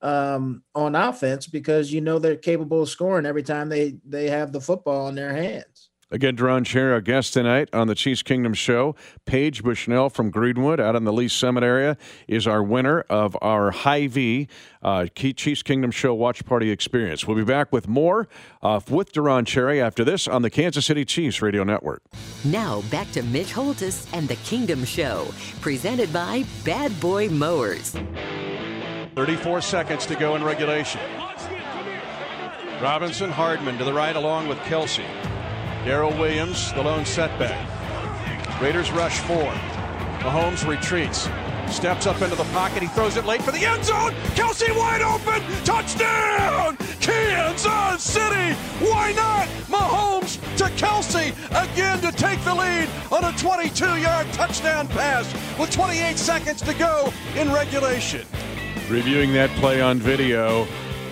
um, 0.02 0.62
on 0.74 0.94
offense 0.94 1.46
because 1.46 1.92
you 1.92 2.00
know 2.00 2.18
they're 2.18 2.36
capable 2.36 2.82
of 2.82 2.88
scoring 2.88 3.26
every 3.26 3.42
time 3.42 3.68
they 3.68 3.98
they 4.04 4.30
have 4.30 4.52
the 4.52 4.60
football 4.60 5.08
in 5.08 5.14
their 5.14 5.34
hands. 5.34 5.89
Again, 6.12 6.36
Deron 6.36 6.66
Cherry, 6.66 6.92
our 6.92 7.00
guest 7.00 7.34
tonight 7.34 7.68
on 7.72 7.86
the 7.86 7.94
Chiefs 7.94 8.24
Kingdom 8.24 8.52
Show. 8.52 8.96
Paige 9.26 9.62
Bushnell 9.62 10.10
from 10.10 10.30
Greenwood 10.30 10.80
out 10.80 10.96
in 10.96 11.04
the 11.04 11.12
Lee 11.12 11.28
Summit 11.28 11.62
area 11.62 11.96
is 12.26 12.48
our 12.48 12.64
winner 12.64 13.02
of 13.02 13.36
our 13.40 13.70
Hy-Vee 13.70 14.48
uh, 14.82 15.06
Chiefs 15.14 15.62
Kingdom 15.62 15.92
Show 15.92 16.12
Watch 16.12 16.44
Party 16.44 16.72
experience. 16.72 17.28
We'll 17.28 17.36
be 17.36 17.44
back 17.44 17.72
with 17.72 17.86
more 17.86 18.28
uh, 18.60 18.80
with 18.90 19.12
Deron 19.12 19.46
Cherry 19.46 19.80
after 19.80 20.02
this 20.02 20.26
on 20.26 20.42
the 20.42 20.50
Kansas 20.50 20.84
City 20.84 21.04
Chiefs 21.04 21.40
Radio 21.40 21.62
Network. 21.62 22.02
Now, 22.44 22.82
back 22.90 23.12
to 23.12 23.22
Mitch 23.22 23.52
Holthus 23.52 24.12
and 24.12 24.26
the 24.26 24.36
Kingdom 24.36 24.84
Show, 24.84 25.28
presented 25.60 26.12
by 26.12 26.44
Bad 26.64 26.98
Boy 27.00 27.28
Mowers. 27.28 27.94
34 29.14 29.60
seconds 29.60 30.06
to 30.06 30.16
go 30.16 30.34
in 30.34 30.42
regulation. 30.42 31.00
Robinson 32.82 33.30
Hardman 33.30 33.78
to 33.78 33.84
the 33.84 33.92
right 33.92 34.16
along 34.16 34.48
with 34.48 34.58
Kelce. 34.60 35.04
Darrel 35.84 36.10
Williams, 36.18 36.72
the 36.74 36.82
lone 36.82 37.06
setback. 37.06 37.66
Raiders 38.60 38.90
rush 38.92 39.18
four. 39.20 39.50
Mahomes 40.20 40.68
retreats. 40.68 41.28
Steps 41.74 42.06
up 42.06 42.20
into 42.20 42.36
the 42.36 42.44
pocket. 42.52 42.82
He 42.82 42.88
throws 42.88 43.16
it 43.16 43.24
late 43.24 43.40
for 43.40 43.52
the 43.52 43.64
end 43.64 43.84
zone. 43.84 44.12
Kelce 44.34 44.76
wide 44.76 45.00
open. 45.00 45.40
Touchdown! 45.64 46.76
Kansas 47.00 48.02
City. 48.02 48.54
Why 48.84 49.12
not? 49.12 49.48
Mahomes 49.68 50.38
to 50.58 50.64
Kelce 50.64 51.30
again 51.50 51.98
to 52.02 52.12
take 52.12 52.42
the 52.44 52.54
lead 52.54 52.86
on 53.10 53.24
a 53.24 53.32
22 53.38 53.96
yard 53.96 54.26
touchdown 54.32 54.86
pass 54.88 55.32
with 55.58 55.70
28 55.70 56.18
seconds 56.18 56.60
to 56.60 56.74
go 56.74 57.10
in 57.36 57.50
regulation. 57.52 58.26
Reviewing 58.90 59.32
that 59.32 59.48
play 59.60 59.80
on 59.80 59.98
video, 59.98 60.66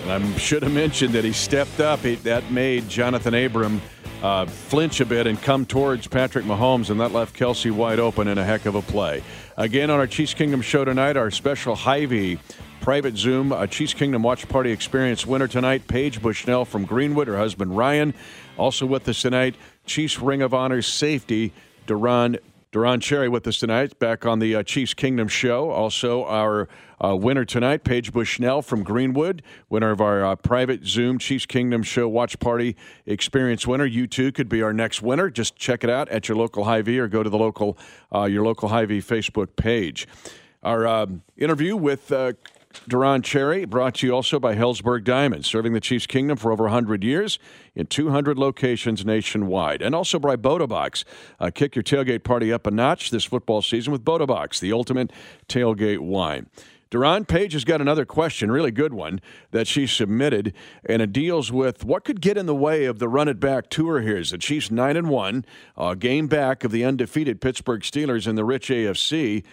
I 0.05 0.37
should 0.37 0.61
have 0.61 0.73
mentioned 0.73 1.13
that 1.13 1.23
he 1.23 1.33
stepped 1.33 1.79
up. 1.79 2.01
That 2.01 2.51
made 2.51 2.87
Jonathan 2.87 3.33
Abram 3.33 3.81
uh, 4.21 4.45
flinch 4.45 4.99
a 4.99 5.05
bit 5.05 5.27
and 5.27 5.41
come 5.41 5.65
towards 5.65 6.07
Patrick 6.07 6.45
Mahomes, 6.45 6.89
and 6.89 6.99
that 6.99 7.11
left 7.11 7.35
Kelce 7.35 7.71
wide 7.71 7.99
open 7.99 8.27
in 8.27 8.37
a 8.37 8.43
heck 8.43 8.65
of 8.65 8.75
a 8.75 8.81
play. 8.81 9.23
Again, 9.57 9.89
on 9.89 9.99
our 9.99 10.07
Chiefs 10.07 10.33
Kingdom 10.33 10.61
show 10.61 10.85
tonight, 10.85 11.17
our 11.17 11.31
special 11.31 11.75
Hy-Vee 11.75 12.39
private 12.81 13.17
Zoom 13.17 13.51
a 13.51 13.67
Chiefs 13.67 13.93
Kingdom 13.93 14.23
Watch 14.23 14.47
Party 14.47 14.71
Experience 14.71 15.25
winner 15.25 15.47
tonight. 15.47 15.87
Paige 15.87 16.21
Bushnell 16.21 16.65
from 16.65 16.85
Greenwood, 16.85 17.27
her 17.27 17.37
husband 17.37 17.77
Ryan. 17.77 18.13
Also 18.57 18.85
with 18.85 19.07
us 19.07 19.21
tonight, 19.21 19.55
Chiefs 19.85 20.19
Ring 20.19 20.41
of 20.41 20.53
Honor 20.53 20.81
safety, 20.81 21.53
Deron 21.87 22.39
Deron 22.71 23.01
Cherry 23.01 23.27
with 23.27 23.47
us 23.47 23.57
tonight, 23.57 23.97
back 23.97 24.27
on 24.27 24.37
the 24.37 24.55
uh, 24.55 24.61
Chiefs 24.61 24.93
Kingdom 24.93 25.27
show. 25.27 25.71
Also, 25.71 26.23
our 26.25 26.69
uh, 27.03 27.15
winner 27.15 27.43
tonight, 27.43 27.83
Paige 27.83 28.13
Bushnell 28.13 28.61
from 28.61 28.83
Greenwood, 28.83 29.41
winner 29.69 29.89
of 29.89 29.99
our 30.01 30.23
uh, 30.23 30.35
private 30.35 30.85
Zoom 30.85 31.17
Chiefs 31.17 31.47
Kingdom 31.47 31.81
show 31.81 32.07
watch 32.07 32.37
party 32.37 32.75
experience 33.07 33.65
winner. 33.65 33.85
You 33.85 34.05
too 34.05 34.31
could 34.31 34.49
be 34.49 34.61
our 34.61 34.71
next 34.71 35.01
winner. 35.01 35.31
Just 35.31 35.55
check 35.55 35.83
it 35.83 35.89
out 35.89 36.09
at 36.09 36.27
your 36.27 36.37
local 36.37 36.65
Hy-Vee 36.65 36.99
or 36.99 37.07
go 37.07 37.23
to 37.23 37.29
the 37.31 37.39
local 37.39 37.75
uh, 38.13 38.25
your 38.25 38.45
local 38.45 38.69
Hy-Vee 38.69 39.01
Facebook 39.01 39.55
page. 39.55 40.07
Our 40.61 40.85
um, 40.85 41.23
interview 41.37 41.75
with 41.75 42.11
uh, 42.71 42.79
Deron 42.89 43.23
Cherry, 43.23 43.65
brought 43.65 43.95
to 43.95 44.07
you 44.07 44.13
also 44.13 44.39
by 44.39 44.55
Helzberg 44.55 45.03
Diamonds, 45.03 45.47
serving 45.47 45.73
the 45.73 45.79
Chiefs 45.79 46.05
Kingdom 46.05 46.37
for 46.37 46.51
over 46.51 46.63
100 46.65 47.03
years 47.03 47.39
in 47.75 47.87
200 47.87 48.37
locations 48.37 49.05
nationwide. 49.05 49.81
And 49.81 49.95
also 49.95 50.19
by 50.19 50.35
Box. 50.35 51.05
Uh, 51.39 51.51
kick 51.53 51.75
your 51.75 51.83
tailgate 51.83 52.23
party 52.23 52.51
up 52.53 52.67
a 52.67 52.71
notch 52.71 53.11
this 53.11 53.25
football 53.25 53.61
season 53.61 53.91
with 53.91 54.03
Box, 54.03 54.59
the 54.59 54.73
ultimate 54.73 55.11
tailgate 55.47 55.99
wine. 55.99 56.47
Deron 56.91 57.27
Page 57.27 57.53
has 57.53 57.65
got 57.65 57.81
another 57.81 58.03
question, 58.03 58.51
really 58.51 58.71
good 58.71 58.93
one, 58.93 59.21
that 59.51 59.67
she 59.67 59.85
submitted, 59.85 60.53
and 60.83 61.03
it 61.03 61.13
deals 61.13 61.51
with 61.51 61.85
what 61.85 62.03
could 62.03 62.19
get 62.19 62.35
in 62.35 62.47
the 62.47 62.55
way 62.55 62.85
of 62.85 62.97
the 62.97 63.07
run 63.07 63.27
it 63.27 63.39
back 63.39 63.69
tour 63.69 64.01
here. 64.01 64.17
Is 64.17 64.31
the 64.31 64.39
Chiefs 64.39 64.71
9 64.71 64.97
and 64.97 65.07
1, 65.07 65.45
a 65.77 65.95
game 65.95 66.27
back 66.27 66.63
of 66.63 66.71
the 66.71 66.83
undefeated 66.83 67.41
Pittsburgh 67.41 67.81
Steelers 67.81 68.27
in 68.27 68.35
the 68.35 68.43
rich 68.43 68.69
AFC. 68.69 69.43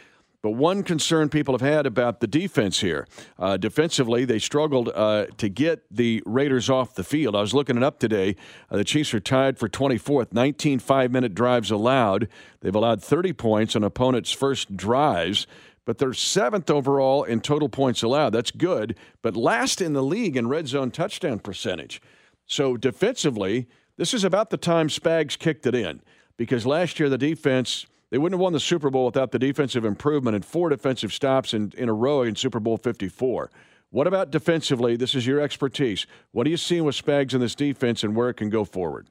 But 0.46 0.52
one 0.52 0.84
concern 0.84 1.28
people 1.28 1.54
have 1.54 1.60
had 1.60 1.86
about 1.86 2.20
the 2.20 2.28
defense 2.28 2.78
here, 2.78 3.08
uh, 3.36 3.56
defensively, 3.56 4.24
they 4.24 4.38
struggled 4.38 4.92
uh, 4.94 5.26
to 5.38 5.48
get 5.48 5.82
the 5.90 6.22
Raiders 6.24 6.70
off 6.70 6.94
the 6.94 7.02
field. 7.02 7.34
I 7.34 7.40
was 7.40 7.52
looking 7.52 7.76
it 7.76 7.82
up 7.82 7.98
today. 7.98 8.36
Uh, 8.70 8.76
the 8.76 8.84
Chiefs 8.84 9.12
are 9.12 9.18
tied 9.18 9.58
for 9.58 9.68
24th, 9.68 10.32
19 10.32 10.78
five 10.78 11.10
minute 11.10 11.34
drives 11.34 11.72
allowed. 11.72 12.28
They've 12.60 12.72
allowed 12.72 13.02
30 13.02 13.32
points 13.32 13.74
on 13.74 13.82
opponents' 13.82 14.30
first 14.30 14.76
drives, 14.76 15.48
but 15.84 15.98
they're 15.98 16.14
seventh 16.14 16.70
overall 16.70 17.24
in 17.24 17.40
total 17.40 17.68
points 17.68 18.04
allowed. 18.04 18.30
That's 18.30 18.52
good, 18.52 18.96
but 19.22 19.34
last 19.34 19.80
in 19.80 19.94
the 19.94 20.02
league 20.02 20.36
in 20.36 20.46
red 20.46 20.68
zone 20.68 20.92
touchdown 20.92 21.40
percentage. 21.40 22.00
So 22.46 22.76
defensively, 22.76 23.66
this 23.96 24.14
is 24.14 24.22
about 24.22 24.50
the 24.50 24.58
time 24.58 24.86
Spags 24.86 25.36
kicked 25.36 25.66
it 25.66 25.74
in 25.74 26.02
because 26.36 26.64
last 26.64 27.00
year 27.00 27.08
the 27.08 27.18
defense 27.18 27.86
they 28.10 28.18
wouldn't 28.18 28.38
have 28.38 28.42
won 28.42 28.52
the 28.52 28.60
Super 28.60 28.90
Bowl 28.90 29.06
without 29.06 29.32
the 29.32 29.38
defensive 29.38 29.84
improvement 29.84 30.34
and 30.36 30.44
four 30.44 30.68
defensive 30.68 31.12
stops 31.12 31.52
in, 31.52 31.72
in 31.76 31.88
a 31.88 31.92
row 31.92 32.22
in 32.22 32.36
Super 32.36 32.60
Bowl 32.60 32.76
54. 32.76 33.50
What 33.90 34.06
about 34.06 34.30
defensively? 34.30 34.96
This 34.96 35.14
is 35.14 35.26
your 35.26 35.40
expertise. 35.40 36.06
What 36.32 36.46
are 36.46 36.50
you 36.50 36.56
seeing 36.56 36.84
with 36.84 36.96
Spags 36.96 37.34
in 37.34 37.40
this 37.40 37.54
defense 37.54 38.02
and 38.02 38.14
where 38.14 38.28
it 38.28 38.34
can 38.34 38.50
go 38.50 38.64
forward? 38.64 39.08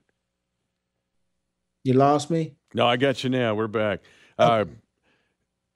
You 1.83 1.93
lost 1.93 2.29
me? 2.29 2.55
No, 2.73 2.87
I 2.87 2.97
got 2.97 3.23
you 3.23 3.29
now. 3.29 3.53
We're 3.55 3.67
back. 3.67 4.01
Uh, 4.37 4.65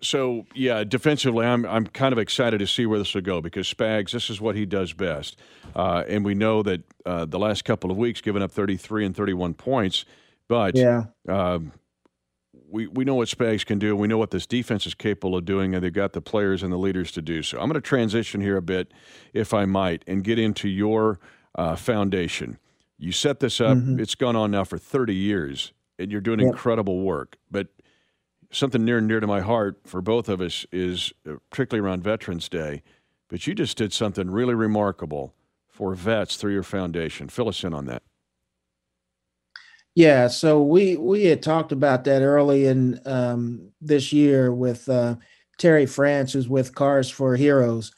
so 0.02 0.46
yeah, 0.56 0.84
defensively, 0.84 1.46
I'm 1.46 1.66
I'm 1.66 1.86
kind 1.86 2.14
of 2.14 2.20
excited 2.20 2.60
to 2.60 2.68
see 2.68 2.86
where 2.86 3.00
this 3.00 3.14
will 3.14 3.22
go 3.22 3.42
because 3.42 3.72
Spags, 3.72 4.12
this 4.12 4.30
is 4.30 4.40
what 4.40 4.56
he 4.56 4.66
does 4.66 4.94
best, 4.94 5.40
uh, 5.76 6.04
and 6.08 6.24
we 6.24 6.34
know 6.34 6.64
that 6.64 6.82
uh, 7.06 7.26
the 7.26 7.40
last 7.40 7.66
couple 7.66 7.92
of 7.92 7.98
weeks, 7.98 8.22
giving 8.22 8.42
up 8.42 8.52
33 8.52 9.06
and 9.06 9.16
31 9.16 9.54
points, 9.54 10.06
but 10.48 10.76
yeah. 10.76 11.06
Um, 11.28 11.74
we, 12.70 12.88
we 12.88 13.04
know 13.04 13.16
what 13.16 13.28
Spags 13.28 13.66
can 13.66 13.80
do. 13.80 13.96
We 13.96 14.08
know 14.08 14.18
what 14.18 14.32
this 14.32 14.46
defense 14.46 14.86
is 14.86 14.94
capable 14.94 15.36
of 15.36 15.46
doing, 15.46 15.74
and 15.74 15.84
they've 15.84 15.92
got 15.94 16.14
the 16.14 16.22
players 16.22 16.64
and 16.64 16.72
the 16.72 16.78
leaders 16.78 17.12
to 17.14 17.22
do 17.22 17.44
so. 17.44 17.60
I'm 17.60 17.68
going 17.68 17.74
to 17.76 17.82
transition 17.82 18.42
here 18.42 18.58
a 18.58 18.62
bit, 18.62 18.92
if 19.34 19.54
I 19.54 19.66
might, 19.66 20.04
and 20.08 20.24
get 20.24 20.40
into 20.40 20.68
your 20.68 21.20
uh, 21.56 21.76
foundation. 21.76 22.60
You 22.98 23.12
set 23.12 23.40
this 23.40 23.62
up, 23.62 23.78
mm-hmm. 23.78 24.00
it's 24.00 24.16
gone 24.16 24.36
on 24.36 24.52
now 24.52 24.64
for 24.64 24.78
30 24.78 25.16
years, 25.16 25.74
and 25.98 26.12
you're 26.12 26.22
doing 26.22 26.40
yep. 26.40 26.50
incredible 26.50 27.02
work. 27.02 27.38
But 27.50 27.68
something 28.52 28.84
near 28.84 28.98
and 28.98 29.08
dear 29.08 29.20
to 29.20 29.28
my 29.28 29.42
heart 29.42 29.80
for 29.86 30.02
both 30.02 30.30
of 30.30 30.42
us 30.42 30.66
is, 30.72 31.14
uh, 31.28 31.36
particularly 31.50 31.88
around 31.88 32.04
Veterans 32.04 32.50
Day, 32.50 32.84
but 33.30 33.46
you 33.48 33.54
just 33.54 33.78
did 33.78 33.94
something 33.94 34.30
really 34.30 34.56
remarkable 34.56 35.34
for 35.68 35.94
vets 35.96 36.36
through 36.36 36.54
your 36.54 36.64
foundation. 36.64 37.30
Fill 37.30 37.48
us 37.48 37.64
in 37.64 37.74
on 37.74 37.86
that. 37.86 38.04
Yeah, 39.96 40.28
so 40.28 40.64
we 40.64 40.96
we 40.96 41.26
had 41.26 41.42
talked 41.42 41.72
about 41.72 42.04
that 42.06 42.22
early 42.22 42.68
in 42.68 43.00
um, 43.06 43.72
this 43.82 44.14
year 44.14 44.54
with 44.54 44.88
uh, 44.88 45.16
Terry 45.58 45.86
France, 45.86 46.34
who's 46.34 46.48
with 46.48 46.76
Cars 46.76 47.10
for 47.10 47.36
Heroes, 47.36 47.92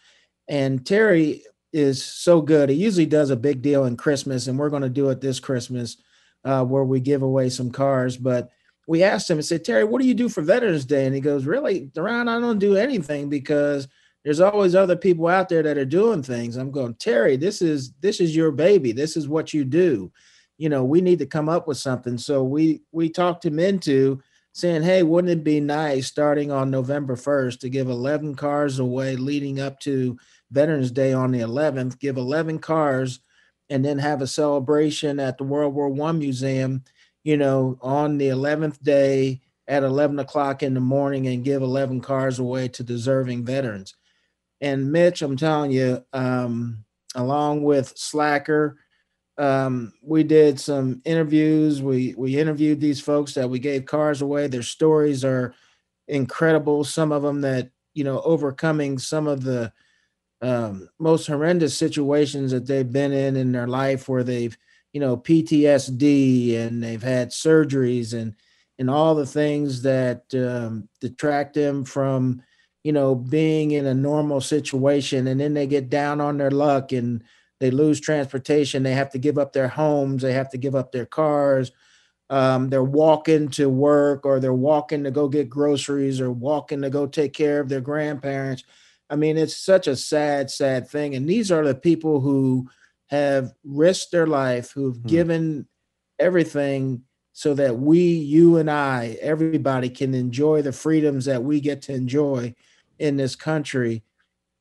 and 0.47 0.85
Terry 0.85 1.43
is 1.73 2.03
so 2.03 2.41
good. 2.41 2.69
He 2.69 2.75
usually 2.75 3.05
does 3.05 3.29
a 3.29 3.35
big 3.35 3.61
deal 3.61 3.85
in 3.85 3.97
Christmas, 3.97 4.47
and 4.47 4.57
we're 4.57 4.69
going 4.69 4.81
to 4.83 4.89
do 4.89 5.09
it 5.09 5.21
this 5.21 5.39
Christmas, 5.39 5.97
uh, 6.45 6.63
where 6.65 6.83
we 6.83 6.99
give 6.99 7.21
away 7.21 7.49
some 7.49 7.71
cars. 7.71 8.17
But 8.17 8.49
we 8.87 9.03
asked 9.03 9.29
him 9.29 9.37
and 9.37 9.45
said, 9.45 9.63
Terry, 9.63 9.83
what 9.83 10.01
do 10.01 10.07
you 10.07 10.13
do 10.15 10.29
for 10.29 10.41
Veterans 10.41 10.85
Day? 10.85 11.05
And 11.05 11.13
he 11.15 11.21
goes, 11.21 11.45
Really, 11.45 11.91
Deron, 11.95 12.29
I 12.29 12.39
don't 12.39 12.59
do 12.59 12.75
anything 12.77 13.29
because 13.29 13.87
there's 14.23 14.39
always 14.41 14.75
other 14.75 14.95
people 14.95 15.27
out 15.27 15.49
there 15.49 15.63
that 15.63 15.77
are 15.77 15.85
doing 15.85 16.23
things. 16.23 16.55
I'm 16.57 16.71
going, 16.71 16.95
Terry, 16.95 17.37
this 17.37 17.61
is 17.61 17.91
this 18.01 18.19
is 18.19 18.35
your 18.35 18.51
baby. 18.51 18.91
This 18.91 19.17
is 19.17 19.27
what 19.27 19.53
you 19.53 19.65
do 19.65 20.11
you 20.61 20.69
know, 20.69 20.85
we 20.85 21.01
need 21.01 21.17
to 21.17 21.25
come 21.25 21.49
up 21.49 21.67
with 21.67 21.79
something. 21.79 22.19
So 22.19 22.43
we 22.43 22.83
we 22.91 23.09
talked 23.09 23.43
him 23.43 23.57
into 23.57 24.21
saying, 24.53 24.83
hey, 24.83 25.01
wouldn't 25.01 25.31
it 25.31 25.43
be 25.43 25.59
nice 25.59 26.05
starting 26.05 26.51
on 26.51 26.69
November 26.69 27.15
1st 27.15 27.61
to 27.61 27.69
give 27.69 27.89
11 27.89 28.35
cars 28.35 28.77
away 28.77 29.15
leading 29.15 29.59
up 29.59 29.79
to 29.79 30.19
Veterans 30.51 30.91
Day 30.91 31.13
on 31.13 31.31
the 31.31 31.39
11th, 31.39 31.97
give 31.97 32.15
11 32.17 32.59
cars 32.59 33.21
and 33.71 33.83
then 33.83 33.97
have 33.97 34.21
a 34.21 34.27
celebration 34.27 35.19
at 35.19 35.39
the 35.39 35.45
World 35.45 35.73
War 35.73 35.89
One 35.89 36.19
Museum, 36.19 36.83
you 37.23 37.37
know, 37.37 37.79
on 37.81 38.19
the 38.19 38.27
11th 38.27 38.83
day 38.83 39.41
at 39.67 39.81
11 39.81 40.19
o'clock 40.19 40.61
in 40.61 40.75
the 40.75 40.79
morning 40.79 41.25
and 41.25 41.43
give 41.43 41.63
11 41.63 42.01
cars 42.01 42.37
away 42.37 42.67
to 42.67 42.83
deserving 42.83 43.45
veterans. 43.45 43.95
And 44.59 44.91
Mitch, 44.91 45.23
I'm 45.23 45.37
telling 45.37 45.71
you, 45.71 46.05
um, 46.13 46.85
along 47.15 47.63
with 47.63 47.97
Slacker, 47.97 48.77
um, 49.41 49.91
we 50.03 50.23
did 50.23 50.59
some 50.59 51.01
interviews. 51.03 51.81
We 51.81 52.13
we 52.15 52.37
interviewed 52.37 52.79
these 52.79 53.01
folks 53.01 53.33
that 53.33 53.49
we 53.49 53.57
gave 53.57 53.85
cars 53.87 54.21
away. 54.21 54.45
Their 54.45 54.61
stories 54.61 55.25
are 55.25 55.55
incredible. 56.07 56.83
Some 56.83 57.11
of 57.11 57.23
them 57.23 57.41
that 57.41 57.71
you 57.95 58.03
know 58.03 58.21
overcoming 58.21 58.99
some 58.99 59.27
of 59.27 59.43
the 59.43 59.73
um, 60.43 60.87
most 60.99 61.25
horrendous 61.25 61.75
situations 61.75 62.51
that 62.51 62.67
they've 62.67 62.91
been 62.91 63.11
in 63.11 63.35
in 63.35 63.51
their 63.51 63.67
life, 63.67 64.07
where 64.07 64.23
they've 64.23 64.55
you 64.93 64.99
know 64.99 65.17
PTSD 65.17 66.59
and 66.59 66.83
they've 66.83 67.01
had 67.01 67.31
surgeries 67.31 68.13
and 68.13 68.35
and 68.77 68.91
all 68.91 69.15
the 69.15 69.25
things 69.25 69.81
that 69.81 70.23
um, 70.35 70.87
detract 70.99 71.55
them 71.55 71.83
from 71.83 72.43
you 72.83 72.93
know 72.93 73.15
being 73.15 73.71
in 73.71 73.87
a 73.87 73.93
normal 73.95 74.39
situation, 74.39 75.25
and 75.25 75.39
then 75.39 75.55
they 75.55 75.65
get 75.65 75.89
down 75.89 76.21
on 76.21 76.37
their 76.37 76.51
luck 76.51 76.91
and 76.91 77.23
they 77.61 77.71
lose 77.71 78.01
transportation 78.01 78.83
they 78.83 78.93
have 78.93 79.09
to 79.11 79.17
give 79.17 79.37
up 79.37 79.53
their 79.53 79.69
homes 79.69 80.23
they 80.23 80.33
have 80.33 80.49
to 80.49 80.57
give 80.57 80.75
up 80.75 80.91
their 80.91 81.05
cars 81.05 81.71
um, 82.29 82.69
they're 82.69 82.83
walking 82.83 83.49
to 83.49 83.69
work 83.69 84.25
or 84.25 84.39
they're 84.39 84.53
walking 84.53 85.03
to 85.03 85.11
go 85.11 85.27
get 85.27 85.49
groceries 85.49 86.19
or 86.19 86.31
walking 86.31 86.81
to 86.81 86.89
go 86.89 87.05
take 87.05 87.33
care 87.33 87.59
of 87.59 87.69
their 87.69 87.79
grandparents 87.79 88.63
i 89.09 89.15
mean 89.15 89.37
it's 89.37 89.55
such 89.55 89.87
a 89.87 89.95
sad 89.95 90.49
sad 90.49 90.89
thing 90.89 91.15
and 91.15 91.29
these 91.29 91.51
are 91.51 91.65
the 91.65 91.75
people 91.75 92.19
who 92.19 92.67
have 93.07 93.53
risked 93.63 94.11
their 94.11 94.27
life 94.27 94.71
who've 94.71 94.97
hmm. 94.97 95.07
given 95.07 95.67
everything 96.19 97.03
so 97.33 97.53
that 97.53 97.77
we 97.77 97.99
you 97.99 98.57
and 98.57 98.71
i 98.71 99.17
everybody 99.21 99.89
can 99.89 100.13
enjoy 100.13 100.61
the 100.61 100.73
freedoms 100.73 101.25
that 101.25 101.43
we 101.43 101.61
get 101.61 101.81
to 101.81 101.93
enjoy 101.93 102.53
in 102.99 103.17
this 103.17 103.35
country 103.35 104.03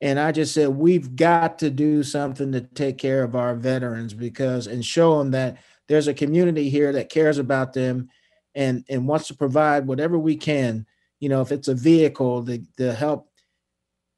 and 0.01 0.19
I 0.19 0.33
just 0.33 0.55
said, 0.55 0.69
we've 0.69 1.15
got 1.15 1.59
to 1.59 1.71
do 1.71 2.03
something 2.03 2.53
to 2.53 2.63
take 2.63 2.97
care 2.97 3.23
of 3.23 3.37
our 3.37 3.55
veterans 3.55 4.15
because 4.15 4.67
and 4.67 4.85
show 4.85 5.19
them 5.19 5.33
that 5.33 5.59
there's 5.89 6.09
a 6.09 6.15
community 6.15 6.71
here 6.71 6.93
that 6.93 7.11
cares 7.11 7.39
about 7.39 7.75
them 7.75 8.09
and, 8.55 8.85
and 8.89 9.07
wants 9.07 9.29
to 9.29 9.35
provide 9.35 9.87
whatever 9.87 10.19
we 10.19 10.37
can. 10.37 10.87
You 11.19 11.29
know, 11.29 11.43
if 11.43 11.53
it's 11.53 11.69
a 11.69 11.75
vehicle 11.75 12.47
to, 12.47 12.63
to 12.79 12.95
help 12.95 13.31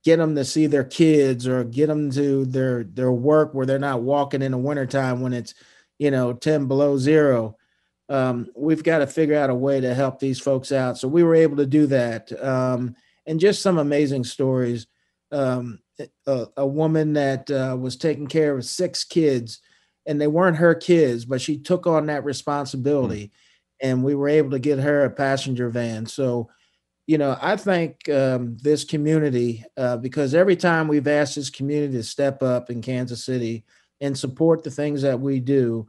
get 0.05 0.19
them 0.19 0.37
to 0.37 0.45
see 0.45 0.67
their 0.67 0.85
kids 0.85 1.49
or 1.49 1.65
get 1.65 1.89
them 1.89 2.11
to 2.11 2.45
their 2.45 2.85
their 2.85 3.13
work 3.13 3.55
where 3.55 3.67
they're 3.67 3.79
not 3.79 4.03
walking 4.03 4.43
in 4.43 4.53
the 4.53 4.59
wintertime 4.59 5.21
when 5.21 5.33
it's, 5.33 5.55
you 5.99 6.11
know, 6.13 6.33
10 6.33 6.67
below 6.67 6.97
zero. 6.97 7.57
Um, 8.09 8.51
we've 8.55 8.85
got 8.85 8.99
to 8.99 9.07
figure 9.07 9.37
out 9.37 9.51
a 9.51 9.55
way 9.55 9.81
to 9.81 9.95
help 9.95 10.21
these 10.21 10.39
folks 10.39 10.71
out. 10.71 10.99
So 10.99 11.09
we 11.09 11.23
were 11.25 11.35
able 11.35 11.57
to 11.57 11.67
do 11.67 11.87
that. 11.87 12.31
Um, 12.43 12.95
and 13.27 13.41
just 13.41 13.63
some 13.63 13.79
amazing 13.79 14.25
stories 14.25 14.87
um, 15.33 15.81
a, 16.27 16.47
a, 16.57 16.67
woman 16.67 17.15
that 17.15 17.51
uh, 17.51 17.77
was 17.79 17.97
taking 17.97 18.27
care 18.27 18.57
of 18.57 18.65
six 18.65 19.05
kids, 19.05 19.61
and 20.07 20.21
they 20.21 20.27
weren't 20.27 20.57
her 20.57 20.75
kids, 20.75 21.25
but 21.25 21.41
she 21.41 21.59
took 21.59 21.87
on 21.87 22.07
that 22.07 22.25
responsibility, 22.25 23.27
mm-hmm. 23.27 23.89
and 23.89 24.05
we 24.05 24.15
were 24.15 24.29
able 24.29 24.51
to 24.51 24.59
get 24.59 24.79
her 24.79 25.05
a 25.05 25.11
passenger 25.11 25.69
van. 25.71 26.07
So 26.07 26.51
you 27.07 27.19
know, 27.19 27.37
I 27.41 27.57
think 27.57 28.09
um, 28.09 28.57
this 28.63 28.85
community, 28.85 29.65
uh, 29.77 29.97
because 29.97 30.35
every 30.35 30.57
time 30.57 30.87
we've 30.87 31.09
asked 31.09 31.35
this 31.35 31.51
community 31.51 31.95
to 31.95 32.03
step 32.03 32.43
up 32.43 32.71
in 32.71 32.81
Kansas 32.81 33.25
City 33.25 33.65
and 34.01 34.17
support 34.17 34.63
the 34.63 34.71
things 34.71 35.03
that 35.03 35.21
we 35.21 35.41
do, 35.41 35.89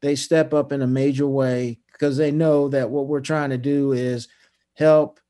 they 0.00 0.16
step 0.16 0.54
up 0.54 0.72
in 0.72 0.82
a 0.82 0.86
major 0.86 1.26
way 1.26 1.78
because 1.92 2.16
they 2.16 2.30
know 2.30 2.68
that 2.68 2.90
what 2.90 3.06
we're 3.06 3.20
trying 3.20 3.50
to 3.50 3.58
do 3.58 3.92
is 3.92 4.28
help 4.74 5.20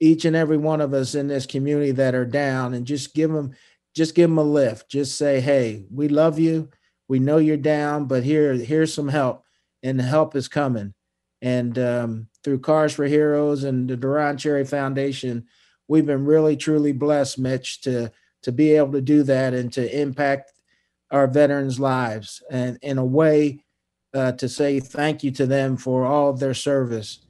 each 0.00 0.24
and 0.24 0.36
every 0.36 0.56
one 0.56 0.80
of 0.80 0.94
us 0.94 1.14
in 1.14 1.28
this 1.28 1.46
community 1.46 1.90
that 1.92 2.14
are 2.14 2.26
down 2.26 2.74
and 2.74 2.86
just 2.86 3.14
give 3.14 3.32
them 3.32 3.52
just 3.94 4.14
give 4.14 4.30
them 4.30 4.38
a 4.38 4.42
lift. 4.42 4.90
Just 4.90 5.16
say 5.16 5.40
hey 5.40 5.84
we 5.90 6.08
love 6.08 6.38
you. 6.38 6.68
We 7.08 7.18
know 7.18 7.38
you're 7.38 7.56
down 7.56 8.06
but 8.06 8.22
here 8.22 8.52
here's 8.54 8.94
some 8.94 9.08
help. 9.08 9.44
And 9.82 9.98
the 9.98 10.04
help 10.04 10.34
is 10.34 10.48
coming. 10.48 10.94
And 11.40 11.78
um, 11.78 12.28
through 12.42 12.60
cars 12.60 12.92
for 12.92 13.04
heroes 13.04 13.64
and 13.64 13.88
the 13.88 13.96
deron 13.96 14.38
cherry 14.38 14.64
foundation 14.64 15.46
we've 15.88 16.06
been 16.06 16.24
really 16.24 16.56
truly 16.56 16.92
blessed 16.92 17.38
mitch 17.38 17.80
to 17.80 18.10
to 18.42 18.52
be 18.52 18.72
able 18.72 18.92
to 18.92 19.00
do 19.00 19.22
that 19.24 19.54
and 19.54 19.72
to 19.72 20.00
impact 20.00 20.52
our 21.10 21.26
veterans 21.26 21.80
lives 21.80 22.42
and 22.50 22.78
in 22.82 22.98
a 22.98 23.04
way 23.04 23.64
uh, 24.14 24.32
to 24.32 24.48
say 24.48 24.78
thank 24.80 25.24
you 25.24 25.30
to 25.30 25.46
them 25.46 25.76
for 25.76 26.06
all 26.06 26.30
of 26.30 26.38
their 26.38 26.54
service 26.54 27.20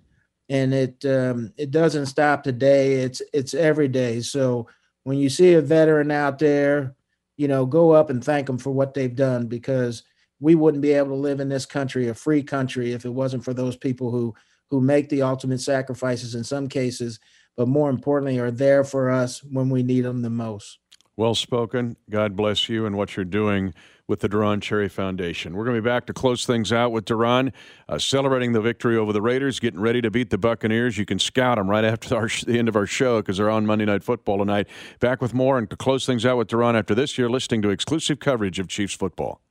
and 0.48 0.72
it 0.72 1.04
um, 1.04 1.52
it 1.56 1.70
doesn't 1.70 2.06
stop 2.06 2.42
today. 2.42 2.94
It's 2.94 3.22
it's 3.32 3.54
every 3.54 3.88
day. 3.88 4.20
So 4.20 4.68
when 5.04 5.18
you 5.18 5.28
see 5.28 5.54
a 5.54 5.60
veteran 5.60 6.10
out 6.10 6.38
there, 6.38 6.94
you 7.36 7.48
know, 7.48 7.66
go 7.66 7.92
up 7.92 8.10
and 8.10 8.22
thank 8.22 8.46
them 8.46 8.58
for 8.58 8.70
what 8.70 8.94
they've 8.94 9.14
done 9.14 9.46
because 9.46 10.02
we 10.40 10.54
wouldn't 10.54 10.82
be 10.82 10.92
able 10.92 11.10
to 11.10 11.14
live 11.14 11.40
in 11.40 11.48
this 11.48 11.66
country, 11.66 12.08
a 12.08 12.14
free 12.14 12.42
country, 12.42 12.92
if 12.92 13.04
it 13.04 13.10
wasn't 13.10 13.44
for 13.44 13.54
those 13.54 13.76
people 13.76 14.10
who 14.10 14.34
who 14.70 14.80
make 14.80 15.08
the 15.08 15.22
ultimate 15.22 15.60
sacrifices 15.60 16.34
in 16.34 16.44
some 16.44 16.68
cases, 16.68 17.18
but 17.56 17.68
more 17.68 17.90
importantly, 17.90 18.38
are 18.38 18.50
there 18.50 18.84
for 18.84 19.10
us 19.10 19.42
when 19.42 19.70
we 19.70 19.82
need 19.82 20.02
them 20.02 20.22
the 20.22 20.30
most. 20.30 20.78
Well 21.16 21.34
spoken. 21.34 21.96
God 22.10 22.36
bless 22.36 22.68
you 22.68 22.86
and 22.86 22.96
what 22.96 23.16
you're 23.16 23.24
doing 23.24 23.74
with 24.08 24.20
the 24.20 24.28
Deron 24.28 24.62
Cherry 24.62 24.88
Foundation. 24.88 25.54
We're 25.54 25.64
going 25.64 25.76
to 25.76 25.82
be 25.82 25.86
back 25.86 26.06
to 26.06 26.14
close 26.14 26.46
things 26.46 26.72
out 26.72 26.90
with 26.90 27.04
Deron, 27.04 27.52
uh, 27.88 27.98
celebrating 27.98 28.52
the 28.52 28.60
victory 28.60 28.96
over 28.96 29.12
the 29.12 29.20
Raiders, 29.20 29.60
getting 29.60 29.80
ready 29.80 30.00
to 30.00 30.10
beat 30.10 30.30
the 30.30 30.38
Buccaneers. 30.38 30.96
You 30.96 31.04
can 31.04 31.18
scout 31.18 31.58
them 31.58 31.68
right 31.68 31.84
after 31.84 32.16
our, 32.16 32.28
the 32.46 32.58
end 32.58 32.68
of 32.68 32.74
our 32.74 32.86
show 32.86 33.20
because 33.20 33.36
they're 33.36 33.50
on 33.50 33.66
Monday 33.66 33.84
Night 33.84 34.02
Football 34.02 34.38
tonight. 34.38 34.66
Back 34.98 35.20
with 35.20 35.34
more 35.34 35.58
and 35.58 35.68
to 35.68 35.76
close 35.76 36.06
things 36.06 36.24
out 36.24 36.38
with 36.38 36.48
Deron 36.48 36.76
after 36.76 36.94
this, 36.94 37.18
you're 37.18 37.30
listening 37.30 37.60
to 37.62 37.68
exclusive 37.68 38.18
coverage 38.18 38.58
of 38.58 38.66
Chiefs 38.68 38.94
football. 38.94 39.42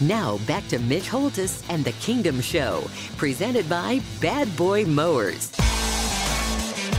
Now 0.00 0.38
back 0.46 0.66
to 0.68 0.78
Mitch 0.78 1.08
Holthus 1.08 1.68
and 1.68 1.84
the 1.84 1.92
Kingdom 1.92 2.40
Show, 2.40 2.84
presented 3.16 3.68
by 3.68 4.00
Bad 4.20 4.54
Boy 4.56 4.84
Mowers. 4.84 5.52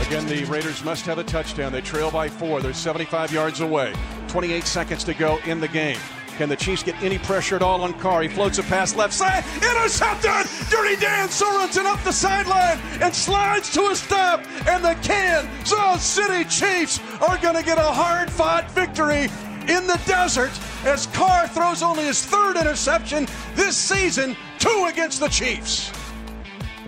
Again, 0.02 0.26
the 0.26 0.44
Raiders 0.44 0.84
must 0.84 1.04
have 1.06 1.18
a 1.18 1.24
touchdown. 1.24 1.72
They 1.72 1.80
trail 1.80 2.10
by 2.10 2.28
four. 2.28 2.62
They're 2.62 2.72
75 2.72 3.32
yards 3.32 3.60
away. 3.60 3.92
28 4.28 4.64
seconds 4.64 5.04
to 5.04 5.14
go 5.14 5.38
in 5.44 5.58
the 5.58 5.68
game. 5.68 5.98
Can 6.38 6.48
the 6.48 6.54
Chiefs 6.54 6.84
get 6.84 6.94
any 7.02 7.18
pressure 7.18 7.56
at 7.56 7.62
all 7.62 7.82
on 7.82 7.92
Carr? 7.94 8.22
He 8.22 8.28
floats 8.28 8.58
a 8.58 8.62
pass 8.62 8.94
left 8.94 9.12
side. 9.12 9.42
Intercepted! 9.56 10.46
Dirty 10.70 10.94
Dan 10.94 11.28
Sorensen 11.28 11.84
up 11.84 12.00
the 12.04 12.12
sideline 12.12 12.78
and 13.02 13.12
slides 13.12 13.72
to 13.72 13.88
a 13.88 13.96
stop. 13.96 14.46
And 14.68 14.84
the 14.84 14.94
Kansas 15.02 16.00
City 16.00 16.44
Chiefs 16.44 17.00
are 17.20 17.38
going 17.38 17.56
to 17.56 17.64
get 17.64 17.78
a 17.78 17.82
hard 17.82 18.30
fought 18.30 18.70
victory 18.70 19.24
in 19.66 19.88
the 19.88 20.00
desert 20.06 20.52
as 20.84 21.08
Carr 21.08 21.48
throws 21.48 21.82
only 21.82 22.04
his 22.04 22.24
third 22.24 22.56
interception 22.56 23.26
this 23.56 23.76
season, 23.76 24.36
two 24.60 24.86
against 24.88 25.18
the 25.18 25.28
Chiefs. 25.28 25.90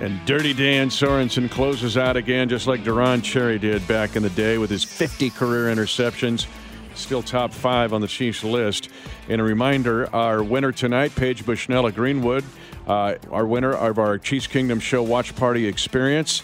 And 0.00 0.24
Dirty 0.26 0.54
Dan 0.54 0.90
Sorensen 0.90 1.50
closes 1.50 1.96
out 1.96 2.16
again, 2.16 2.48
just 2.48 2.68
like 2.68 2.84
Deron 2.84 3.20
Cherry 3.24 3.58
did 3.58 3.86
back 3.88 4.14
in 4.14 4.22
the 4.22 4.30
day 4.30 4.58
with 4.58 4.70
his 4.70 4.84
50 4.84 5.28
career 5.30 5.74
interceptions 5.74 6.46
still 7.00 7.22
top 7.22 7.52
five 7.52 7.92
on 7.92 8.00
the 8.00 8.06
Chiefs 8.06 8.44
list. 8.44 8.90
And 9.28 9.40
a 9.40 9.44
reminder 9.44 10.14
our 10.14 10.42
winner 10.42 10.72
tonight, 10.72 11.14
Paige 11.16 11.44
Bushnell 11.44 11.90
Greenwood, 11.90 12.44
uh, 12.86 13.14
our 13.30 13.46
winner 13.46 13.72
of 13.72 13.98
our 13.98 14.18
Chiefs 14.18 14.46
Kingdom 14.46 14.80
Show 14.80 15.02
watch 15.02 15.34
party 15.34 15.66
experience. 15.66 16.42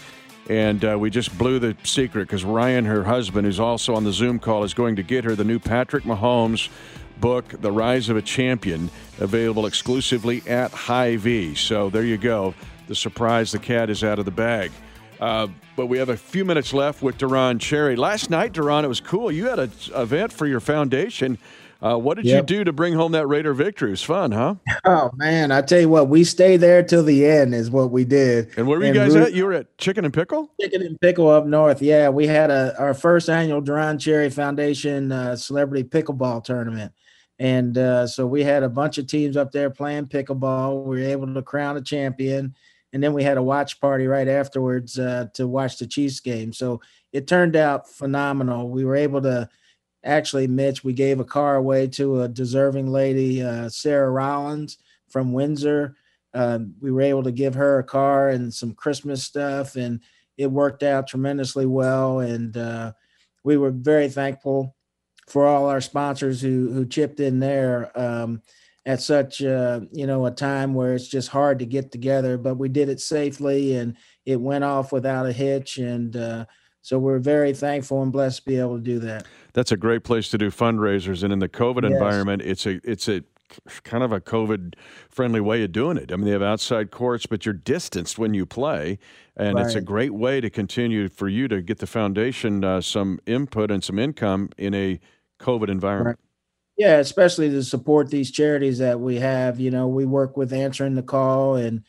And 0.49 0.83
uh, 0.83 0.97
we 0.97 1.09
just 1.09 1.37
blew 1.37 1.59
the 1.59 1.75
secret 1.83 2.27
because 2.27 2.45
Ryan, 2.45 2.85
her 2.85 3.03
husband, 3.03 3.45
who's 3.45 3.59
also 3.59 3.95
on 3.95 4.03
the 4.03 4.13
Zoom 4.13 4.39
call, 4.39 4.63
is 4.63 4.73
going 4.73 4.95
to 4.95 5.03
get 5.03 5.25
her 5.25 5.35
the 5.35 5.43
new 5.43 5.59
Patrick 5.59 6.05
Mahomes 6.05 6.69
book, 7.19 7.49
The 7.61 7.71
Rise 7.71 8.09
of 8.09 8.15
a 8.15 8.21
Champion, 8.21 8.89
available 9.19 9.65
exclusively 9.65 10.41
at 10.47 10.71
Hy-Vee. 10.71 11.55
So 11.55 11.89
there 11.89 12.03
you 12.03 12.17
go. 12.17 12.53
The 12.87 12.95
surprise 12.95 13.51
the 13.51 13.59
cat 13.59 13.89
is 13.89 14.03
out 14.03 14.19
of 14.19 14.25
the 14.25 14.31
bag. 14.31 14.71
Uh, 15.19 15.47
but 15.75 15.87
we 15.87 15.97
have 15.97 16.09
a 16.09 16.17
few 16.17 16.45
minutes 16.45 16.73
left 16.73 17.01
with 17.01 17.17
Deron 17.17 17.59
Cherry. 17.59 17.95
Last 17.95 18.29
night, 18.29 18.53
Deron, 18.53 18.83
it 18.83 18.87
was 18.87 18.99
cool. 18.99 19.31
You 19.31 19.47
had 19.47 19.59
an 19.59 19.71
event 19.95 20.31
for 20.31 20.47
your 20.47 20.59
foundation. 20.59 21.37
Uh, 21.81 21.95
what 21.95 22.17
did 22.17 22.25
yep. 22.25 22.49
you 22.49 22.57
do 22.57 22.63
to 22.63 22.73
bring 22.73 22.93
home 22.93 23.11
that 23.11 23.27
Raider 23.27 23.53
victory? 23.53 23.89
It 23.89 23.91
was 23.91 24.03
fun, 24.03 24.31
huh? 24.31 24.55
Oh 24.85 25.11
man, 25.15 25.51
I 25.51 25.61
tell 25.61 25.79
you 25.79 25.89
what, 25.89 26.07
we 26.07 26.23
stayed 26.23 26.57
there 26.57 26.81
till 26.81 27.03
the 27.03 27.25
end 27.25 27.53
is 27.53 27.69
what 27.69 27.91
we 27.91 28.05
did. 28.05 28.49
And 28.57 28.67
where 28.67 28.79
were 28.79 28.85
you 28.85 28.93
guys 28.93 29.15
at? 29.15 29.33
You 29.33 29.45
were 29.45 29.53
at 29.53 29.77
Chicken 29.77 30.05
and 30.05 30.13
Pickle. 30.13 30.51
Chicken 30.59 30.81
and 30.81 30.99
Pickle 30.99 31.29
up 31.29 31.45
north. 31.45 31.81
Yeah, 31.81 32.09
we 32.09 32.25
had 32.25 32.49
a 32.49 32.73
our 32.79 32.93
first 32.93 33.29
annual 33.29 33.61
Deron 33.61 33.99
Cherry 33.99 34.29
Foundation 34.29 35.11
uh, 35.11 35.35
Celebrity 35.35 35.83
Pickleball 35.83 36.43
Tournament, 36.43 36.93
and 37.37 37.77
uh, 37.77 38.07
so 38.07 38.25
we 38.25 38.43
had 38.43 38.63
a 38.63 38.69
bunch 38.69 38.97
of 38.97 39.07
teams 39.07 39.37
up 39.37 39.51
there 39.51 39.69
playing 39.69 40.07
pickleball. 40.07 40.83
We 40.83 41.01
were 41.01 41.07
able 41.07 41.31
to 41.31 41.41
crown 41.41 41.77
a 41.77 41.81
champion 41.81 42.55
and 42.97 43.03
then 43.03 43.13
we 43.13 43.21
had 43.21 43.37
a 43.37 43.43
watch 43.43 43.79
party 43.79 44.07
right 44.07 44.27
afterwards 44.27 44.97
uh, 44.97 45.27
to 45.35 45.47
watch 45.47 45.77
the 45.77 45.85
Chiefs 45.85 46.19
game. 46.19 46.51
So 46.51 46.81
it 47.13 47.27
turned 47.27 47.55
out 47.55 47.87
phenomenal. 47.87 48.71
We 48.71 48.85
were 48.85 48.95
able 48.95 49.21
to 49.21 49.47
actually, 50.03 50.47
Mitch, 50.47 50.83
we 50.83 50.93
gave 50.93 51.19
a 51.19 51.23
car 51.23 51.57
away 51.57 51.85
to 51.89 52.23
a 52.23 52.27
deserving 52.27 52.91
lady, 52.91 53.43
uh, 53.43 53.69
Sarah 53.69 54.09
Rollins 54.09 54.79
from 55.09 55.31
Windsor. 55.31 55.95
Um, 56.33 56.73
we 56.81 56.91
were 56.91 57.03
able 57.03 57.21
to 57.21 57.31
give 57.31 57.53
her 57.53 57.77
a 57.77 57.83
car 57.83 58.29
and 58.29 58.51
some 58.51 58.73
Christmas 58.73 59.23
stuff, 59.23 59.75
and 59.75 59.99
it 60.35 60.47
worked 60.47 60.81
out 60.81 61.07
tremendously 61.07 61.67
well. 61.67 62.21
And 62.21 62.57
uh, 62.57 62.93
we 63.43 63.57
were 63.57 63.69
very 63.69 64.09
thankful 64.09 64.75
for 65.27 65.45
all 65.45 65.69
our 65.69 65.81
sponsors 65.81 66.41
who 66.41 66.71
who 66.71 66.83
chipped 66.83 67.19
in 67.19 67.39
there. 67.39 67.91
Um, 67.93 68.41
at 68.87 69.01
such 69.01 69.43
uh, 69.43 69.81
you 69.91 70.07
know 70.07 70.25
a 70.25 70.31
time 70.31 70.73
where 70.73 70.95
it's 70.95 71.09
just 71.09 71.27
hard 71.27 71.59
to 71.59 71.65
get 71.65 71.91
together 71.91 72.37
but 72.37 72.55
we 72.55 72.69
did 72.69 72.89
it 72.89 72.99
safely 72.99 73.75
and 73.75 73.95
it 74.25 74.39
went 74.41 74.63
off 74.63 74.91
without 74.91 75.27
a 75.27 75.31
hitch 75.31 75.77
and 75.77 76.15
uh, 76.15 76.45
so 76.81 76.97
we're 76.97 77.19
very 77.19 77.53
thankful 77.53 78.01
and 78.01 78.13
blessed 78.13 78.39
to 78.39 78.49
be 78.49 78.57
able 78.57 78.77
to 78.77 78.83
do 78.83 78.97
that 78.97 79.25
that's 79.53 79.73
a 79.73 79.77
great 79.77 80.03
place 80.03 80.29
to 80.29 80.37
do 80.37 80.49
fundraisers 80.49 81.21
and 81.21 81.31
in 81.33 81.39
the 81.39 81.49
covid 81.49 81.83
yes. 81.83 81.91
environment 81.91 82.41
it's 82.41 82.65
a 82.65 82.79
it's 82.89 83.09
a 83.09 83.21
kind 83.83 84.03
of 84.03 84.11
a 84.11 84.21
covid 84.21 84.73
friendly 85.09 85.41
way 85.41 85.63
of 85.63 85.71
doing 85.71 85.97
it 85.97 86.11
i 86.11 86.15
mean 86.15 86.25
they 86.25 86.31
have 86.31 86.41
outside 86.41 86.89
courts 86.89 87.25
but 87.25 87.45
you're 87.45 87.53
distanced 87.53 88.17
when 88.17 88.33
you 88.33 88.45
play 88.45 88.97
and 89.35 89.55
right. 89.55 89.65
it's 89.65 89.75
a 89.75 89.81
great 89.81 90.13
way 90.13 90.39
to 90.39 90.49
continue 90.49 91.09
for 91.09 91.27
you 91.27 91.47
to 91.49 91.61
get 91.61 91.79
the 91.79 91.87
foundation 91.87 92.63
uh, 92.63 92.79
some 92.79 93.19
input 93.25 93.69
and 93.69 93.83
some 93.83 93.99
income 93.99 94.49
in 94.57 94.73
a 94.73 94.99
covid 95.39 95.69
environment 95.69 96.17
right. 96.19 96.26
Yeah, 96.77 96.97
especially 96.97 97.49
to 97.49 97.63
support 97.63 98.09
these 98.09 98.31
charities 98.31 98.77
that 98.77 98.99
we 98.99 99.15
have. 99.17 99.59
You 99.59 99.71
know, 99.71 99.87
we 99.87 100.05
work 100.05 100.37
with 100.37 100.53
Answering 100.53 100.93
the 100.95 101.01
Call 101.01 101.55
and 101.55 101.83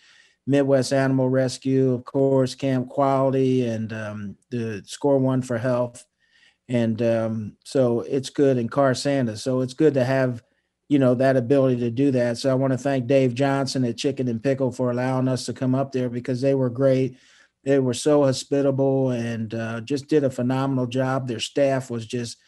Midwest 0.47 0.93
Animal 0.95 1.29
Rescue, 1.29 1.93
of 1.93 2.05
course, 2.07 2.55
Camp 2.55 2.89
Quality, 2.89 3.67
and 3.67 3.93
um, 3.93 4.37
the 4.51 4.83
Score 4.87 5.19
One 5.19 5.43
for 5.43 5.59
Health. 5.59 6.07
And 6.69 7.03
um, 7.03 7.57
so 7.65 8.01
it's 8.03 8.31
good, 8.31 8.57
and 8.59 8.71
Car 8.71 8.95
Santa. 8.95 9.37
So 9.37 9.61
it's 9.61 9.75
good 9.75 9.95
to 9.95 10.05
have, 10.05 10.43
you 10.89 10.99
know, 10.99 11.15
that 11.17 11.37
ability 11.37 11.81
to 11.81 11.91
do 11.91 12.11
that. 12.13 12.39
So 12.39 12.51
I 12.51 12.55
want 12.55 12.73
to 12.73 12.79
thank 12.79 13.07
Dave 13.07 13.35
Johnson 13.35 13.85
at 13.85 13.99
Chicken 13.99 14.29
and 14.29 14.43
Pickle 14.43 14.73
for 14.73 14.91
allowing 14.91 15.29
us 15.29 15.47
to 15.47 15.53
come 15.53 15.75
up 15.75 15.93
there 15.93 16.09
because 16.09 16.41
they 16.41 16.55
were 16.55 16.71
great. 16.71 17.19
They 17.65 17.79
were 17.79 17.95
so 17.95 18.25
hospitable 18.25 19.11
and 19.11 19.53
uh, 19.55 19.81
just 19.83 20.09
did 20.09 20.25
a 20.25 20.31
phenomenal 20.31 20.87
job. 20.87 21.29
Their 21.29 21.41
staff 21.41 21.91
was 21.91 22.07
just 22.07 22.39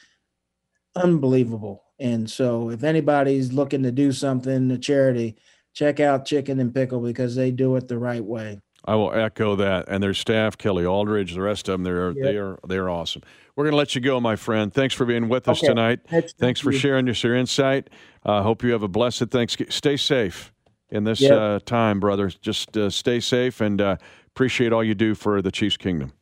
unbelievable 0.97 1.83
and 2.01 2.29
so 2.29 2.71
if 2.71 2.83
anybody's 2.83 3.53
looking 3.53 3.83
to 3.83 3.93
do 3.93 4.11
something, 4.11 4.71
a 4.71 4.79
charity, 4.79 5.37
check 5.75 6.01
out 6.01 6.25
Chicken 6.25 6.59
and 6.59 6.75
Pickle 6.75 7.01
because 7.01 7.37
they 7.37 7.51
do 7.51 7.77
it 7.77 7.89
the 7.89 7.99
right 7.99 8.25
way. 8.25 8.59
I 8.85 8.95
will 8.95 9.13
echo 9.13 9.57
that. 9.57 9.89
And 9.89 10.03
their 10.03 10.15
staff, 10.15 10.57
Kelly 10.57 10.87
Aldridge, 10.87 11.35
the 11.35 11.43
rest 11.43 11.69
of 11.69 11.75
them, 11.75 11.83
they're 11.83 12.13
yep. 12.13 12.25
they 12.25 12.37
are 12.39 12.59
they 12.67 12.77
are 12.77 12.89
awesome. 12.89 13.23
We're 13.55 13.65
going 13.65 13.73
to 13.73 13.77
let 13.79 13.95
you 13.95 14.01
go, 14.01 14.19
my 14.21 14.37
friend. 14.37 14.73
Thanks 14.73 14.95
for 14.95 15.05
being 15.05 15.29
with 15.29 15.49
us 15.49 15.59
okay. 15.59 15.67
tonight. 15.67 16.01
Thanks, 16.09 16.33
Thanks 16.33 16.61
for 16.61 16.73
you. 16.73 16.79
sharing 16.79 17.07
your, 17.07 17.17
your 17.17 17.37
insight. 17.37 17.91
I 18.25 18.39
uh, 18.39 18.43
hope 18.43 18.63
you 18.63 18.73
have 18.73 18.83
a 18.83 18.89
blessed 18.89 19.31
Thanksgiving. 19.31 19.71
Stay 19.71 19.99
safe 19.99 20.53
in 20.89 21.05
this 21.05 21.21
yep. 21.21 21.33
uh, 21.33 21.59
time, 21.67 22.01
brother. 22.01 22.29
Just 22.29 22.77
uh, 22.77 22.89
stay 22.89 23.21
safe 23.21 23.61
and 23.61 23.81
uh, 23.81 23.97
appreciate 24.29 24.73
all 24.73 24.83
you 24.83 24.95
do 24.95 25.15
for 25.15 25.43
the 25.43 25.53
Chiefs 25.53 25.77
Kingdom. 25.77 26.13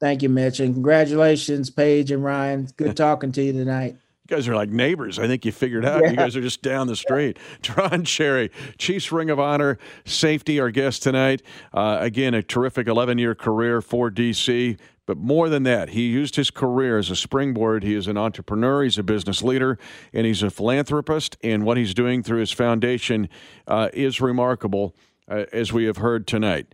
Thank 0.00 0.22
you, 0.22 0.28
Mitch, 0.28 0.60
and 0.60 0.74
congratulations, 0.74 1.70
Paige 1.70 2.10
and 2.10 2.22
Ryan. 2.22 2.68
Good 2.76 2.96
talking 2.98 3.32
to 3.32 3.42
you 3.42 3.52
tonight. 3.52 3.96
You 4.28 4.36
guys 4.36 4.46
are 4.46 4.54
like 4.54 4.68
neighbors. 4.68 5.18
I 5.18 5.26
think 5.26 5.46
you 5.46 5.52
figured 5.52 5.86
out. 5.86 6.02
Yeah. 6.02 6.10
You 6.10 6.16
guys 6.16 6.36
are 6.36 6.42
just 6.42 6.60
down 6.60 6.86
the 6.86 6.96
street. 6.96 7.38
Deron 7.62 8.06
Cherry, 8.06 8.50
Chiefs 8.76 9.10
Ring 9.10 9.30
of 9.30 9.40
Honor 9.40 9.78
safety, 10.04 10.60
our 10.60 10.70
guest 10.70 11.02
tonight. 11.02 11.40
Uh, 11.72 11.96
again, 11.98 12.34
a 12.34 12.42
terrific 12.42 12.88
11 12.88 13.16
year 13.16 13.34
career 13.34 13.80
for 13.80 14.10
DC. 14.10 14.78
But 15.06 15.16
more 15.16 15.48
than 15.48 15.62
that, 15.62 15.90
he 15.90 16.08
used 16.08 16.36
his 16.36 16.50
career 16.50 16.98
as 16.98 17.08
a 17.08 17.16
springboard. 17.16 17.82
He 17.82 17.94
is 17.94 18.06
an 18.06 18.18
entrepreneur, 18.18 18.82
he's 18.82 18.98
a 18.98 19.02
business 19.02 19.42
leader, 19.42 19.78
and 20.12 20.26
he's 20.26 20.42
a 20.42 20.50
philanthropist. 20.50 21.38
And 21.42 21.64
what 21.64 21.78
he's 21.78 21.94
doing 21.94 22.22
through 22.22 22.40
his 22.40 22.52
foundation 22.52 23.30
uh, 23.66 23.88
is 23.94 24.20
remarkable, 24.20 24.94
uh, 25.26 25.46
as 25.54 25.72
we 25.72 25.84
have 25.84 25.96
heard 25.96 26.26
tonight. 26.26 26.66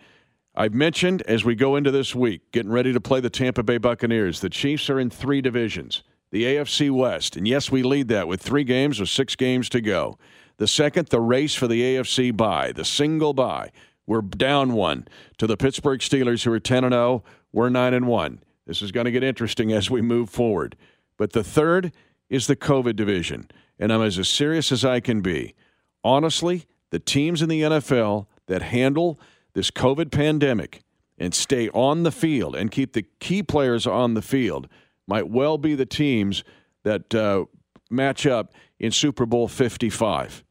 I've 0.57 0.74
mentioned 0.74 1.22
as 1.22 1.44
we 1.44 1.55
go 1.55 1.76
into 1.76 1.92
this 1.92 2.16
week, 2.16 2.50
getting 2.50 2.72
ready 2.72 2.92
to 2.92 3.00
play 3.00 3.20
the 3.20 3.30
Tampa 3.30 3.62
Bay 3.62 3.78
Buccaneers, 3.78 4.40
the 4.40 4.50
Chiefs 4.50 4.90
are 4.90 4.98
in 4.98 5.09
three 5.09 5.40
divisions 5.40 6.02
the 6.35 6.43
AFC 6.43 6.91
West. 6.91 7.37
And 7.37 7.47
yes, 7.47 7.70
we 7.70 7.85
lead 7.85 8.09
that 8.09 8.26
with 8.26 8.43
three 8.43 8.64
games 8.64 8.99
with 8.99 9.09
six 9.09 9.37
games 9.37 9.68
to 9.68 9.80
go. 9.80 10.18
The 10.57 10.66
second, 10.66 11.07
the 11.07 11.20
race 11.20 11.55
for 11.55 11.68
the 11.68 11.80
AFC 11.80 12.37
bye, 12.37 12.72
the 12.72 12.85
single 12.85 13.35
bye. 13.35 13.70
We're 14.05 14.20
down 14.20 14.72
one 14.72 15.07
to 15.39 15.47
the 15.47 15.57
Pittsburgh 15.57 16.01
Steelers, 16.01 16.43
who 16.43 16.53
are 16.53 16.59
10 16.59 16.82
and 16.82 16.93
0. 16.93 17.22
We're 17.53 17.68
9 17.68 17.95
and 17.95 18.09
1. 18.09 18.43
This 18.66 18.82
is 18.82 18.91
going 18.91 19.05
to 19.05 19.12
get 19.12 19.22
interesting 19.22 19.72
as 19.72 19.93
we 19.93 20.03
move 20.03 20.28
forward. 20.28 20.76
But 21.16 21.35
the 21.35 21.45
third 21.45 21.93
is 22.28 22.49
the 22.49 22.57
COVID 22.57 22.97
division. 22.97 23.49
And 23.78 23.93
I'm 23.93 24.03
as 24.03 24.28
serious 24.28 24.72
as 24.72 24.85
I 24.85 24.99
can 24.99 25.20
be. 25.20 25.55
Honestly, 26.03 26.66
the 26.91 26.99
teams 26.99 27.43
in 27.43 27.49
the 27.49 27.62
NFL 27.62 28.26
that 28.49 28.61
handle 28.61 29.20
this 29.53 29.70
COVID 29.70 30.11
pandemic 30.11 30.82
and 31.16 31.32
stay 31.32 31.68
on 31.68 32.03
the 32.03 32.11
field 32.11 32.57
and 32.57 32.72
keep 32.72 32.93
the 32.93 33.07
key 33.20 33.45
players 33.45 33.87
on 33.87 34.14
the 34.14 34.22
field 34.22 34.66
might 35.07 35.28
well 35.28 35.59
be 35.59 35.74
the 35.74 35.86
teams 35.86 36.44
that 36.82 37.14
uh, 37.14 37.44
match 37.90 38.26
up 38.26 38.52
in 38.78 38.90
Super 38.90 39.26
Bowl 39.26 39.48
55. 39.48 40.44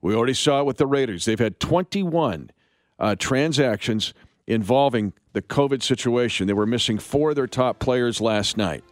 We 0.00 0.14
already 0.14 0.34
saw 0.34 0.60
it 0.60 0.66
with 0.66 0.76
the 0.76 0.86
Raiders. 0.86 1.24
They've 1.24 1.38
had 1.38 1.60
21 1.60 2.50
uh, 2.98 3.16
transactions 3.16 4.14
involving 4.46 5.12
the 5.32 5.42
COVID 5.42 5.82
situation. 5.82 6.46
They 6.46 6.52
were 6.52 6.66
missing 6.66 6.98
four 6.98 7.30
of 7.30 7.36
their 7.36 7.46
top 7.46 7.78
players 7.78 8.20
last 8.20 8.56
night. 8.56 8.84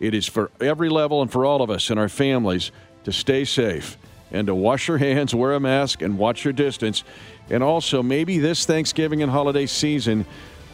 It 0.00 0.14
is 0.14 0.26
for 0.26 0.50
every 0.60 0.88
level 0.88 1.22
and 1.22 1.30
for 1.30 1.44
all 1.44 1.62
of 1.62 1.70
us 1.70 1.90
and 1.90 1.98
our 1.98 2.08
families 2.08 2.72
to 3.04 3.12
stay 3.12 3.44
safe 3.44 3.96
and 4.30 4.46
to 4.46 4.54
wash 4.54 4.88
your 4.88 4.98
hands, 4.98 5.34
wear 5.34 5.52
a 5.52 5.60
mask, 5.60 6.02
and 6.02 6.18
watch 6.18 6.44
your 6.44 6.52
distance. 6.52 7.04
And 7.50 7.62
also, 7.62 8.02
maybe 8.02 8.38
this 8.38 8.66
Thanksgiving 8.66 9.22
and 9.22 9.30
holiday 9.30 9.66
season, 9.66 10.26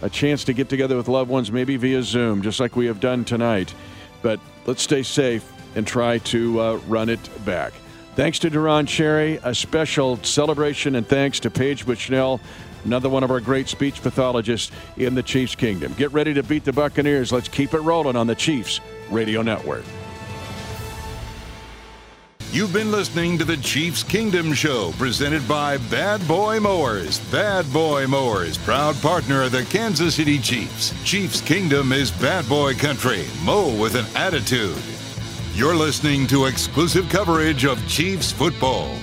a 0.02 0.10
chance 0.10 0.44
to 0.44 0.52
get 0.52 0.68
together 0.68 0.96
with 0.96 1.08
loved 1.08 1.30
ones, 1.30 1.50
maybe 1.52 1.76
via 1.76 2.02
Zoom, 2.02 2.42
just 2.42 2.60
like 2.60 2.76
we 2.76 2.86
have 2.86 3.00
done 3.00 3.24
tonight. 3.24 3.74
But 4.22 4.40
let's 4.66 4.82
stay 4.82 5.02
safe 5.02 5.50
and 5.74 5.86
try 5.86 6.18
to 6.18 6.60
uh, 6.60 6.74
run 6.86 7.08
it 7.08 7.20
back. 7.44 7.72
Thanks 8.16 8.38
to 8.40 8.50
Deron 8.50 8.88
Cherry, 8.88 9.38
a 9.44 9.54
special 9.54 10.16
celebration 10.22 10.96
and 10.96 11.06
thanks 11.06 11.40
to 11.40 11.50
Paige 11.50 11.86
Bushnell, 11.86 12.40
another 12.84 13.08
one 13.08 13.22
of 13.22 13.30
our 13.30 13.40
great 13.40 13.68
speech 13.68 14.02
pathologists 14.02 14.72
in 14.96 15.14
the 15.14 15.22
Chiefs 15.22 15.54
Kingdom. 15.54 15.94
Get 15.94 16.12
ready 16.12 16.34
to 16.34 16.42
beat 16.42 16.64
the 16.64 16.72
Buccaneers. 16.72 17.32
Let's 17.32 17.48
keep 17.48 17.72
it 17.72 17.80
rolling 17.80 18.16
on 18.16 18.26
the 18.26 18.34
Chiefs 18.34 18.80
Radio 19.10 19.42
Network. 19.42 19.84
You've 22.52 22.72
been 22.72 22.90
listening 22.90 23.38
to 23.38 23.44
the 23.44 23.58
Chiefs 23.58 24.02
Kingdom 24.02 24.52
Show, 24.52 24.90
presented 24.98 25.46
by 25.46 25.76
Bad 25.88 26.26
Boy 26.26 26.58
Mowers. 26.58 27.20
Bad 27.30 27.72
Boy 27.72 28.08
Mowers, 28.08 28.58
proud 28.58 28.96
partner 28.96 29.44
of 29.44 29.52
the 29.52 29.64
Kansas 29.66 30.16
City 30.16 30.36
Chiefs. 30.36 30.92
Chiefs 31.04 31.40
Kingdom 31.40 31.92
is 31.92 32.10
bad 32.10 32.48
boy 32.48 32.74
country. 32.74 33.24
Mow 33.44 33.72
with 33.80 33.94
an 33.94 34.06
attitude. 34.16 34.76
You're 35.54 35.76
listening 35.76 36.26
to 36.26 36.46
exclusive 36.46 37.08
coverage 37.08 37.64
of 37.64 37.86
Chiefs 37.86 38.32
football. 38.32 38.96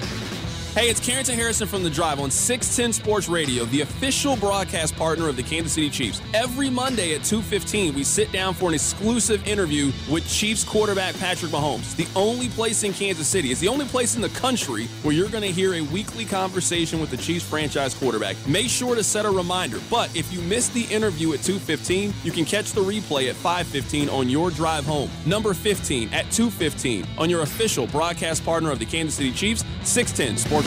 Hey, 0.77 0.91
it's 0.91 0.99
Carrington 0.99 1.33
Harrison 1.33 1.67
from 1.67 1.81
The 1.81 1.89
Drive 1.89 2.19
on 2.19 2.29
610 2.29 2.93
Sports 2.93 3.27
Radio, 3.27 3.65
the 3.65 3.81
official 3.81 4.35
broadcast 4.35 4.95
partner 4.95 5.27
of 5.27 5.35
the 5.35 5.41
Kansas 5.41 5.73
City 5.73 5.89
Chiefs. 5.89 6.21
Every 6.35 6.69
Monday 6.69 7.15
at 7.15 7.21
2.15, 7.21 7.95
we 7.95 8.03
sit 8.03 8.31
down 8.31 8.53
for 8.53 8.69
an 8.69 8.75
exclusive 8.75 9.47
interview 9.47 9.91
with 10.07 10.29
Chiefs 10.29 10.63
quarterback 10.63 11.17
Patrick 11.17 11.51
Mahomes. 11.51 11.95
The 11.95 12.07
only 12.15 12.49
place 12.49 12.83
in 12.83 12.93
Kansas 12.93 13.27
City. 13.27 13.49
It's 13.49 13.59
the 13.59 13.67
only 13.67 13.85
place 13.85 14.15
in 14.15 14.21
the 14.21 14.29
country 14.29 14.85
where 15.01 15.15
you're 15.15 15.29
going 15.29 15.41
to 15.41 15.51
hear 15.51 15.73
a 15.73 15.81
weekly 15.81 16.25
conversation 16.25 16.99
with 16.99 17.09
the 17.09 17.17
Chiefs 17.17 17.43
franchise 17.43 17.95
quarterback. 17.95 18.35
Make 18.47 18.69
sure 18.69 18.93
to 18.93 19.03
set 19.03 19.25
a 19.25 19.31
reminder. 19.31 19.79
But 19.89 20.15
if 20.15 20.31
you 20.31 20.41
missed 20.41 20.75
the 20.75 20.83
interview 20.93 21.33
at 21.33 21.39
2.15, 21.39 22.13
you 22.23 22.31
can 22.31 22.45
catch 22.45 22.73
the 22.73 22.81
replay 22.81 23.31
at 23.31 23.35
5.15 23.35 24.13
on 24.13 24.29
your 24.29 24.51
drive 24.51 24.85
home. 24.85 25.09
Number 25.25 25.55
15 25.55 26.13
at 26.13 26.27
2.15 26.27 27.07
on 27.17 27.31
your 27.31 27.41
official 27.41 27.87
broadcast 27.87 28.45
partner 28.45 28.69
of 28.69 28.77
the 28.77 28.85
Kansas 28.85 29.15
City 29.15 29.31
Chiefs, 29.31 29.63
610 29.81 30.37
Sports 30.37 30.66